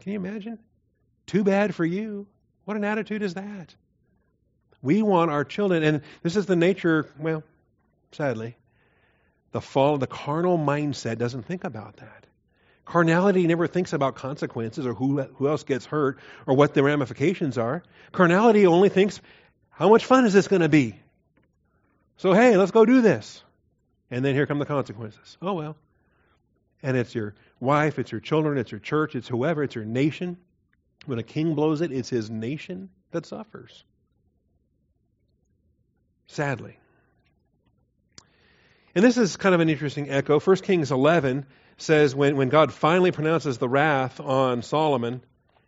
Can 0.01 0.13
you 0.13 0.19
imagine? 0.19 0.59
Too 1.27 1.45
bad 1.45 1.75
for 1.75 1.85
you. 1.85 2.27
What 2.65 2.77
an 2.77 2.85
attitude 2.85 3.23
is 3.23 3.35
that? 3.35 3.75
We 4.81 5.03
want 5.03 5.31
our 5.31 5.45
children, 5.45 5.83
and 5.83 6.03
this 6.23 6.35
is 6.35 6.47
the 6.47 6.57
nature, 6.57 7.07
well, 7.19 7.45
sadly, 8.11 8.57
the 9.53 9.61
fall, 9.61 9.99
the 9.99 10.07
carnal 10.07 10.59
mindset 10.59 11.19
doesn't 11.19 11.45
think 11.45 11.65
about 11.65 11.99
that. 11.99 12.27
Carnality 12.85 13.47
never 13.47 13.67
thinks 13.67 13.93
about 13.93 14.17
consequences 14.17 14.87
or 14.87 14.95
who, 14.95 15.23
who 15.23 15.49
else 15.49 15.63
gets 15.63 15.87
hurt 15.87 16.19
or 16.47 16.57
what 16.57 16.75
the 16.75 16.83
ramifications 16.83 17.57
are. 17.57 17.83
Carnality 18.11 18.67
only 18.67 18.89
thinks, 18.89 19.21
how 19.71 19.89
much 19.89 20.05
fun 20.05 20.25
is 20.27 20.33
this 20.33 20.49
going 20.49 20.63
to 20.63 20.69
be? 20.69 20.99
So, 22.17 22.33
hey, 22.33 22.57
let's 22.57 22.73
go 22.73 22.85
do 22.85 23.01
this. 23.01 23.43
And 24.11 24.25
then 24.25 24.35
here 24.35 24.47
come 24.47 24.59
the 24.59 24.67
consequences. 24.67 25.39
Oh, 25.41 25.55
well. 25.55 25.77
And 26.83 26.97
it's 26.97 27.15
your 27.15 27.35
wife, 27.61 27.99
it's 27.99 28.11
your 28.11 28.21
children, 28.21 28.59
it's 28.59 28.71
your 28.71 28.81
church, 28.81 29.15
it's 29.15 29.29
whoever, 29.29 29.63
it's 29.63 29.75
your 29.75 29.85
nation. 29.85 30.37
When 31.07 31.19
a 31.19 31.23
king 31.23 31.55
blows 31.55 31.81
it, 31.81 31.93
it's 31.93 32.09
his 32.09 32.31
nation 32.31 32.91
that 33.13 33.27
suffers. 33.27 33.85
Sadly. 36.27 36.77
And 38.95 39.05
this 39.05 39.17
is 39.17 39.37
kind 39.37 39.55
of 39.55 39.61
an 39.61 39.69
interesting 39.69 40.11
echo. 40.11 40.39
1 40.39 40.57
Kings 40.57 40.91
11 40.93 41.47
says 41.79 42.15
when, 42.15 42.37
when 42.37 42.49
God 42.49 42.73
finally 42.73 43.11
pronounces 43.11 43.59
the 43.59 43.69
wrath 43.69 44.21
on 44.21 44.63
Solomon, 44.63 45.23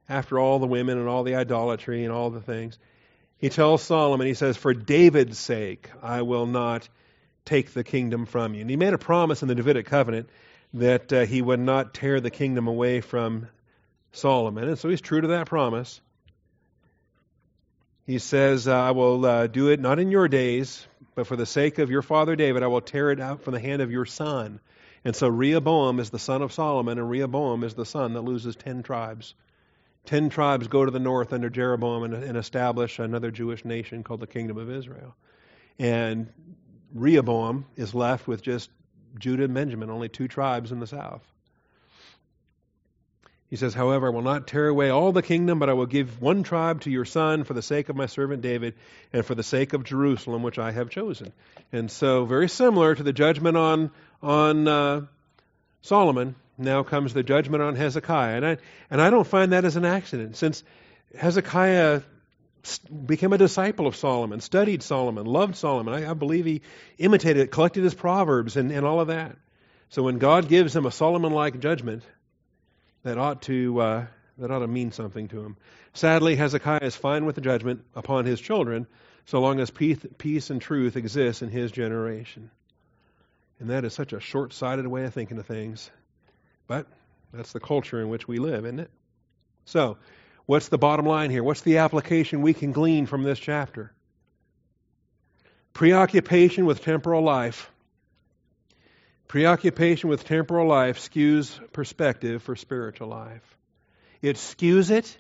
after 0.08 0.38
all 0.38 0.58
the 0.58 0.66
women 0.66 0.98
and 0.98 1.08
all 1.08 1.22
the 1.22 1.36
idolatry 1.36 2.04
and 2.04 2.12
all 2.12 2.30
the 2.30 2.40
things, 2.40 2.78
he 3.38 3.48
tells 3.48 3.82
Solomon, 3.82 4.26
he 4.26 4.34
says, 4.34 4.56
For 4.56 4.74
David's 4.74 5.38
sake, 5.38 5.90
I 6.02 6.22
will 6.22 6.46
not 6.46 6.88
take 7.44 7.72
the 7.72 7.84
kingdom 7.84 8.26
from 8.26 8.54
you. 8.54 8.60
And 8.60 8.70
he 8.70 8.76
made 8.76 8.94
a 8.94 8.98
promise 8.98 9.42
in 9.42 9.48
the 9.48 9.54
Davidic 9.54 9.86
covenant 9.86 10.28
that 10.74 11.12
uh, 11.12 11.24
he 11.24 11.40
would 11.40 11.60
not 11.60 11.94
tear 11.94 12.20
the 12.20 12.30
kingdom 12.30 12.66
away 12.66 13.00
from 13.00 13.48
Solomon. 14.12 14.68
And 14.68 14.78
so 14.78 14.88
he's 14.88 15.00
true 15.00 15.20
to 15.20 15.28
that 15.28 15.46
promise. 15.46 16.00
He 18.06 18.18
says, 18.18 18.68
uh, 18.68 18.74
I 18.74 18.90
will 18.90 19.24
uh, 19.24 19.46
do 19.46 19.68
it 19.70 19.80
not 19.80 19.98
in 19.98 20.10
your 20.10 20.28
days, 20.28 20.86
but 21.14 21.26
for 21.26 21.36
the 21.36 21.46
sake 21.46 21.78
of 21.78 21.90
your 21.90 22.02
father 22.02 22.36
David, 22.36 22.62
I 22.62 22.66
will 22.66 22.80
tear 22.80 23.10
it 23.10 23.20
out 23.20 23.42
from 23.42 23.54
the 23.54 23.60
hand 23.60 23.82
of 23.82 23.90
your 23.90 24.06
son. 24.06 24.60
And 25.04 25.14
so 25.14 25.28
Rehoboam 25.28 26.00
is 26.00 26.10
the 26.10 26.18
son 26.18 26.42
of 26.42 26.52
Solomon, 26.52 26.98
and 26.98 27.10
Rehoboam 27.10 27.62
is 27.62 27.74
the 27.74 27.84
son 27.84 28.14
that 28.14 28.22
loses 28.22 28.56
ten 28.56 28.82
tribes. 28.82 29.34
Ten 30.06 30.28
tribes 30.28 30.68
go 30.68 30.84
to 30.84 30.90
the 30.90 30.98
north 30.98 31.32
under 31.32 31.48
Jeroboam 31.48 32.02
and, 32.04 32.14
and 32.14 32.36
establish 32.36 32.98
another 32.98 33.30
Jewish 33.30 33.64
nation 33.64 34.02
called 34.02 34.20
the 34.20 34.26
Kingdom 34.26 34.58
of 34.58 34.70
Israel. 34.70 35.14
And 35.78 36.32
Rehoboam 36.94 37.66
is 37.76 37.94
left 37.94 38.28
with 38.28 38.42
just 38.42 38.70
Judah 39.18 39.44
and 39.44 39.54
Benjamin, 39.54 39.90
only 39.90 40.08
two 40.08 40.28
tribes 40.28 40.72
in 40.72 40.80
the 40.80 40.86
south. 40.86 41.22
He 43.54 43.58
says, 43.58 43.72
However, 43.72 44.08
I 44.08 44.10
will 44.10 44.22
not 44.22 44.48
tear 44.48 44.66
away 44.66 44.90
all 44.90 45.12
the 45.12 45.22
kingdom, 45.22 45.60
but 45.60 45.70
I 45.70 45.74
will 45.74 45.86
give 45.86 46.20
one 46.20 46.42
tribe 46.42 46.80
to 46.80 46.90
your 46.90 47.04
son 47.04 47.44
for 47.44 47.54
the 47.54 47.62
sake 47.62 47.88
of 47.88 47.94
my 47.94 48.06
servant 48.06 48.42
David 48.42 48.74
and 49.12 49.24
for 49.24 49.36
the 49.36 49.44
sake 49.44 49.74
of 49.74 49.84
Jerusalem, 49.84 50.42
which 50.42 50.58
I 50.58 50.72
have 50.72 50.90
chosen. 50.90 51.32
And 51.70 51.88
so, 51.88 52.24
very 52.24 52.48
similar 52.48 52.96
to 52.96 53.02
the 53.04 53.12
judgment 53.12 53.56
on, 53.56 53.92
on 54.20 54.66
uh, 54.66 55.02
Solomon, 55.82 56.34
now 56.58 56.82
comes 56.82 57.14
the 57.14 57.22
judgment 57.22 57.62
on 57.62 57.76
Hezekiah. 57.76 58.38
And 58.38 58.44
I, 58.44 58.56
and 58.90 59.00
I 59.00 59.10
don't 59.10 59.24
find 59.24 59.52
that 59.52 59.64
as 59.64 59.76
an 59.76 59.84
accident, 59.84 60.36
since 60.36 60.64
Hezekiah 61.16 62.02
became 63.06 63.32
a 63.32 63.38
disciple 63.38 63.86
of 63.86 63.94
Solomon, 63.94 64.40
studied 64.40 64.82
Solomon, 64.82 65.26
loved 65.26 65.54
Solomon. 65.54 65.94
I, 65.94 66.10
I 66.10 66.14
believe 66.14 66.44
he 66.44 66.62
imitated, 66.98 67.52
collected 67.52 67.84
his 67.84 67.94
proverbs, 67.94 68.56
and, 68.56 68.72
and 68.72 68.84
all 68.84 68.98
of 68.98 69.06
that. 69.06 69.36
So 69.90 70.02
when 70.02 70.18
God 70.18 70.48
gives 70.48 70.74
him 70.74 70.86
a 70.86 70.90
Solomon 70.90 71.32
like 71.32 71.60
judgment, 71.60 72.02
that 73.04 73.18
ought 73.18 73.42
to 73.42 73.80
uh, 73.80 74.06
that 74.38 74.50
ought 74.50 74.60
to 74.60 74.66
mean 74.66 74.90
something 74.90 75.28
to 75.28 75.40
him. 75.40 75.56
Sadly, 75.92 76.34
Hezekiah 76.34 76.80
is 76.82 76.96
fine 76.96 77.24
with 77.24 77.36
the 77.36 77.40
judgment 77.40 77.84
upon 77.94 78.24
his 78.24 78.40
children, 78.40 78.86
so 79.26 79.40
long 79.40 79.60
as 79.60 79.70
peace, 79.70 80.50
and 80.50 80.60
truth 80.60 80.96
exists 80.96 81.42
in 81.42 81.50
his 81.50 81.70
generation. 81.70 82.50
And 83.60 83.70
that 83.70 83.84
is 83.84 83.92
such 83.92 84.12
a 84.12 84.18
short-sighted 84.18 84.86
way 84.86 85.04
of 85.04 85.14
thinking 85.14 85.38
of 85.38 85.46
things, 85.46 85.88
but 86.66 86.86
that's 87.32 87.52
the 87.52 87.60
culture 87.60 88.00
in 88.00 88.08
which 88.08 88.26
we 88.26 88.38
live, 88.38 88.64
isn't 88.64 88.80
it? 88.80 88.90
So, 89.66 89.96
what's 90.46 90.68
the 90.68 90.78
bottom 90.78 91.06
line 91.06 91.30
here? 91.30 91.44
What's 91.44 91.60
the 91.60 91.78
application 91.78 92.42
we 92.42 92.54
can 92.54 92.72
glean 92.72 93.06
from 93.06 93.22
this 93.22 93.38
chapter? 93.38 93.92
Preoccupation 95.72 96.66
with 96.66 96.82
temporal 96.82 97.22
life 97.22 97.70
Preoccupation 99.34 100.08
with 100.08 100.24
temporal 100.24 100.68
life 100.68 101.00
skews 101.00 101.58
perspective 101.72 102.40
for 102.44 102.54
spiritual 102.54 103.08
life. 103.08 103.42
It 104.22 104.36
skews 104.36 104.92
it 104.92 105.18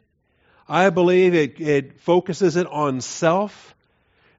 I 0.68 0.90
believe 0.90 1.34
it, 1.34 1.60
it 1.60 2.00
focuses 2.00 2.54
it 2.54 2.68
on 2.68 3.00
self, 3.00 3.74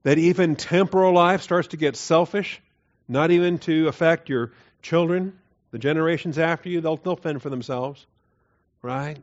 that 0.04 0.18
even 0.18 0.56
temporal 0.56 1.14
life 1.14 1.42
starts 1.42 1.68
to 1.68 1.78
get 1.78 1.98
selfish, 1.98 2.62
not 3.10 3.32
even 3.32 3.60
to 3.60 3.90
affect 3.90 4.30
your 4.30 4.54
children, 4.82 5.38
the 5.72 5.78
generations 5.78 6.40
after 6.40 6.70
you, 6.70 6.80
they'll, 6.80 6.96
they'll 6.96 7.18
fend 7.18 7.42
for 7.42 7.50
themselves, 7.50 8.06
right? 8.82 9.18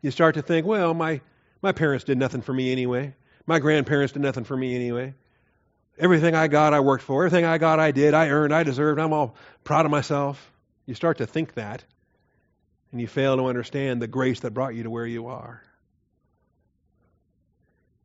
You 0.00 0.12
start 0.12 0.36
to 0.36 0.42
think, 0.42 0.64
well, 0.64 0.94
my, 0.94 1.22
my 1.60 1.72
parents 1.72 2.04
did 2.04 2.18
nothing 2.18 2.42
for 2.42 2.52
me 2.52 2.70
anyway. 2.70 3.16
My 3.48 3.58
grandparents 3.58 4.12
did 4.12 4.22
nothing 4.22 4.44
for 4.44 4.56
me 4.56 4.76
anyway. 4.76 5.14
Everything 5.98 6.34
I 6.34 6.46
got, 6.46 6.74
I 6.74 6.80
worked 6.80 7.02
for. 7.02 7.24
Everything 7.24 7.44
I 7.44 7.58
got, 7.58 7.80
I 7.80 7.90
did. 7.90 8.14
I 8.14 8.28
earned, 8.28 8.54
I 8.54 8.62
deserved. 8.62 9.00
I'm 9.00 9.12
all 9.12 9.34
proud 9.64 9.84
of 9.84 9.90
myself. 9.90 10.52
You 10.86 10.94
start 10.94 11.18
to 11.18 11.26
think 11.26 11.54
that, 11.54 11.84
and 12.92 13.00
you 13.00 13.06
fail 13.06 13.36
to 13.36 13.46
understand 13.46 14.00
the 14.00 14.06
grace 14.06 14.40
that 14.40 14.54
brought 14.54 14.74
you 14.74 14.84
to 14.84 14.90
where 14.90 15.06
you 15.06 15.26
are. 15.26 15.62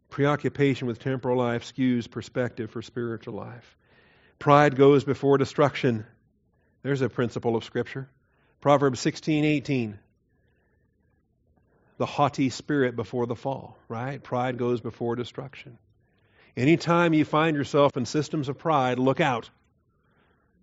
Preoccupation 0.09 0.87
with 0.87 0.99
temporal 0.99 1.37
life 1.37 1.63
skews 1.63 2.09
perspective 2.09 2.71
for 2.71 2.81
spiritual 2.81 3.35
life. 3.35 3.77
Pride 4.39 4.75
goes 4.75 5.03
before 5.03 5.37
destruction. 5.37 6.05
There's 6.81 7.01
a 7.01 7.09
principle 7.09 7.55
of 7.55 7.63
Scripture. 7.63 8.09
Proverbs 8.59 8.99
16:18. 8.99 9.97
The 11.97 12.05
haughty 12.05 12.49
spirit 12.49 12.95
before 12.95 13.27
the 13.27 13.35
fall, 13.35 13.77
right? 13.87 14.21
Pride 14.21 14.57
goes 14.57 14.81
before 14.81 15.15
destruction. 15.15 15.77
Anytime 16.55 17.13
you 17.13 17.25
find 17.25 17.57
yourself 17.57 17.97
in 17.97 18.05
systems 18.05 18.47
of 18.47 18.57
pride, 18.57 18.99
look 18.99 19.19
out. 19.19 19.49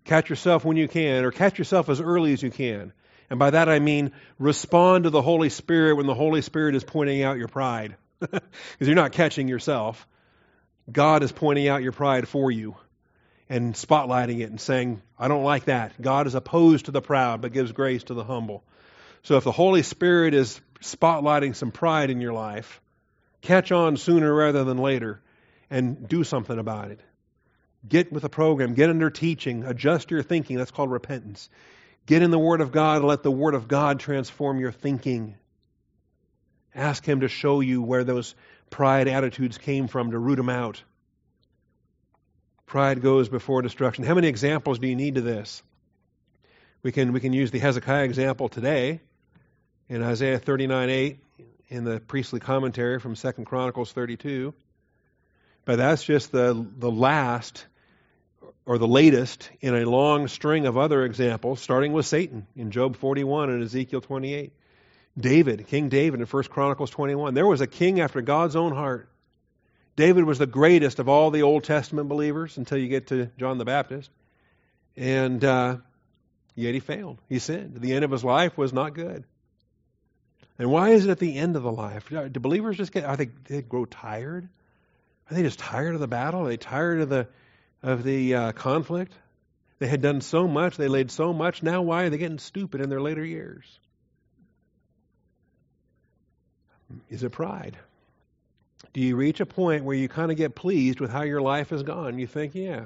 Catch 0.05 0.29
yourself 0.29 0.63
when 0.63 0.77
you 0.77 0.87
can, 0.87 1.25
or 1.25 1.31
catch 1.31 1.59
yourself 1.59 1.89
as 1.89 1.99
early 1.99 2.33
as 2.33 2.41
you 2.41 2.49
can. 2.49 2.93
And 3.29 3.39
by 3.39 3.49
that 3.51 3.69
I 3.69 3.79
mean 3.79 4.11
respond 4.39 5.03
to 5.03 5.09
the 5.09 5.21
Holy 5.21 5.49
Spirit 5.49 5.95
when 5.95 6.07
the 6.07 6.13
Holy 6.13 6.41
Spirit 6.41 6.75
is 6.75 6.83
pointing 6.83 7.23
out 7.23 7.37
your 7.37 7.47
pride. 7.47 7.95
Because 8.19 8.87
you're 8.87 8.95
not 8.95 9.13
catching 9.13 9.47
yourself. 9.47 10.07
God 10.91 11.23
is 11.23 11.31
pointing 11.31 11.67
out 11.67 11.81
your 11.81 11.91
pride 11.91 12.27
for 12.27 12.51
you 12.51 12.75
and 13.49 13.73
spotlighting 13.73 14.39
it 14.39 14.49
and 14.49 14.61
saying, 14.61 15.01
I 15.17 15.27
don't 15.27 15.43
like 15.43 15.65
that. 15.65 15.99
God 16.01 16.27
is 16.27 16.35
opposed 16.35 16.85
to 16.85 16.91
the 16.91 17.01
proud, 17.01 17.41
but 17.41 17.51
gives 17.51 17.71
grace 17.71 18.03
to 18.03 18.13
the 18.13 18.23
humble. 18.23 18.63
So 19.23 19.37
if 19.37 19.43
the 19.43 19.51
Holy 19.51 19.83
Spirit 19.83 20.33
is 20.33 20.59
spotlighting 20.81 21.55
some 21.55 21.71
pride 21.71 22.09
in 22.09 22.21
your 22.21 22.33
life, 22.33 22.81
catch 23.41 23.71
on 23.71 23.97
sooner 23.97 24.33
rather 24.33 24.63
than 24.63 24.77
later 24.77 25.21
and 25.71 26.07
do 26.07 26.23
something 26.23 26.59
about 26.59 26.91
it. 26.91 26.99
Get 27.87 28.11
with 28.11 28.23
a 28.25 28.29
program, 28.29 28.75
get 28.75 28.91
under 28.91 29.09
teaching, 29.09 29.63
adjust 29.63 30.11
your 30.11 30.21
thinking. 30.21 30.57
That's 30.57 30.69
called 30.69 30.91
repentance. 30.91 31.49
Get 32.05 32.21
in 32.21 32.29
the 32.29 32.37
Word 32.37 32.61
of 32.61 32.71
God 32.71 33.03
let 33.03 33.23
the 33.23 33.31
Word 33.31 33.55
of 33.55 33.67
God 33.67 33.99
transform 33.99 34.59
your 34.59 34.71
thinking. 34.71 35.35
Ask 36.75 37.03
Him 37.03 37.21
to 37.21 37.27
show 37.27 37.61
you 37.61 37.81
where 37.81 38.03
those 38.03 38.35
pride 38.69 39.07
attitudes 39.07 39.57
came 39.57 39.87
from 39.87 40.11
to 40.11 40.19
root 40.19 40.35
them 40.35 40.49
out. 40.49 40.83
Pride 42.65 43.01
goes 43.01 43.29
before 43.29 43.61
destruction. 43.61 44.03
How 44.03 44.13
many 44.13 44.27
examples 44.27 44.79
do 44.79 44.87
you 44.87 44.95
need 44.95 45.15
to 45.15 45.21
this? 45.21 45.63
We 46.83 46.91
can, 46.91 47.13
we 47.13 47.19
can 47.19 47.33
use 47.33 47.51
the 47.51 47.59
Hezekiah 47.59 48.03
example 48.03 48.49
today 48.49 49.01
in 49.89 50.01
Isaiah 50.03 50.39
39 50.39 50.89
8 50.89 51.19
in 51.69 51.83
the 51.83 51.99
priestly 51.99 52.39
commentary 52.39 52.99
from 52.99 53.15
2 53.15 53.31
Chronicles 53.45 53.91
32. 53.91 54.53
But 55.65 55.77
that's 55.77 56.03
just 56.03 56.31
the, 56.31 56.65
the 56.77 56.91
last 56.91 57.65
or 58.65 58.77
the 58.77 58.87
latest 58.87 59.49
in 59.59 59.75
a 59.75 59.89
long 59.89 60.27
string 60.27 60.65
of 60.65 60.77
other 60.77 61.03
examples, 61.03 61.61
starting 61.61 61.93
with 61.93 62.05
Satan 62.05 62.47
in 62.55 62.71
Job 62.71 62.95
41 62.95 63.49
and 63.49 63.63
Ezekiel 63.63 64.01
28. 64.01 64.53
David, 65.17 65.67
King 65.67 65.89
David 65.89 66.21
in 66.21 66.25
1 66.25 66.43
Chronicles 66.43 66.89
21. 66.89 67.33
There 67.33 67.45
was 67.45 67.61
a 67.61 67.67
king 67.67 67.99
after 67.99 68.21
God's 68.21 68.55
own 68.55 68.73
heart 68.73 69.11
David 69.95 70.23
was 70.23 70.39
the 70.39 70.47
greatest 70.47 70.99
of 70.99 71.09
all 71.09 71.31
the 71.31 71.43
Old 71.43 71.63
Testament 71.63 72.07
believers 72.09 72.57
until 72.57 72.77
you 72.77 72.87
get 72.87 73.07
to 73.07 73.29
John 73.37 73.57
the 73.57 73.65
Baptist. 73.65 74.09
And 74.95 75.43
uh, 75.43 75.77
yet 76.55 76.73
he 76.73 76.79
failed. 76.79 77.19
He 77.27 77.39
sinned. 77.39 77.75
The 77.75 77.93
end 77.93 78.05
of 78.05 78.11
his 78.11 78.23
life 78.23 78.57
was 78.57 78.73
not 78.73 78.93
good. 78.93 79.25
And 80.57 80.71
why 80.71 80.89
is 80.89 81.05
it 81.05 81.11
at 81.11 81.19
the 81.19 81.35
end 81.35 81.55
of 81.55 81.63
the 81.63 81.71
life? 81.71 82.09
Do 82.09 82.39
believers 82.39 82.77
just 82.77 82.91
get, 82.91 83.03
are 83.03 83.17
they, 83.17 83.29
they 83.45 83.61
grow 83.61 83.85
tired? 83.85 84.47
Are 85.31 85.35
they 85.35 85.43
just 85.43 85.59
tired 85.59 85.95
of 85.95 86.01
the 86.01 86.07
battle? 86.07 86.41
Are 86.41 86.49
they 86.49 86.57
tired 86.57 87.01
of 87.01 87.09
the, 87.09 87.27
of 87.81 88.03
the 88.03 88.35
uh, 88.35 88.51
conflict? 88.51 89.13
They 89.79 89.87
had 89.87 90.01
done 90.01 90.21
so 90.21 90.47
much, 90.47 90.77
they 90.77 90.89
laid 90.89 91.09
so 91.09 91.33
much. 91.33 91.63
Now, 91.63 91.81
why 91.81 92.03
are 92.03 92.09
they 92.09 92.17
getting 92.17 92.37
stupid 92.37 92.81
in 92.81 92.89
their 92.89 93.01
later 93.01 93.25
years? 93.25 93.65
Is 97.09 97.23
it 97.23 97.31
pride? 97.31 97.77
do 98.93 99.01
you 99.01 99.15
reach 99.15 99.39
a 99.39 99.45
point 99.45 99.83
where 99.83 99.95
you 99.95 100.09
kind 100.09 100.31
of 100.31 100.37
get 100.37 100.55
pleased 100.55 100.99
with 100.99 101.11
how 101.11 101.21
your 101.21 101.41
life 101.41 101.69
has 101.69 101.83
gone? 101.83 102.19
You 102.19 102.27
think, 102.27 102.55
yeah, 102.55 102.85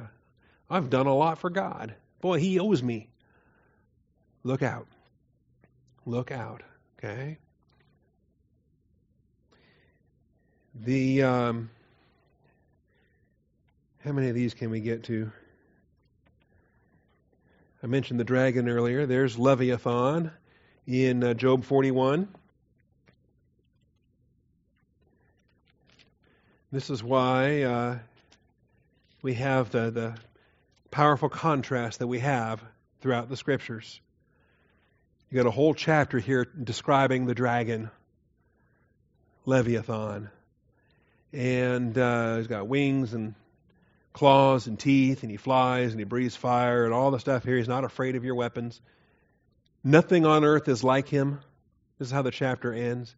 I've 0.70 0.89
done 0.89 1.08
a 1.08 1.16
lot 1.16 1.39
for 1.39 1.50
God. 1.50 1.96
Boy, 2.22 2.39
He 2.39 2.60
owes 2.60 2.84
me. 2.84 3.10
Look 4.43 4.62
out. 4.62 4.88
Look 6.06 6.32
out. 6.32 6.62
Okay? 7.00 7.38
The 10.76 11.24
um, 11.24 11.70
how 14.06 14.12
many 14.12 14.30
of 14.30 14.36
these 14.36 14.53
can 14.53 14.70
we 14.70 14.82
get 14.82 15.06
to? 15.06 15.32
I 17.82 17.88
mentioned 17.88 18.20
the 18.20 18.24
dragon 18.24 18.70
earlier. 18.70 19.08
There's 19.08 19.39
Leviathan 19.39 20.30
in 20.86 21.24
uh, 21.24 21.34
Job 21.34 21.64
41. 21.64 22.28
This 26.72 26.91
is 26.91 27.03
why 27.03 27.64
uh, 27.64 27.97
we 29.24 29.34
have 29.34 29.72
the, 29.72 29.89
the 29.89 30.16
powerful 30.91 31.30
contrast 31.30 31.97
that 31.97 32.08
we 32.08 32.20
have 32.20 32.64
throughout 33.01 33.28
the 33.28 33.38
scriptures. 33.38 33.99
You 35.32 35.38
got 35.38 35.47
a 35.47 35.51
whole 35.51 35.74
chapter 35.74 36.20
here 36.20 36.45
describing 36.45 37.26
the 37.26 37.34
dragon, 37.34 37.89
Leviathan. 39.47 40.30
And 41.34 41.97
uh, 41.97 42.38
he's 42.38 42.47
got 42.47 42.68
wings 42.68 43.16
and 43.16 43.34
claws 44.16 44.66
and 44.66 44.80
teeth, 44.80 45.24
and 45.24 45.30
he 45.30 45.36
flies 45.36 45.91
and 45.91 45.99
he 45.99 46.05
breathes 46.05 46.38
fire 46.38 46.86
and 46.86 46.93
all 46.93 47.11
the 47.11 47.20
stuff 47.20 47.43
here. 47.43 47.57
He's 47.57 47.68
not 47.68 47.84
afraid 47.84 48.16
of 48.16 48.24
your 48.24 48.36
weapons. 48.36 48.82
Nothing 49.84 50.26
on 50.26 50.45
earth 50.45 50.70
is 50.70 50.84
like 50.84 51.09
him. 51.09 51.41
This 51.99 52.07
is 52.07 52.11
how 52.13 52.22
the 52.22 52.32
chapter 52.32 52.74
ends. 52.74 53.13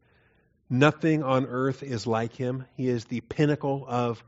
Nothing 0.70 1.22
on 1.22 1.46
earth 1.46 1.84
is 1.84 2.08
like 2.08 2.34
him. 2.34 2.66
He 2.76 2.90
is 2.90 3.06
the 3.06 3.22
pinnacle 3.22 3.86
of 3.88 4.24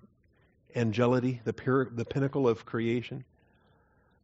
angelity, 0.75 1.41
the, 1.43 1.53
pure, 1.53 1.89
the 1.91 2.05
pinnacle 2.05 2.47
of 2.47 2.65
creation. 2.67 3.25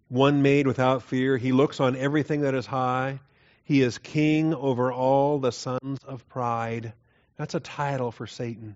One 0.08 0.44
made 0.44 0.68
without 0.68 1.02
fear. 1.02 1.38
He 1.38 1.52
looks 1.52 1.80
on 1.80 1.96
everything 1.96 2.42
that 2.42 2.54
is 2.54 2.68
high. 2.68 3.22
He 3.64 3.82
is 3.82 3.98
king 3.98 4.54
over 4.54 4.94
all 4.94 5.40
the 5.40 5.52
sons 5.52 6.00
of 6.08 6.30
pride. 6.30 6.94
That's 7.38 7.56
a 7.56 7.60
title 7.60 8.12
for 8.12 8.28
Satan, 8.28 8.76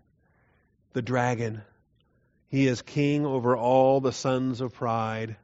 the 0.93 1.03
dragon. 1.03 1.61
He 2.49 2.67
is 2.67 2.81
king 2.81 3.25
over 3.25 3.55
all 3.55 4.01
the 4.01 4.11
sons 4.11 4.59
of 4.59 4.73
pride. 4.73 5.37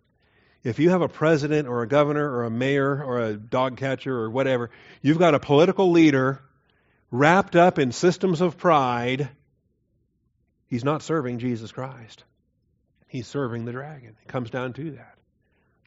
If 0.64 0.80
you 0.80 0.90
have 0.90 1.04
a 1.04 1.08
president 1.08 1.68
or 1.68 1.84
a 1.84 1.88
governor 1.88 2.28
or 2.28 2.44
a 2.44 2.50
mayor 2.50 3.04
or 3.04 3.22
a 3.22 3.38
dog 3.38 3.78
catcher 3.78 4.16
or 4.16 4.30
whatever, 4.32 4.72
you've 5.04 5.20
got 5.20 5.36
a 5.36 5.40
political 5.40 5.92
leader 5.92 6.42
wrapped 7.12 7.56
up 7.56 7.78
in 7.78 7.92
systems 7.92 8.42
of 8.42 8.58
pride, 8.58 9.30
he's 10.68 10.84
not 10.84 11.04
serving 11.04 11.38
Jesus 11.38 11.72
Christ. 11.72 12.24
He's 13.08 13.28
serving 13.28 13.66
the 13.66 13.72
dragon. 13.72 14.16
It 14.22 14.28
comes 14.28 14.50
down 14.50 14.74
to 14.74 14.92
that. 14.92 15.16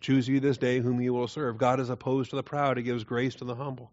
Choose 0.00 0.28
you 0.28 0.38
this 0.38 0.58
day 0.58 0.78
whom 0.78 1.00
you 1.00 1.12
will 1.12 1.26
serve. 1.26 1.58
God 1.58 1.80
is 1.80 1.90
opposed 1.90 2.30
to 2.30 2.36
the 2.36 2.44
proud. 2.44 2.76
He 2.76 2.84
gives 2.84 3.02
grace 3.02 3.34
to 3.36 3.44
the 3.44 3.56
humble. 3.56 3.90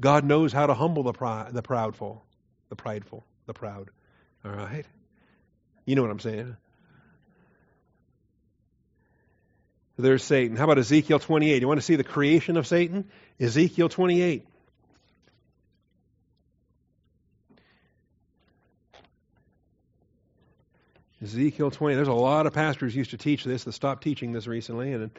God 0.00 0.24
knows 0.24 0.52
how 0.52 0.66
to 0.66 0.74
humble 0.74 1.02
the, 1.02 1.12
the 1.50 1.62
proudful, 1.62 2.20
the 2.68 2.76
prideful, 2.76 3.26
the 3.46 3.54
proud. 3.54 3.90
All 4.44 4.52
right? 4.52 4.86
You 5.90 5.96
know 5.96 6.02
what 6.02 6.12
I'm 6.12 6.20
saying. 6.20 6.56
There's 9.98 10.22
Satan. 10.22 10.56
How 10.56 10.62
about 10.62 10.78
Ezekiel 10.78 11.18
28? 11.18 11.60
You 11.60 11.66
want 11.66 11.80
to 11.80 11.84
see 11.84 11.96
the 11.96 12.04
creation 12.04 12.56
of 12.56 12.64
Satan? 12.64 13.10
Ezekiel 13.40 13.88
28. 13.88 14.46
Ezekiel 21.24 21.72
20. 21.72 21.96
There's 21.96 22.06
a 22.06 22.12
lot 22.12 22.46
of 22.46 22.52
pastors 22.52 22.94
used 22.94 23.10
to 23.10 23.18
teach 23.18 23.42
this 23.42 23.64
that 23.64 23.72
stopped 23.72 24.04
teaching 24.04 24.30
this 24.30 24.46
recently, 24.46 24.92
and 24.92 25.10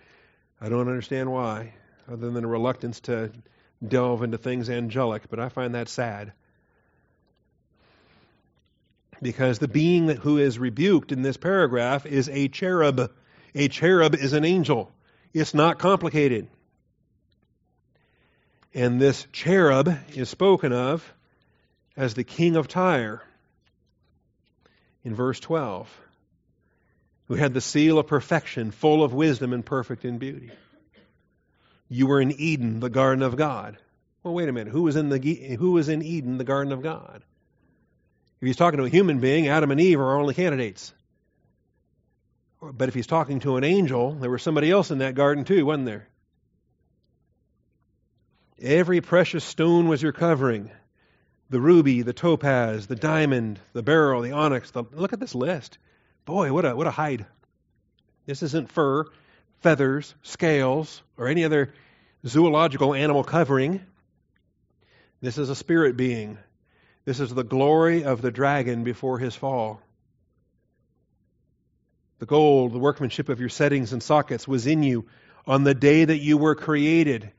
I 0.62 0.70
don't 0.70 0.88
understand 0.88 1.30
why, 1.30 1.74
other 2.10 2.32
than 2.32 2.46
a 2.46 2.48
reluctance 2.48 3.02
to 3.02 3.34
delve 3.86 4.24
into 4.24 4.38
things 4.38 4.70
angelic, 4.70 5.24
but 5.30 5.42
I 5.42 5.50
find 5.50 5.76
that 5.76 5.90
sad. 5.90 6.32
Because 9.22 9.60
the 9.60 9.68
being 9.68 10.10
who 10.10 10.38
is 10.38 10.58
rebuked 10.58 11.12
in 11.12 11.22
this 11.22 11.38
paragraph 11.38 12.06
is 12.06 12.28
a 12.30 12.48
cherub. 12.48 13.12
A 13.54 13.68
cherub 13.68 14.16
is 14.16 14.34
an 14.34 14.46
angel. 14.46 14.92
It's 15.34 15.54
not 15.54 15.80
complicated. 15.80 16.48
And 18.74 19.00
this 19.00 19.28
cherub 19.32 19.96
is 20.16 20.30
spoken 20.30 20.74
of 20.74 21.14
as 21.96 22.14
the 22.14 22.24
king 22.24 22.56
of 22.56 22.68
Tyre. 22.68 23.22
in 25.04 25.16
verse 25.16 25.40
12, 25.40 25.90
who 27.28 27.36
had 27.36 27.54
the 27.54 27.62
seal 27.62 27.98
of 27.98 28.08
perfection, 28.08 28.72
full 28.72 29.04
of 29.04 29.14
wisdom 29.14 29.54
and 29.54 29.66
perfect 29.66 30.06
in 30.06 30.18
beauty. 30.18 30.52
You 31.90 32.08
were 32.08 32.22
in 32.22 32.32
Eden, 32.32 32.80
the 32.80 32.90
garden 32.90 33.24
of 33.24 33.36
God. 33.36 33.78
Well, 34.24 34.34
wait 34.34 34.48
a 34.48 34.52
minute. 34.52 34.72
Who 34.72 34.84
was 34.84 34.96
in 34.96 35.10
the 35.10 35.20
who 35.58 35.72
was 35.72 35.90
in 35.90 36.02
Eden, 36.02 36.38
the 36.38 36.44
garden 36.44 36.72
of 36.72 36.82
God? 36.82 37.24
If 38.42 38.48
he's 38.48 38.56
talking 38.56 38.80
to 38.80 38.86
a 38.86 38.90
human 38.90 39.20
being, 39.20 39.48
Adam 39.48 39.70
and 39.70 39.80
Eve 39.80 40.00
are 40.00 40.12
our 40.12 40.20
only 40.20 40.34
candidates. 40.34 40.94
But 42.62 42.90
if 42.90 42.96
he's 42.96 43.08
talking 43.08 43.40
to 43.42 43.58
an 43.58 43.64
angel, 43.64 44.14
there 44.14 44.32
was 44.32 44.42
somebody 44.42 44.72
else 44.72 44.90
in 44.90 45.00
that 45.00 45.16
garden 45.16 45.46
too, 45.46 45.66
wasn't 45.66 45.86
there? 45.86 46.08
Every 48.60 49.02
precious 49.02 49.44
stone 49.44 49.88
was 49.88 50.02
your 50.02 50.12
covering 50.12 50.72
the 51.52 51.60
ruby, 51.60 52.02
the 52.02 52.14
topaz, 52.14 52.88
the 52.88 52.96
diamond, 52.96 53.60
the 53.74 53.84
beryl, 53.84 54.22
the 54.22 54.32
onyx. 54.32 54.72
The, 54.72 54.86
look 54.94 55.12
at 55.12 55.20
this 55.20 55.36
list. 55.36 55.78
Boy, 56.24 56.54
what 56.54 56.64
a, 56.64 56.74
what 56.74 56.88
a 56.88 56.92
hide. 56.92 57.26
This 58.26 58.42
isn't 58.42 58.72
fur, 58.72 59.06
feathers, 59.60 60.16
scales, 60.24 61.04
or 61.18 61.28
any 61.28 61.44
other 61.44 61.74
zoological 62.26 62.94
animal 62.94 63.26
covering. 63.26 63.82
This 65.20 65.38
is 65.38 65.50
a 65.50 65.56
spirit 65.56 65.98
being. 65.98 66.38
This 67.06 67.20
is 67.20 67.34
the 67.34 67.44
glory 67.44 68.04
of 68.04 68.22
the 68.22 68.32
dragon 68.32 68.84
before 68.84 69.20
his 69.20 69.36
fall. 69.36 69.82
The 72.20 72.26
gold, 72.28 72.74
the 72.74 72.80
workmanship 72.80 73.30
of 73.30 73.40
your 73.40 73.50
settings 73.50 73.94
and 73.94 74.04
sockets 74.04 74.48
was 74.48 74.68
in 74.68 74.84
you 74.84 75.08
on 75.48 75.64
the 75.64 75.74
day 75.74 76.06
that 76.06 76.20
you 76.20 76.38
were 76.38 76.54
created. 76.54 77.32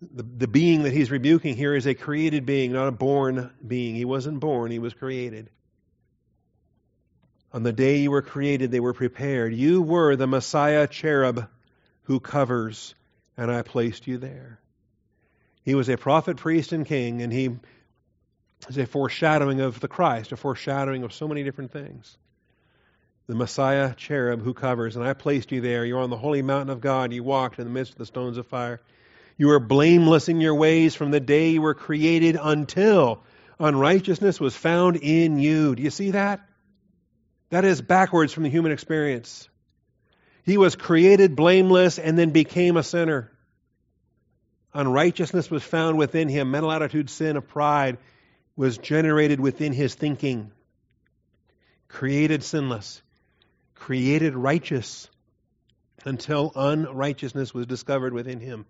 The, 0.00 0.22
the 0.22 0.46
being 0.46 0.84
that 0.84 0.92
he's 0.92 1.10
rebuking 1.10 1.56
here 1.56 1.74
is 1.74 1.86
a 1.86 1.94
created 1.94 2.46
being, 2.46 2.72
not 2.72 2.86
a 2.86 2.92
born 2.92 3.50
being. 3.66 3.96
He 3.96 4.04
wasn't 4.04 4.38
born, 4.38 4.70
he 4.70 4.78
was 4.78 4.94
created. 4.94 5.50
On 7.52 7.64
the 7.64 7.72
day 7.72 7.98
you 7.98 8.12
were 8.12 8.22
created, 8.22 8.70
they 8.70 8.78
were 8.78 8.92
prepared. 8.92 9.54
You 9.54 9.82
were 9.82 10.14
the 10.14 10.26
Messiah 10.28 10.86
cherub 10.86 11.48
who 12.02 12.20
covers, 12.20 12.94
and 13.36 13.50
I 13.50 13.62
placed 13.62 14.06
you 14.06 14.18
there. 14.18 14.60
He 15.64 15.74
was 15.74 15.88
a 15.88 15.96
prophet, 15.96 16.36
priest, 16.36 16.72
and 16.72 16.86
king, 16.86 17.22
and 17.22 17.32
he 17.32 17.56
is 18.68 18.78
a 18.78 18.86
foreshadowing 18.86 19.60
of 19.60 19.80
the 19.80 19.88
Christ, 19.88 20.32
a 20.32 20.36
foreshadowing 20.36 21.04
of 21.04 21.12
so 21.12 21.28
many 21.28 21.44
different 21.44 21.72
things 21.72 22.16
the 23.28 23.34
Messiah 23.34 23.94
cherub 23.94 24.42
who 24.42 24.54
covers, 24.54 24.96
and 24.96 25.04
I 25.04 25.12
placed 25.12 25.52
you 25.52 25.60
there. 25.60 25.84
You're 25.84 26.00
on 26.00 26.08
the 26.08 26.16
holy 26.16 26.40
mountain 26.40 26.70
of 26.70 26.80
God. 26.80 27.12
You 27.12 27.22
walked 27.22 27.58
in 27.58 27.64
the 27.66 27.70
midst 27.70 27.92
of 27.92 27.98
the 27.98 28.06
stones 28.06 28.38
of 28.38 28.46
fire. 28.46 28.80
You 29.36 29.48
were 29.48 29.60
blameless 29.60 30.30
in 30.30 30.40
your 30.40 30.54
ways 30.54 30.94
from 30.94 31.10
the 31.10 31.20
day 31.20 31.50
you 31.50 31.62
were 31.62 31.74
created 31.74 32.38
until 32.40 33.22
unrighteousness 33.60 34.40
was 34.40 34.56
found 34.56 34.96
in 34.96 35.38
you. 35.38 35.74
Do 35.74 35.82
you 35.82 35.90
see 35.90 36.12
that? 36.12 36.40
That 37.50 37.66
is 37.66 37.82
backwards 37.82 38.32
from 38.32 38.44
the 38.44 38.50
human 38.50 38.72
experience. 38.72 39.48
He 40.44 40.56
was 40.56 40.74
created 40.74 41.36
blameless 41.36 41.98
and 41.98 42.18
then 42.18 42.30
became 42.30 42.78
a 42.78 42.82
sinner. 42.82 43.30
Unrighteousness 44.72 45.50
was 45.50 45.62
found 45.62 45.98
within 45.98 46.28
him. 46.28 46.50
Mental 46.50 46.72
attitude, 46.72 47.10
sin 47.10 47.36
of 47.36 47.46
pride 47.46 47.98
was 48.58 48.76
generated 48.76 49.40
within 49.40 49.72
his 49.72 49.94
thinking. 49.94 50.52
Created 51.88 52.42
sinless 52.42 53.00
created 53.78 54.34
righteous 54.34 55.08
until 56.04 56.52
unrighteousness 56.54 57.54
was 57.54 57.66
discovered 57.66 58.12
within 58.12 58.40
him. 58.40 58.66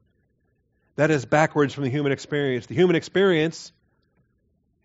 That 0.97 1.11
is 1.11 1.24
backwards 1.24 1.74
from 1.74 1.84
the 1.84 1.91
human 1.91 2.12
experience. 2.12 2.66
The 2.66 2.74
human 2.74 2.97
experience, 2.97 3.72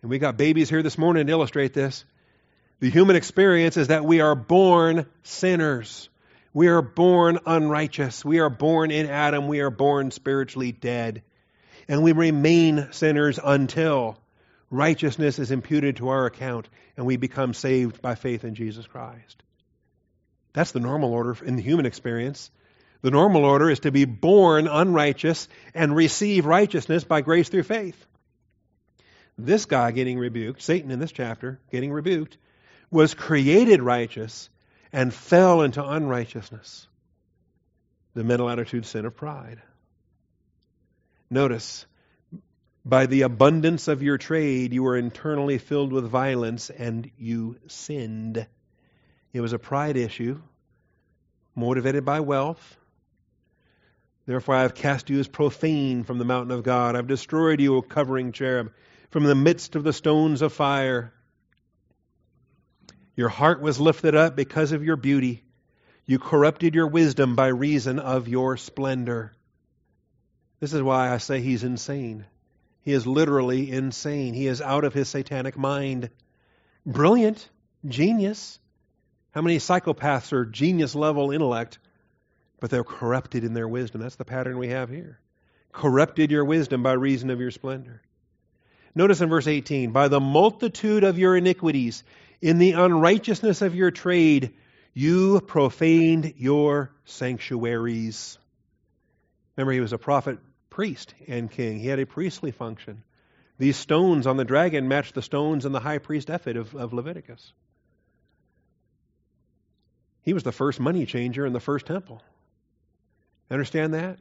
and 0.02 0.10
we 0.10 0.18
got 0.18 0.36
babies 0.36 0.70
here 0.70 0.82
this 0.82 0.98
morning 0.98 1.26
to 1.26 1.32
illustrate 1.32 1.74
this. 1.74 2.04
The 2.80 2.90
human 2.90 3.16
experience 3.16 3.76
is 3.76 3.88
that 3.88 4.04
we 4.04 4.20
are 4.20 4.34
born 4.34 5.06
sinners. 5.22 6.08
We 6.52 6.68
are 6.68 6.82
born 6.82 7.38
unrighteous. 7.46 8.24
We 8.24 8.40
are 8.40 8.50
born 8.50 8.90
in 8.90 9.06
Adam. 9.06 9.48
We 9.48 9.60
are 9.60 9.70
born 9.70 10.10
spiritually 10.10 10.72
dead. 10.72 11.22
And 11.88 12.02
we 12.02 12.12
remain 12.12 12.88
sinners 12.92 13.38
until 13.42 14.18
righteousness 14.74 15.38
is 15.38 15.50
imputed 15.50 15.96
to 15.96 16.08
our 16.08 16.26
account 16.26 16.68
and 16.96 17.06
we 17.06 17.16
become 17.16 17.54
saved 17.54 18.02
by 18.02 18.14
faith 18.14 18.44
in 18.44 18.54
Jesus 18.54 18.86
Christ. 18.86 19.42
That's 20.52 20.72
the 20.72 20.80
normal 20.80 21.12
order 21.12 21.36
in 21.44 21.56
the 21.56 21.62
human 21.62 21.86
experience. 21.86 22.50
The 23.02 23.10
normal 23.10 23.44
order 23.44 23.70
is 23.70 23.80
to 23.80 23.92
be 23.92 24.04
born 24.04 24.66
unrighteous 24.66 25.48
and 25.74 25.94
receive 25.94 26.46
righteousness 26.46 27.04
by 27.04 27.20
grace 27.20 27.48
through 27.48 27.64
faith. 27.64 28.06
This 29.36 29.66
guy 29.66 29.90
getting 29.90 30.18
rebuked, 30.18 30.62
Satan 30.62 30.90
in 30.90 31.00
this 31.00 31.12
chapter 31.12 31.58
getting 31.70 31.92
rebuked, 31.92 32.38
was 32.90 33.14
created 33.14 33.82
righteous 33.82 34.48
and 34.92 35.12
fell 35.12 35.62
into 35.62 35.84
unrighteousness. 35.84 36.86
The 38.14 38.22
mental 38.22 38.48
attitude 38.48 38.86
sin 38.86 39.06
of 39.06 39.16
pride. 39.16 39.60
Notice, 41.28 41.84
by 42.84 43.06
the 43.06 43.22
abundance 43.22 43.88
of 43.88 44.02
your 44.02 44.18
trade, 44.18 44.74
you 44.74 44.82
were 44.82 44.96
internally 44.96 45.58
filled 45.58 45.92
with 45.92 46.04
violence 46.04 46.68
and 46.68 47.10
you 47.16 47.56
sinned. 47.66 48.46
It 49.32 49.40
was 49.40 49.54
a 49.54 49.58
pride 49.58 49.96
issue, 49.96 50.40
motivated 51.54 52.04
by 52.04 52.20
wealth. 52.20 52.76
Therefore, 54.26 54.54
I 54.54 54.62
have 54.62 54.74
cast 54.74 55.10
you 55.10 55.18
as 55.18 55.28
profane 55.28 56.04
from 56.04 56.18
the 56.18 56.24
mountain 56.24 56.50
of 56.50 56.62
God. 56.62 56.94
I've 56.94 57.06
destroyed 57.06 57.60
you, 57.60 57.76
O 57.76 57.82
covering 57.82 58.32
cherub, 58.32 58.72
from 59.10 59.24
the 59.24 59.34
midst 59.34 59.76
of 59.76 59.84
the 59.84 59.92
stones 59.92 60.42
of 60.42 60.52
fire. 60.52 61.12
Your 63.16 63.28
heart 63.28 63.60
was 63.60 63.80
lifted 63.80 64.14
up 64.14 64.36
because 64.36 64.72
of 64.72 64.84
your 64.84 64.96
beauty. 64.96 65.42
You 66.06 66.18
corrupted 66.18 66.74
your 66.74 66.86
wisdom 66.86 67.34
by 67.34 67.46
reason 67.48 67.98
of 67.98 68.28
your 68.28 68.56
splendor. 68.56 69.32
This 70.60 70.74
is 70.74 70.82
why 70.82 71.12
I 71.12 71.18
say 71.18 71.40
he's 71.40 71.64
insane. 71.64 72.26
He 72.84 72.92
is 72.92 73.06
literally 73.06 73.70
insane. 73.70 74.34
He 74.34 74.46
is 74.46 74.60
out 74.60 74.84
of 74.84 74.92
his 74.92 75.08
satanic 75.08 75.56
mind. 75.56 76.10
Brilliant, 76.84 77.48
genius, 77.86 78.58
how 79.34 79.42
many 79.42 79.56
psychopaths 79.56 80.32
are 80.32 80.44
genius 80.44 80.94
level 80.94 81.32
intellect, 81.32 81.78
but 82.60 82.70
they're 82.70 82.84
corrupted 82.84 83.42
in 83.42 83.52
their 83.52 83.66
wisdom? 83.66 84.00
That's 84.00 84.14
the 84.14 84.24
pattern 84.24 84.58
we 84.58 84.68
have 84.68 84.90
here. 84.90 85.18
Corrupted 85.72 86.30
your 86.30 86.44
wisdom 86.44 86.84
by 86.84 86.92
reason 86.92 87.30
of 87.30 87.40
your 87.40 87.50
splendor. 87.50 88.00
Notice 88.94 89.20
in 89.20 89.28
verse 89.28 89.48
18, 89.48 89.90
by 89.90 90.06
the 90.06 90.20
multitude 90.20 91.02
of 91.02 91.18
your 91.18 91.36
iniquities, 91.36 92.04
in 92.40 92.58
the 92.58 92.72
unrighteousness 92.72 93.60
of 93.60 93.74
your 93.74 93.90
trade, 93.90 94.54
you 94.92 95.40
profaned 95.40 96.34
your 96.36 96.92
sanctuaries. 97.04 98.38
Remember, 99.56 99.72
he 99.72 99.80
was 99.80 99.92
a 99.92 99.98
prophet, 99.98 100.38
priest, 100.74 101.14
and 101.28 101.52
king. 101.52 101.78
He 101.78 101.86
had 101.86 102.00
a 102.00 102.04
priestly 102.04 102.50
function. 102.50 103.04
These 103.58 103.76
stones 103.76 104.26
on 104.26 104.36
the 104.36 104.44
dragon 104.44 104.88
matched 104.88 105.14
the 105.14 105.22
stones 105.22 105.64
in 105.64 105.70
the 105.70 105.78
high 105.78 105.98
priest 105.98 106.28
ephod 106.28 106.56
of, 106.56 106.74
of 106.74 106.92
Leviticus. 106.92 107.52
He 110.22 110.32
was 110.32 110.42
the 110.42 110.50
first 110.50 110.80
money 110.80 111.06
changer 111.06 111.46
in 111.46 111.52
the 111.52 111.60
first 111.60 111.86
temple. 111.86 112.20
Understand 113.52 113.94
that? 113.94 114.18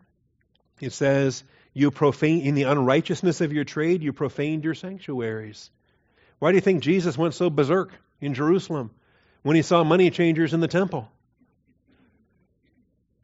It 0.80 0.94
says, 0.94 1.44
You 1.74 1.90
profane 1.90 2.42
in 2.42 2.54
the 2.54 2.64
unrighteousness 2.64 3.42
of 3.42 3.52
your 3.52 3.64
trade, 3.64 4.04
you 4.04 4.14
profaned 4.14 4.64
your 4.64 4.76
sanctuaries. 4.76 5.72
Why 6.38 6.52
do 6.52 6.58
you 6.58 6.62
think 6.62 6.84
Jesus 6.84 7.18
went 7.18 7.34
so 7.34 7.50
berserk 7.50 7.94
in 8.22 8.36
Jerusalem 8.36 8.92
when 9.42 9.56
he 9.56 9.64
saw 9.64 9.84
money 9.84 10.12
changers 10.12 10.54
in 10.54 10.60
the 10.60 10.68
temple? 10.68 11.10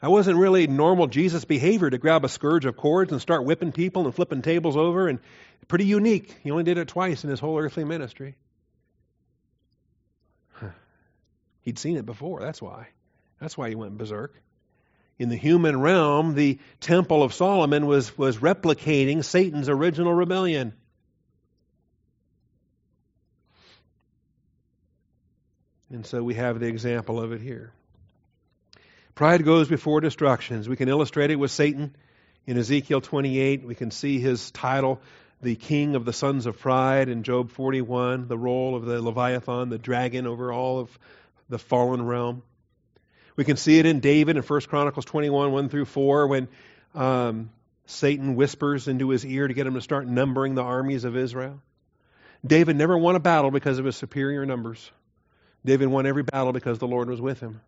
That 0.02 0.12
wasn't 0.12 0.38
really 0.38 0.68
normal 0.68 1.08
Jesus 1.08 1.44
behavior 1.44 1.90
to 1.90 1.98
grab 1.98 2.24
a 2.24 2.30
scourge 2.30 2.66
of 2.66 2.78
cords 2.78 3.12
and 3.12 3.20
start 3.22 3.44
whipping 3.44 3.74
people 3.74 4.06
and 4.06 4.16
flipping 4.16 4.42
tables 4.42 4.78
over 4.78 5.10
and 5.10 5.20
pretty 5.68 5.86
unique. 5.86 6.36
He 6.42 6.52
only 6.52 6.64
did 6.64 6.78
it 6.78 6.88
twice 6.88 7.24
in 7.24 7.30
his 7.30 7.40
whole 7.40 7.60
earthly 7.60 7.84
ministry. 7.84 8.36
He'd 11.62 11.78
seen 11.78 11.98
it 11.98 12.06
before, 12.06 12.40
that's 12.40 12.62
why. 12.62 12.88
That's 13.40 13.58
why 13.58 13.70
he 13.70 13.76
went 13.76 13.98
berserk. 13.98 14.34
In 15.18 15.28
the 15.28 15.36
human 15.36 15.82
realm, 15.82 16.34
the 16.34 16.60
Temple 16.80 17.22
of 17.22 17.34
Solomon 17.34 17.86
was, 17.86 18.18
was 18.18 18.38
replicating 18.38 19.24
Satan's 19.24 19.68
original 19.68 20.14
rebellion. 20.14 20.74
And 25.92 26.06
so 26.06 26.24
we 26.24 26.36
have 26.36 26.60
the 26.60 26.68
example 26.68 27.20
of 27.20 27.34
it 27.34 27.42
here. 27.42 27.74
Pride 29.16 29.44
goes 29.44 29.68
before 29.68 30.02
destructions. 30.02 30.70
We 30.70 30.76
can 30.76 30.90
illustrate 30.90 31.32
it 31.32 31.36
with 31.36 31.52
Satan 31.52 31.96
in 32.46 32.58
Ezekiel 32.58 33.02
28. 33.02 33.66
We 33.66 33.76
can 33.76 33.92
see 33.92 34.20
his 34.20 34.52
title, 34.52 35.02
the 35.42 35.56
king 35.56 35.96
of 35.96 36.06
the 36.06 36.14
sons 36.14 36.46
of 36.46 36.60
pride, 36.60 37.10
in 37.10 37.24
Job 37.24 37.52
41, 37.52 38.28
the 38.28 38.38
role 38.38 38.76
of 38.76 38.86
the 38.86 39.02
Leviathan, 39.02 39.70
the 39.70 39.78
dragon 39.78 40.26
over 40.26 40.52
all 40.52 40.80
of 40.80 41.00
the 41.50 41.60
fallen 41.60 42.06
realm. 42.06 42.44
We 43.36 43.46
can 43.46 43.58
see 43.58 43.80
it 43.80 43.86
in 43.86 44.00
David 44.00 44.38
in 44.38 44.44
1 44.44 44.62
Chronicles 44.62 45.06
21, 45.06 45.52
1 45.52 45.70
through 45.70 45.86
4, 45.86 46.28
when 46.28 46.48
um, 46.96 47.50
Satan 47.86 48.36
whispers 48.36 48.88
into 48.88 49.10
his 49.10 49.26
ear 49.26 49.48
to 49.48 49.54
get 49.54 49.66
him 49.66 49.76
to 49.76 49.82
start 49.82 50.08
numbering 50.08 50.56
the 50.56 50.64
armies 50.64 51.04
of 51.04 51.16
Israel. 51.16 51.62
David 52.46 52.76
never 52.76 52.98
won 52.98 53.16
a 53.16 53.20
battle 53.20 53.52
because 53.52 53.80
of 53.80 53.86
his 53.86 53.96
superior 53.96 54.46
numbers. 54.46 54.92
David 55.66 55.88
won 55.88 56.06
every 56.06 56.24
battle 56.24 56.54
because 56.54 56.80
the 56.80 56.88
Lord 56.88 57.10
was 57.10 57.20
with 57.20 57.40
him. 57.40 57.62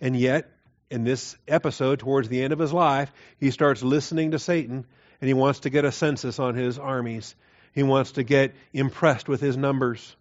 And 0.00 0.16
yet, 0.16 0.50
in 0.90 1.04
this 1.04 1.36
episode, 1.46 1.98
towards 1.98 2.28
the 2.28 2.42
end 2.42 2.52
of 2.52 2.58
his 2.58 2.72
life, 2.72 3.12
he 3.38 3.50
starts 3.50 3.82
listening 3.82 4.30
to 4.30 4.38
Satan 4.38 4.86
and 5.20 5.28
he 5.28 5.34
wants 5.34 5.60
to 5.60 5.70
get 5.70 5.84
a 5.84 5.92
census 5.92 6.38
on 6.38 6.54
his 6.54 6.78
armies. 6.78 7.34
He 7.74 7.82
wants 7.82 8.12
to 8.12 8.22
get 8.22 8.54
impressed 8.72 9.28
with 9.28 9.40
his 9.40 9.56
numbers. 9.56 10.16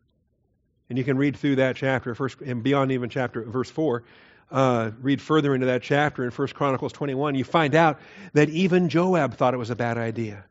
And 0.90 0.98
you 0.98 1.04
can 1.04 1.18
read 1.18 1.38
through 1.38 1.58
that 1.58 1.76
chapter, 1.76 2.16
first 2.16 2.42
and 2.42 2.64
beyond 2.64 2.92
even 2.92 3.10
chapter 3.10 3.44
verse 3.44 3.70
four. 3.70 4.04
Uh, 4.50 4.92
read 5.02 5.22
further 5.22 5.54
into 5.54 5.68
that 5.68 5.82
chapter 5.82 6.24
in 6.24 6.32
First 6.32 6.56
Chronicles 6.56 6.94
21. 6.94 7.36
You 7.36 7.44
find 7.44 7.76
out 7.76 8.00
that 8.32 8.48
even 8.50 8.88
Joab 8.88 9.34
thought 9.34 9.54
it 9.54 9.58
was 9.58 9.70
a 9.70 9.76
bad 9.76 9.98
idea. 9.98 10.46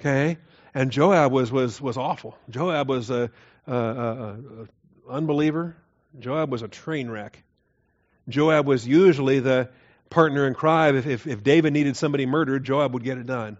Okay, 0.00 0.38
and 0.72 0.90
Joab 0.90 1.30
was 1.30 1.52
was 1.52 1.80
was 1.80 1.96
awful. 1.96 2.38
Joab 2.48 2.88
was 2.88 3.10
a, 3.10 3.30
a, 3.66 3.74
a, 3.74 4.32
a 4.32 4.38
unbeliever. 5.10 5.76
Joab 6.18 6.50
was 6.50 6.62
a 6.62 6.68
train 6.68 7.10
wreck. 7.10 7.42
Joab 8.28 8.66
was 8.66 8.86
usually 8.86 9.40
the 9.40 9.68
partner 10.10 10.46
in 10.46 10.54
crime. 10.54 10.96
If, 10.96 11.06
if, 11.06 11.26
if 11.26 11.42
David 11.42 11.72
needed 11.72 11.96
somebody 11.96 12.26
murdered, 12.26 12.64
Joab 12.64 12.94
would 12.94 13.04
get 13.04 13.18
it 13.18 13.26
done. 13.26 13.58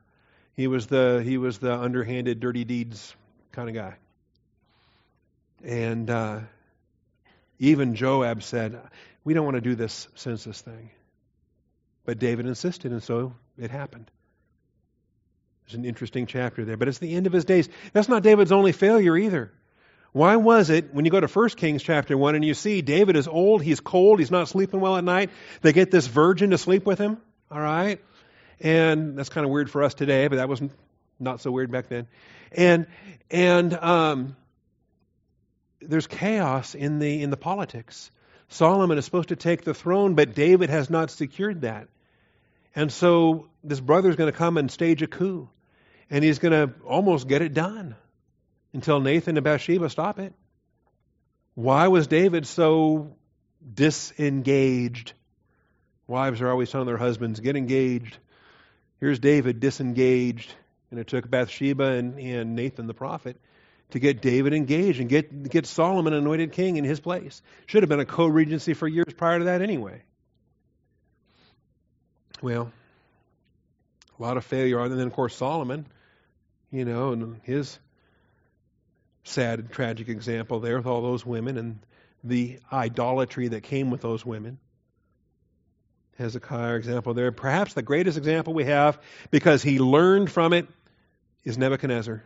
He 0.55 0.67
was 0.67 0.87
the 0.87 1.23
he 1.25 1.37
was 1.37 1.59
the 1.59 1.75
underhanded, 1.75 2.41
dirty 2.41 2.65
deeds 2.65 3.15
kind 3.53 3.69
of 3.69 3.75
guy. 3.75 3.97
And 5.65 6.09
uh, 6.09 6.41
even 7.59 7.97
Joab 7.97 8.43
said, 8.43 8.81
"We 9.25 9.35
don't 9.35 9.45
want 9.45 9.57
to 9.57 9.61
do 9.61 9.75
this 9.75 10.09
census 10.15 10.61
thing." 10.61 10.91
But 12.05 12.19
David 12.19 12.47
insisted, 12.47 12.93
and 12.93 13.03
so 13.03 13.35
it 13.59 13.71
happened. 13.71 14.11
There's 15.65 15.75
an 15.75 15.85
interesting 15.85 16.27
chapter 16.27 16.65
there, 16.65 16.77
but 16.77 16.89
it's 16.89 16.99
the 16.99 17.15
end 17.15 17.27
of 17.27 17.33
his 17.33 17.45
days. 17.45 17.69
That's 17.93 18.09
not 18.09 18.23
David's 18.23 18.53
only 18.53 18.73
failure 18.73 19.17
either. 19.17 19.51
Why 20.15 20.37
was 20.37 20.71
it 20.71 20.95
when 20.95 21.05
you 21.05 21.11
go 21.11 21.19
to 21.19 21.27
1 21.27 21.49
Kings 21.51 21.83
chapter 21.83 22.17
1 22.17 22.37
and 22.37 22.45
you 22.45 22.55
see 22.55 22.83
David 22.83 23.17
is 23.17 23.27
old, 23.27 23.65
he's 23.65 23.81
cold, 23.81 24.21
he's 24.21 24.31
not 24.31 24.47
sleeping 24.47 24.79
well 24.79 24.97
at 24.97 25.03
night, 25.03 25.31
they 25.61 25.73
get 25.73 25.91
this 25.91 26.07
virgin 26.07 26.51
to 26.51 26.59
sleep 26.59 26.87
with 26.87 27.01
him, 27.01 27.19
all 27.51 27.59
right? 27.59 28.01
And 28.61 29.19
that's 29.19 29.29
kind 29.29 29.45
of 29.45 29.51
weird 29.51 29.69
for 29.69 29.83
us 29.83 29.93
today, 29.93 30.29
but 30.29 30.37
that 30.37 30.49
was 30.49 30.63
not 31.19 31.41
so 31.41 31.51
weird 31.51 31.73
back 31.73 31.89
then. 31.89 32.07
And 32.53 32.87
and 33.29 33.75
um, 33.75 34.37
there's 35.81 36.07
chaos 36.07 36.77
in 36.77 37.01
the 37.01 37.21
in 37.21 37.31
the 37.31 37.37
politics. 37.37 38.13
Solomon 38.51 38.99
is 38.99 39.05
supposed 39.05 39.31
to 39.31 39.37
take 39.37 39.65
the 39.65 39.75
throne, 39.75 40.15
but 40.15 40.37
David 40.37 40.71
has 40.71 40.91
not 40.91 41.11
secured 41.11 41.63
that. 41.63 41.89
And 42.77 42.93
so 42.93 43.49
this 43.65 43.81
brother's 43.81 44.15
going 44.15 44.31
to 44.31 44.39
come 44.39 44.59
and 44.59 44.71
stage 44.71 45.03
a 45.03 45.09
coup, 45.09 45.49
and 46.09 46.23
he's 46.23 46.39
going 46.39 46.53
to 46.53 46.73
almost 46.87 47.27
get 47.27 47.43
it 47.43 47.53
done 47.53 47.97
until 48.75 49.01
Nathan 49.01 49.37
and 49.37 49.45
Bathsheba 49.45 49.89
stop 49.89 50.19
it. 50.19 50.35
Why 51.55 51.89
was 51.89 52.09
David 52.09 52.47
so 52.47 53.17
disengaged? 53.73 55.15
Wives 56.07 56.43
are 56.43 56.51
always 56.51 56.71
telling 56.71 56.89
their 56.89 56.99
husbands, 56.99 57.41
get 57.41 57.57
engaged. 57.57 58.19
Here's 59.01 59.21
David 59.21 59.61
disengaged. 59.61 60.53
And 60.91 61.01
it 61.01 61.07
took 61.07 61.29
Bathsheba 61.31 61.85
and, 61.85 62.19
and 62.19 62.55
Nathan 62.55 62.87
the 62.87 62.95
prophet 62.95 63.37
to 63.91 63.99
get 63.99 64.21
David 64.21 64.53
engaged 64.53 65.01
and 65.01 65.09
get, 65.09 65.49
get 65.49 65.67
Solomon 65.67 66.13
anointed 66.13 66.53
king 66.53 66.77
in 66.77 66.85
his 66.85 67.01
place. 67.01 67.43
Should 67.67 67.83
have 67.83 67.89
been 67.89 68.01
a 68.01 68.05
co 68.05 68.27
regency 68.27 68.75
for 68.75 68.87
years 68.87 69.13
prior 69.17 69.39
to 69.39 69.45
that 69.47 69.63
anyway. 69.63 70.03
Well, 72.43 72.71
a 74.19 74.23
lot 74.23 74.37
of 74.37 74.45
failure. 74.45 74.81
And 74.81 74.99
then, 74.99 75.07
of 75.07 75.13
course, 75.13 75.35
Solomon, 75.35 75.87
you 76.71 76.85
know, 76.85 77.13
and 77.13 77.41
his 77.43 77.79
sad 79.25 79.59
and 79.59 79.71
tragic 79.71 80.09
example 80.09 80.61
there 80.61 80.77
with 80.77 80.87
all 80.87 81.03
those 81.03 81.27
women 81.27 81.59
and 81.59 81.79
the 82.23 82.59
idolatry 82.73 83.49
that 83.49 83.63
came 83.63 83.91
with 83.91 84.01
those 84.01 84.25
women. 84.25 84.59
Hezekiah 86.17 86.77
example 86.77 87.15
there. 87.15 87.33
Perhaps 87.33 87.75
the 87.75 87.83
greatest 87.83 88.17
example 88.17 88.55
we 88.55 88.65
have 88.65 89.01
because 89.31 89.63
he 89.63 89.79
learned 89.79 90.31
from 90.31 90.53
it 90.53 90.69
is 91.43 91.59
Nebuchadnezzar. 91.59 92.23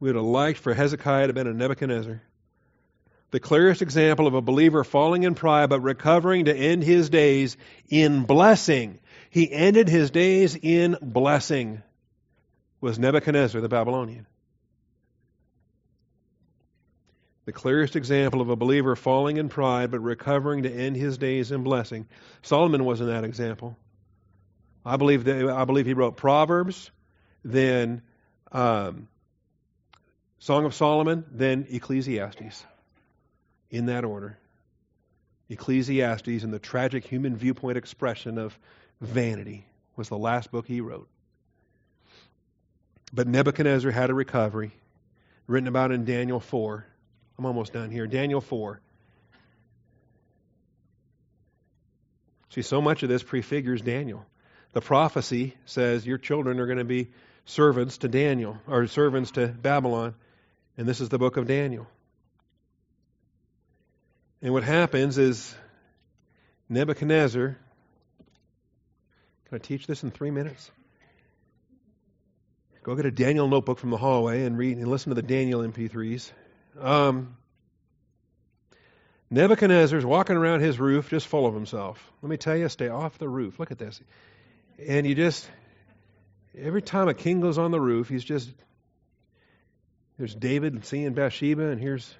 We 0.00 0.08
would 0.08 0.16
have 0.16 0.24
liked 0.24 0.58
for 0.58 0.72
Hezekiah 0.72 1.22
to 1.22 1.28
have 1.28 1.34
been 1.34 1.46
a 1.46 1.52
Nebuchadnezzar. 1.52 2.22
The 3.30 3.40
clearest 3.40 3.82
example 3.82 4.26
of 4.26 4.34
a 4.34 4.42
believer 4.42 4.84
falling 4.84 5.22
in 5.22 5.34
pride 5.34 5.70
but 5.70 5.80
recovering 5.80 6.46
to 6.46 6.54
end 6.54 6.82
his 6.82 7.08
days 7.08 7.56
in 7.88 8.24
blessing. 8.24 8.98
He 9.30 9.50
ended 9.50 9.88
his 9.88 10.10
days 10.10 10.56
in 10.56 10.96
blessing 11.00 11.82
was 12.80 12.98
Nebuchadnezzar 12.98 13.60
the 13.60 13.68
Babylonian. 13.68 14.26
The 17.44 17.52
clearest 17.52 17.96
example 17.96 18.40
of 18.40 18.50
a 18.50 18.56
believer 18.56 18.94
falling 18.94 19.36
in 19.36 19.48
pride 19.48 19.90
but 19.90 20.00
recovering 20.00 20.62
to 20.62 20.70
end 20.70 20.96
his 20.96 21.18
days 21.18 21.50
in 21.50 21.64
blessing. 21.64 22.06
Solomon 22.42 22.84
wasn't 22.84 23.10
that 23.10 23.24
example. 23.24 23.76
I 24.84 24.96
believe 24.96 25.24
that, 25.24 25.48
I 25.48 25.64
believe 25.64 25.86
he 25.86 25.94
wrote 25.94 26.16
Proverbs, 26.16 26.90
then 27.44 28.02
um, 28.52 29.08
Song 30.38 30.64
of 30.64 30.74
Solomon, 30.74 31.24
then 31.30 31.66
Ecclesiastes. 31.70 32.64
In 33.70 33.86
that 33.86 34.04
order. 34.04 34.38
Ecclesiastes 35.48 36.42
and 36.42 36.52
the 36.52 36.58
tragic 36.58 37.04
human 37.04 37.36
viewpoint 37.36 37.78
expression 37.78 38.38
of 38.38 38.58
vanity 39.00 39.66
was 39.96 40.08
the 40.08 40.18
last 40.18 40.50
book 40.50 40.66
he 40.66 40.80
wrote. 40.80 41.08
But 43.12 43.26
Nebuchadnezzar 43.28 43.90
had 43.90 44.10
a 44.10 44.14
recovery, 44.14 44.72
written 45.46 45.68
about 45.68 45.92
in 45.92 46.04
Daniel 46.04 46.40
4. 46.40 46.86
I'm 47.38 47.46
almost 47.46 47.72
done 47.72 47.90
here. 47.90 48.06
Daniel 48.06 48.40
4. 48.40 48.80
See, 52.50 52.62
so 52.62 52.82
much 52.82 53.02
of 53.02 53.08
this 53.08 53.22
prefigures 53.22 53.80
Daniel. 53.80 54.26
The 54.72 54.80
prophecy 54.80 55.54
says 55.64 56.06
your 56.06 56.18
children 56.18 56.60
are 56.60 56.66
going 56.66 56.78
to 56.78 56.84
be 56.84 57.08
servants 57.44 57.98
to 57.98 58.08
Daniel, 58.08 58.58
or 58.66 58.86
servants 58.86 59.32
to 59.32 59.46
Babylon. 59.46 60.14
And 60.76 60.86
this 60.86 61.00
is 61.00 61.08
the 61.08 61.18
book 61.18 61.36
of 61.36 61.46
Daniel. 61.46 61.86
And 64.40 64.52
what 64.52 64.64
happens 64.64 65.18
is 65.18 65.54
Nebuchadnezzar. 66.68 67.56
Can 69.46 69.54
I 69.54 69.58
teach 69.58 69.86
this 69.86 70.02
in 70.02 70.10
three 70.10 70.30
minutes? 70.30 70.70
Go 72.82 72.96
get 72.96 73.06
a 73.06 73.10
Daniel 73.10 73.46
notebook 73.46 73.78
from 73.78 73.90
the 73.90 73.96
hallway 73.96 74.44
and 74.44 74.58
read 74.58 74.76
and 74.76 74.88
listen 74.88 75.10
to 75.10 75.14
the 75.14 75.22
Daniel 75.22 75.60
MP3s. 75.60 76.32
Um, 76.78 77.36
Nebuchadnezzar's 79.30 80.04
walking 80.04 80.36
around 80.36 80.60
his 80.60 80.78
roof 80.78 81.08
just 81.08 81.26
full 81.26 81.46
of 81.46 81.54
himself. 81.54 82.02
Let 82.20 82.28
me 82.28 82.36
tell 82.36 82.56
you, 82.56 82.68
stay 82.68 82.88
off 82.88 83.18
the 83.18 83.28
roof. 83.28 83.58
Look 83.58 83.70
at 83.70 83.78
this. 83.78 84.00
And 84.86 85.06
you 85.06 85.14
just, 85.14 85.48
every 86.58 86.82
time 86.82 87.08
a 87.08 87.14
king 87.14 87.40
goes 87.40 87.56
on 87.56 87.70
the 87.70 87.80
roof, 87.80 88.08
he's 88.08 88.24
just, 88.24 88.50
there's 90.18 90.34
David 90.34 90.74
and 90.74 90.84
seeing 90.84 91.14
Bathsheba, 91.14 91.68
and 91.68 91.80
here's 91.80 92.14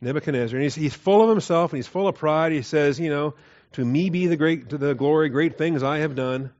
Nebuchadnezzar. 0.00 0.56
And 0.56 0.62
he's, 0.62 0.74
he's 0.74 0.94
full 0.94 1.22
of 1.22 1.28
himself, 1.28 1.72
and 1.72 1.78
he's 1.78 1.88
full 1.88 2.06
of 2.06 2.14
pride. 2.14 2.52
He 2.52 2.62
says, 2.62 3.00
you 3.00 3.10
know, 3.10 3.34
to 3.72 3.84
me 3.84 4.08
be 4.08 4.28
the 4.28 4.36
great, 4.36 4.70
to 4.70 4.78
the 4.78 4.94
glory, 4.94 5.30
great 5.30 5.58
things 5.58 5.82
I 5.82 5.98
have 5.98 6.14
done. 6.14 6.50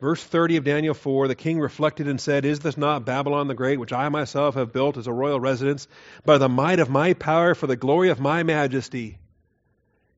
Verse 0.00 0.24
30 0.24 0.56
of 0.56 0.64
Daniel 0.64 0.94
4 0.94 1.28
The 1.28 1.34
king 1.34 1.60
reflected 1.60 2.08
and 2.08 2.20
said, 2.20 2.44
Is 2.46 2.60
this 2.60 2.78
not 2.78 3.04
Babylon 3.04 3.48
the 3.48 3.54
Great, 3.54 3.78
which 3.78 3.92
I 3.92 4.08
myself 4.08 4.54
have 4.54 4.72
built 4.72 4.96
as 4.96 5.06
a 5.06 5.12
royal 5.12 5.38
residence 5.38 5.86
by 6.24 6.38
the 6.38 6.48
might 6.48 6.80
of 6.80 6.88
my 6.88 7.12
power 7.12 7.54
for 7.54 7.66
the 7.66 7.76
glory 7.76 8.08
of 8.08 8.18
my 8.18 8.42
majesty? 8.42 9.18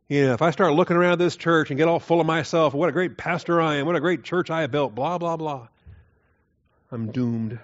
You 0.08 0.26
know, 0.26 0.34
if 0.34 0.42
I 0.42 0.50
start 0.50 0.74
looking 0.74 0.96
around 0.96 1.18
this 1.18 1.36
church 1.36 1.70
and 1.70 1.78
get 1.78 1.88
all 1.88 1.98
full 1.98 2.20
of 2.20 2.26
myself, 2.26 2.74
what 2.74 2.88
a 2.88 2.92
great 2.92 3.16
pastor 3.16 3.60
I 3.60 3.76
am, 3.76 3.86
what 3.86 3.96
a 3.96 4.00
great 4.00 4.22
church 4.22 4.50
I 4.50 4.60
have 4.60 4.70
built, 4.70 4.94
blah, 4.94 5.18
blah, 5.18 5.36
blah, 5.36 5.68
I'm 6.92 7.10
doomed. 7.10 7.58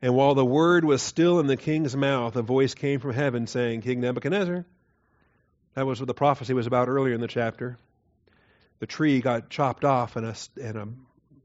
And 0.00 0.14
while 0.14 0.34
the 0.34 0.44
word 0.44 0.84
was 0.84 1.02
still 1.02 1.40
in 1.40 1.46
the 1.46 1.56
king's 1.56 1.96
mouth, 1.96 2.36
a 2.36 2.42
voice 2.42 2.74
came 2.74 3.00
from 3.00 3.12
heaven 3.12 3.46
saying, 3.46 3.82
King 3.82 4.00
Nebuchadnezzar, 4.00 4.64
that 5.74 5.86
was 5.86 6.00
what 6.00 6.06
the 6.06 6.14
prophecy 6.14 6.54
was 6.54 6.66
about 6.66 6.88
earlier 6.88 7.14
in 7.14 7.20
the 7.20 7.28
chapter 7.28 7.76
the 8.78 8.86
tree 8.86 9.20
got 9.20 9.50
chopped 9.50 9.84
off 9.84 10.16
and 10.16 10.26
a, 10.26 10.34
and 10.62 10.76
a 10.76 10.88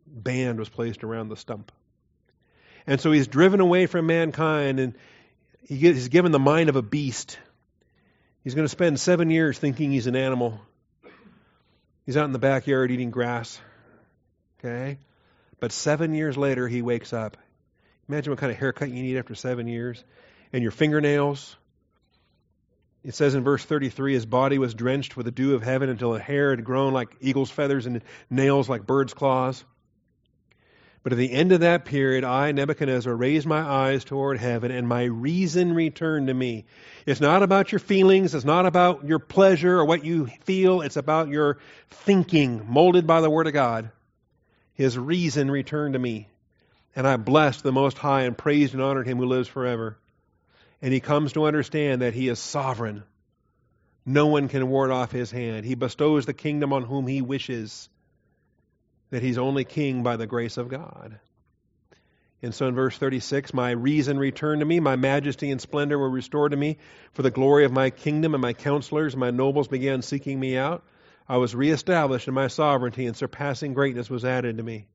band 0.07 0.59
was 0.59 0.69
placed 0.69 1.03
around 1.03 1.29
the 1.29 1.37
stump. 1.37 1.71
And 2.87 2.99
so 2.99 3.11
he's 3.11 3.27
driven 3.27 3.59
away 3.59 3.85
from 3.85 4.07
mankind 4.07 4.79
and 4.79 4.95
he 5.67 5.75
he's 5.77 6.09
given 6.09 6.31
the 6.31 6.39
mind 6.39 6.69
of 6.69 6.75
a 6.75 6.81
beast. 6.81 7.37
He's 8.43 8.55
going 8.55 8.65
to 8.65 8.69
spend 8.69 8.99
seven 8.99 9.29
years 9.29 9.57
thinking 9.57 9.91
he's 9.91 10.07
an 10.07 10.15
animal. 10.15 10.59
He's 12.05 12.17
out 12.17 12.25
in 12.25 12.31
the 12.31 12.39
backyard 12.39 12.91
eating 12.91 13.11
grass. 13.11 13.59
Okay? 14.59 14.97
But 15.59 15.71
seven 15.71 16.13
years 16.15 16.37
later, 16.37 16.67
he 16.67 16.81
wakes 16.81 17.13
up. 17.13 17.37
Imagine 18.09 18.31
what 18.31 18.39
kind 18.39 18.51
of 18.51 18.57
haircut 18.57 18.89
you 18.89 19.03
need 19.03 19.17
after 19.17 19.35
seven 19.35 19.67
years. 19.67 20.03
And 20.51 20.63
your 20.63 20.71
fingernails, 20.71 21.55
it 23.03 23.15
says 23.15 23.33
in 23.33 23.43
verse 23.43 23.65
33 23.65 24.13
his 24.13 24.25
body 24.25 24.57
was 24.57 24.73
drenched 24.73 25.17
with 25.17 25.25
the 25.25 25.31
dew 25.31 25.55
of 25.55 25.63
heaven 25.63 25.89
until 25.89 26.13
the 26.13 26.19
hair 26.19 26.51
had 26.51 26.63
grown 26.63 26.93
like 26.93 27.15
eagle's 27.19 27.49
feathers 27.49 27.85
and 27.85 28.01
nails 28.29 28.69
like 28.69 28.85
bird's 28.85 29.13
claws. 29.13 29.63
But 31.03 31.13
at 31.13 31.17
the 31.17 31.31
end 31.31 31.51
of 31.51 31.61
that 31.61 31.85
period, 31.85 32.23
I, 32.23 32.51
Nebuchadnezzar, 32.51 33.15
raised 33.15 33.47
my 33.47 33.61
eyes 33.61 34.03
toward 34.03 34.37
heaven, 34.37 34.69
and 34.69 34.87
my 34.87 35.05
reason 35.05 35.73
returned 35.73 36.27
to 36.27 36.33
me. 36.33 36.65
It's 37.07 37.19
not 37.19 37.41
about 37.41 37.71
your 37.71 37.79
feelings, 37.79 38.35
it's 38.35 38.45
not 38.45 38.67
about 38.67 39.03
your 39.03 39.17
pleasure 39.17 39.79
or 39.79 39.85
what 39.85 40.05
you 40.05 40.27
feel, 40.43 40.81
it's 40.81 40.97
about 40.97 41.29
your 41.29 41.57
thinking, 41.89 42.67
molded 42.69 43.07
by 43.07 43.21
the 43.21 43.31
Word 43.31 43.47
of 43.47 43.53
God. 43.53 43.89
His 44.75 44.95
reason 44.95 45.49
returned 45.49 45.93
to 45.93 45.99
me. 45.99 46.27
And 46.95 47.07
I 47.07 47.17
blessed 47.17 47.63
the 47.63 47.71
Most 47.71 47.97
High 47.97 48.23
and 48.23 48.37
praised 48.37 48.73
and 48.73 48.83
honored 48.83 49.07
Him 49.07 49.17
who 49.17 49.25
lives 49.25 49.47
forever. 49.47 49.97
And 50.81 50.93
he 50.93 50.99
comes 50.99 51.33
to 51.33 51.45
understand 51.45 52.01
that 52.01 52.13
He 52.13 52.27
is 52.27 52.39
sovereign. 52.39 53.03
No 54.05 54.27
one 54.27 54.47
can 54.47 54.67
ward 54.67 54.91
off 54.91 55.11
His 55.11 55.31
hand. 55.31 55.65
He 55.65 55.75
bestows 55.75 56.25
the 56.25 56.33
kingdom 56.33 56.73
on 56.73 56.83
whom 56.83 57.07
He 57.07 57.21
wishes 57.21 57.89
that 59.11 59.21
he's 59.21 59.37
only 59.37 59.63
king 59.63 60.03
by 60.03 60.17
the 60.17 60.25
grace 60.25 60.57
of 60.57 60.69
God. 60.69 61.19
And 62.41 62.55
so 62.55 62.67
in 62.67 62.73
verse 62.73 62.97
36, 62.97 63.53
my 63.53 63.69
reason 63.69 64.17
returned 64.17 64.61
to 64.61 64.65
me, 64.65 64.79
my 64.79 64.95
majesty 64.95 65.51
and 65.51 65.61
splendor 65.61 65.99
were 65.99 66.09
restored 66.09 66.51
to 66.51 66.57
me 66.57 66.77
for 67.13 67.21
the 67.21 67.29
glory 67.29 67.65
of 67.65 67.71
my 67.71 67.91
kingdom, 67.91 68.33
and 68.33 68.41
my 68.41 68.53
counselors 68.53 69.13
and 69.13 69.19
my 69.19 69.29
nobles 69.29 69.67
began 69.67 70.01
seeking 70.01 70.39
me 70.39 70.57
out. 70.57 70.83
I 71.29 71.37
was 71.37 71.53
reestablished 71.53 72.27
in 72.27 72.33
my 72.33 72.47
sovereignty, 72.47 73.05
and 73.05 73.15
surpassing 73.15 73.73
greatness 73.73 74.09
was 74.09 74.25
added 74.25 74.57
to 74.57 74.63
me. 74.63 74.87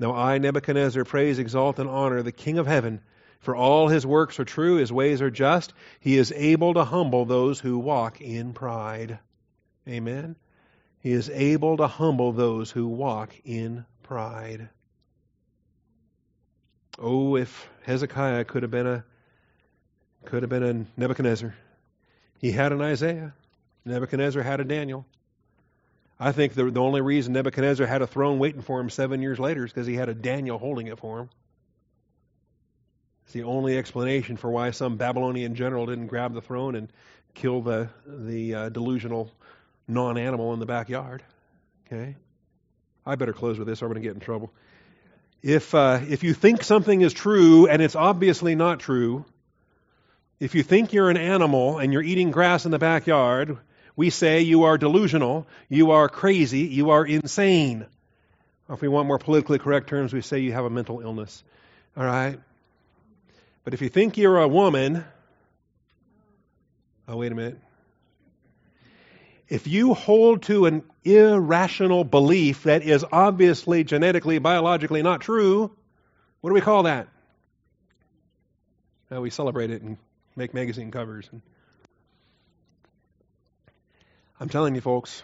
Now 0.00 0.14
I, 0.14 0.38
Nebuchadnezzar, 0.38 1.04
praise, 1.04 1.38
exalt, 1.38 1.78
and 1.78 1.88
honor 1.88 2.22
the 2.22 2.32
King 2.32 2.58
of 2.58 2.66
heaven, 2.66 3.00
for 3.40 3.54
all 3.54 3.88
his 3.88 4.06
works 4.06 4.40
are 4.40 4.44
true, 4.44 4.76
his 4.76 4.92
ways 4.92 5.22
are 5.22 5.30
just. 5.30 5.72
He 6.00 6.16
is 6.16 6.32
able 6.32 6.74
to 6.74 6.84
humble 6.84 7.24
those 7.24 7.60
who 7.60 7.78
walk 7.78 8.20
in 8.20 8.52
pride. 8.52 9.18
Amen. 9.86 10.36
He 11.00 11.12
is 11.12 11.30
able 11.30 11.76
to 11.76 11.86
humble 11.86 12.32
those 12.32 12.70
who 12.70 12.88
walk 12.88 13.32
in 13.44 13.86
pride. 14.02 14.68
Oh, 16.98 17.36
if 17.36 17.68
Hezekiah 17.82 18.44
could 18.44 18.62
have 18.62 18.72
been 18.72 18.86
a 18.86 19.04
could 20.24 20.42
have 20.42 20.50
been 20.50 20.62
a 20.64 21.00
Nebuchadnezzar. 21.00 21.54
He 22.38 22.50
had 22.50 22.72
an 22.72 22.82
Isaiah. 22.82 23.32
Nebuchadnezzar 23.84 24.42
had 24.42 24.60
a 24.60 24.64
Daniel. 24.64 25.06
I 26.20 26.32
think 26.32 26.54
the, 26.54 26.70
the 26.70 26.80
only 26.80 27.00
reason 27.00 27.32
Nebuchadnezzar 27.32 27.86
had 27.86 28.02
a 28.02 28.06
throne 28.06 28.40
waiting 28.40 28.62
for 28.62 28.80
him 28.80 28.90
seven 28.90 29.22
years 29.22 29.38
later 29.38 29.64
is 29.64 29.72
because 29.72 29.86
he 29.86 29.94
had 29.94 30.08
a 30.08 30.14
Daniel 30.14 30.58
holding 30.58 30.88
it 30.88 30.98
for 30.98 31.20
him. 31.20 31.30
It's 33.28 33.34
the 33.34 33.42
only 33.42 33.76
explanation 33.76 34.38
for 34.38 34.50
why 34.50 34.70
some 34.70 34.96
Babylonian 34.96 35.54
general 35.54 35.84
didn't 35.84 36.06
grab 36.06 36.32
the 36.32 36.40
throne 36.40 36.74
and 36.74 36.90
kill 37.34 37.60
the 37.60 37.90
the 38.06 38.54
uh, 38.54 38.68
delusional 38.70 39.30
non 39.86 40.16
animal 40.16 40.54
in 40.54 40.60
the 40.60 40.64
backyard. 40.64 41.22
Okay? 41.86 42.16
I 43.04 43.16
better 43.16 43.34
close 43.34 43.58
with 43.58 43.68
this 43.68 43.82
or 43.82 43.84
I'm 43.84 43.92
going 43.92 44.02
to 44.02 44.08
get 44.08 44.14
in 44.14 44.20
trouble. 44.20 44.50
If, 45.42 45.74
uh, 45.74 46.00
if 46.08 46.24
you 46.24 46.32
think 46.32 46.64
something 46.64 47.02
is 47.02 47.12
true 47.12 47.66
and 47.66 47.82
it's 47.82 47.94
obviously 47.94 48.54
not 48.54 48.80
true, 48.80 49.26
if 50.40 50.54
you 50.54 50.62
think 50.62 50.94
you're 50.94 51.10
an 51.10 51.18
animal 51.18 51.76
and 51.76 51.92
you're 51.92 52.00
eating 52.02 52.30
grass 52.30 52.64
in 52.64 52.70
the 52.70 52.78
backyard, 52.78 53.58
we 53.94 54.08
say 54.08 54.40
you 54.40 54.62
are 54.62 54.78
delusional, 54.78 55.46
you 55.68 55.90
are 55.90 56.08
crazy, 56.08 56.60
you 56.60 56.92
are 56.92 57.04
insane. 57.04 57.84
If 58.70 58.80
we 58.80 58.88
want 58.88 59.06
more 59.06 59.18
politically 59.18 59.58
correct 59.58 59.90
terms, 59.90 60.14
we 60.14 60.22
say 60.22 60.38
you 60.38 60.54
have 60.54 60.64
a 60.64 60.70
mental 60.70 61.02
illness. 61.02 61.44
All 61.94 62.06
right? 62.06 62.40
But 63.68 63.74
if 63.74 63.82
you 63.82 63.90
think 63.90 64.16
you're 64.16 64.38
a 64.38 64.48
woman, 64.48 65.04
oh, 67.06 67.18
wait 67.18 67.32
a 67.32 67.34
minute 67.34 67.58
if 69.46 69.66
you 69.66 69.92
hold 69.92 70.44
to 70.44 70.64
an 70.64 70.84
irrational 71.04 72.02
belief 72.02 72.62
that 72.62 72.82
is 72.82 73.04
obviously 73.12 73.84
genetically, 73.84 74.38
biologically 74.38 75.02
not 75.02 75.20
true, 75.20 75.70
what 76.40 76.48
do 76.48 76.54
we 76.54 76.62
call 76.62 76.84
that? 76.84 77.08
Well, 79.10 79.20
we 79.20 79.28
celebrate 79.28 79.70
it 79.70 79.82
and 79.82 79.98
make 80.34 80.54
magazine 80.54 80.90
covers. 80.90 81.28
I'm 84.40 84.48
telling 84.48 84.76
you, 84.76 84.80
folks, 84.80 85.22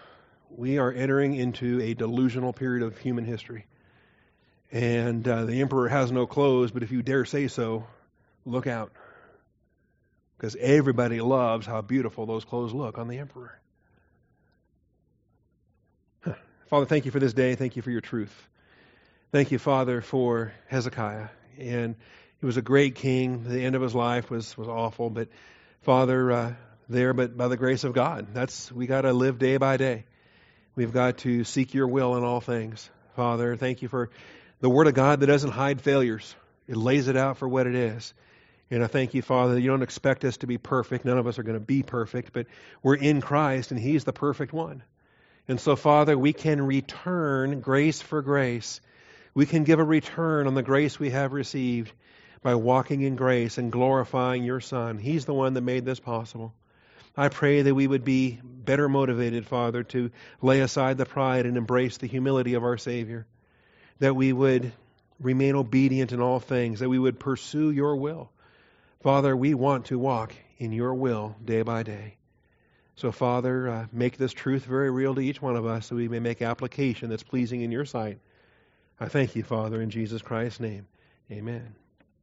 we 0.50 0.76
are 0.76 0.92
entering 0.92 1.34
into 1.34 1.80
a 1.80 1.94
delusional 1.94 2.52
period 2.52 2.82
of 2.82 2.98
human 2.98 3.24
history. 3.24 3.64
And 4.70 5.26
uh, 5.26 5.46
the 5.46 5.62
emperor 5.62 5.88
has 5.88 6.12
no 6.12 6.26
clothes, 6.26 6.72
but 6.72 6.82
if 6.82 6.92
you 6.92 7.00
dare 7.00 7.24
say 7.24 7.48
so, 7.48 7.86
look 8.44 8.66
out. 8.66 8.92
Because 10.36 10.56
everybody 10.56 11.20
loves 11.20 11.66
how 11.66 11.80
beautiful 11.80 12.26
those 12.26 12.44
clothes 12.44 12.72
look 12.72 12.98
on 12.98 13.08
the 13.08 13.18
emperor. 13.18 13.58
Father, 16.68 16.86
thank 16.86 17.04
you 17.04 17.10
for 17.10 17.20
this 17.20 17.32
day. 17.32 17.54
Thank 17.54 17.76
you 17.76 17.82
for 17.82 17.90
your 17.90 18.00
truth. 18.00 18.34
Thank 19.32 19.52
you, 19.52 19.58
Father, 19.58 20.00
for 20.00 20.52
Hezekiah. 20.68 21.28
And 21.58 21.94
he 22.40 22.46
was 22.46 22.56
a 22.56 22.62
great 22.62 22.96
king. 22.96 23.44
The 23.44 23.64
end 23.64 23.76
of 23.76 23.82
his 23.82 23.94
life 23.94 24.30
was, 24.30 24.56
was 24.56 24.68
awful, 24.68 25.10
but 25.10 25.28
Father, 25.82 26.32
uh, 26.32 26.54
there, 26.88 27.12
but 27.12 27.36
by 27.36 27.48
the 27.48 27.56
grace 27.56 27.84
of 27.84 27.92
God. 27.92 28.28
That's 28.34 28.70
we 28.72 28.86
got 28.86 29.02
to 29.02 29.12
live 29.12 29.38
day 29.38 29.56
by 29.56 29.76
day. 29.76 30.04
We've 30.76 30.92
got 30.92 31.18
to 31.18 31.44
seek 31.44 31.74
your 31.74 31.86
will 31.86 32.16
in 32.16 32.24
all 32.24 32.40
things. 32.40 32.88
Father, 33.16 33.56
thank 33.56 33.82
you 33.82 33.88
for 33.88 34.10
the 34.60 34.68
word 34.68 34.86
of 34.86 34.94
God 34.94 35.20
that 35.20 35.26
doesn't 35.26 35.52
hide 35.52 35.80
failures. 35.80 36.34
It 36.66 36.76
lays 36.76 37.08
it 37.08 37.16
out 37.16 37.38
for 37.38 37.48
what 37.48 37.66
it 37.66 37.74
is. 37.74 38.12
And 38.70 38.82
I 38.82 38.86
thank 38.86 39.14
you, 39.14 39.22
Father, 39.22 39.58
you 39.58 39.68
don't 39.68 39.82
expect 39.82 40.24
us 40.24 40.38
to 40.38 40.46
be 40.46 40.58
perfect. 40.58 41.04
None 41.04 41.18
of 41.18 41.26
us 41.26 41.38
are 41.38 41.42
going 41.42 41.58
to 41.58 41.64
be 41.64 41.82
perfect, 41.82 42.32
but 42.32 42.46
we're 42.82 42.96
in 42.96 43.20
Christ 43.20 43.70
and 43.70 43.80
He's 43.80 44.04
the 44.04 44.12
perfect 44.12 44.52
one. 44.52 44.82
And 45.46 45.60
so, 45.60 45.76
Father, 45.76 46.16
we 46.16 46.32
can 46.32 46.62
return 46.62 47.60
grace 47.60 48.00
for 48.00 48.22
grace. 48.22 48.80
We 49.34 49.46
can 49.46 49.64
give 49.64 49.78
a 49.78 49.84
return 49.84 50.46
on 50.46 50.54
the 50.54 50.62
grace 50.62 50.98
we 50.98 51.10
have 51.10 51.32
received 51.32 51.92
by 52.42 52.54
walking 52.54 53.02
in 53.02 53.16
grace 53.16 53.58
and 53.58 53.70
glorifying 53.70 54.44
your 54.44 54.60
Son. 54.60 54.98
He's 54.98 55.24
the 55.24 55.34
one 55.34 55.54
that 55.54 55.60
made 55.60 55.84
this 55.84 56.00
possible. 56.00 56.54
I 57.16 57.28
pray 57.28 57.62
that 57.62 57.74
we 57.74 57.86
would 57.86 58.04
be 58.04 58.40
better 58.42 58.88
motivated, 58.88 59.46
Father, 59.46 59.82
to 59.84 60.10
lay 60.42 60.60
aside 60.60 60.98
the 60.98 61.06
pride 61.06 61.46
and 61.46 61.56
embrace 61.56 61.98
the 61.98 62.06
humility 62.06 62.54
of 62.54 62.64
our 62.64 62.78
Savior. 62.78 63.26
That 63.98 64.16
we 64.16 64.32
would 64.32 64.72
remain 65.20 65.54
obedient 65.54 66.12
in 66.12 66.20
all 66.20 66.40
things, 66.40 66.80
that 66.80 66.88
we 66.88 66.98
would 66.98 67.20
pursue 67.20 67.70
your 67.70 67.96
will. 67.96 68.30
Father, 69.04 69.36
we 69.36 69.52
want 69.52 69.84
to 69.84 69.98
walk 69.98 70.32
in 70.56 70.72
your 70.72 70.94
will 70.94 71.36
day 71.44 71.60
by 71.60 71.82
day. 71.82 72.16
So, 72.96 73.12
Father, 73.12 73.68
uh, 73.68 73.86
make 73.92 74.16
this 74.16 74.32
truth 74.32 74.64
very 74.64 74.90
real 74.90 75.14
to 75.14 75.20
each 75.20 75.42
one 75.42 75.56
of 75.56 75.66
us 75.66 75.88
so 75.88 75.96
we 75.96 76.08
may 76.08 76.20
make 76.20 76.40
application 76.40 77.10
that's 77.10 77.22
pleasing 77.22 77.60
in 77.60 77.70
your 77.70 77.84
sight. 77.84 78.18
I 78.98 79.08
thank 79.08 79.36
you, 79.36 79.42
Father, 79.42 79.82
in 79.82 79.90
Jesus 79.90 80.22
Christ's 80.22 80.60
name. 80.60 80.86
Amen. 81.30 81.74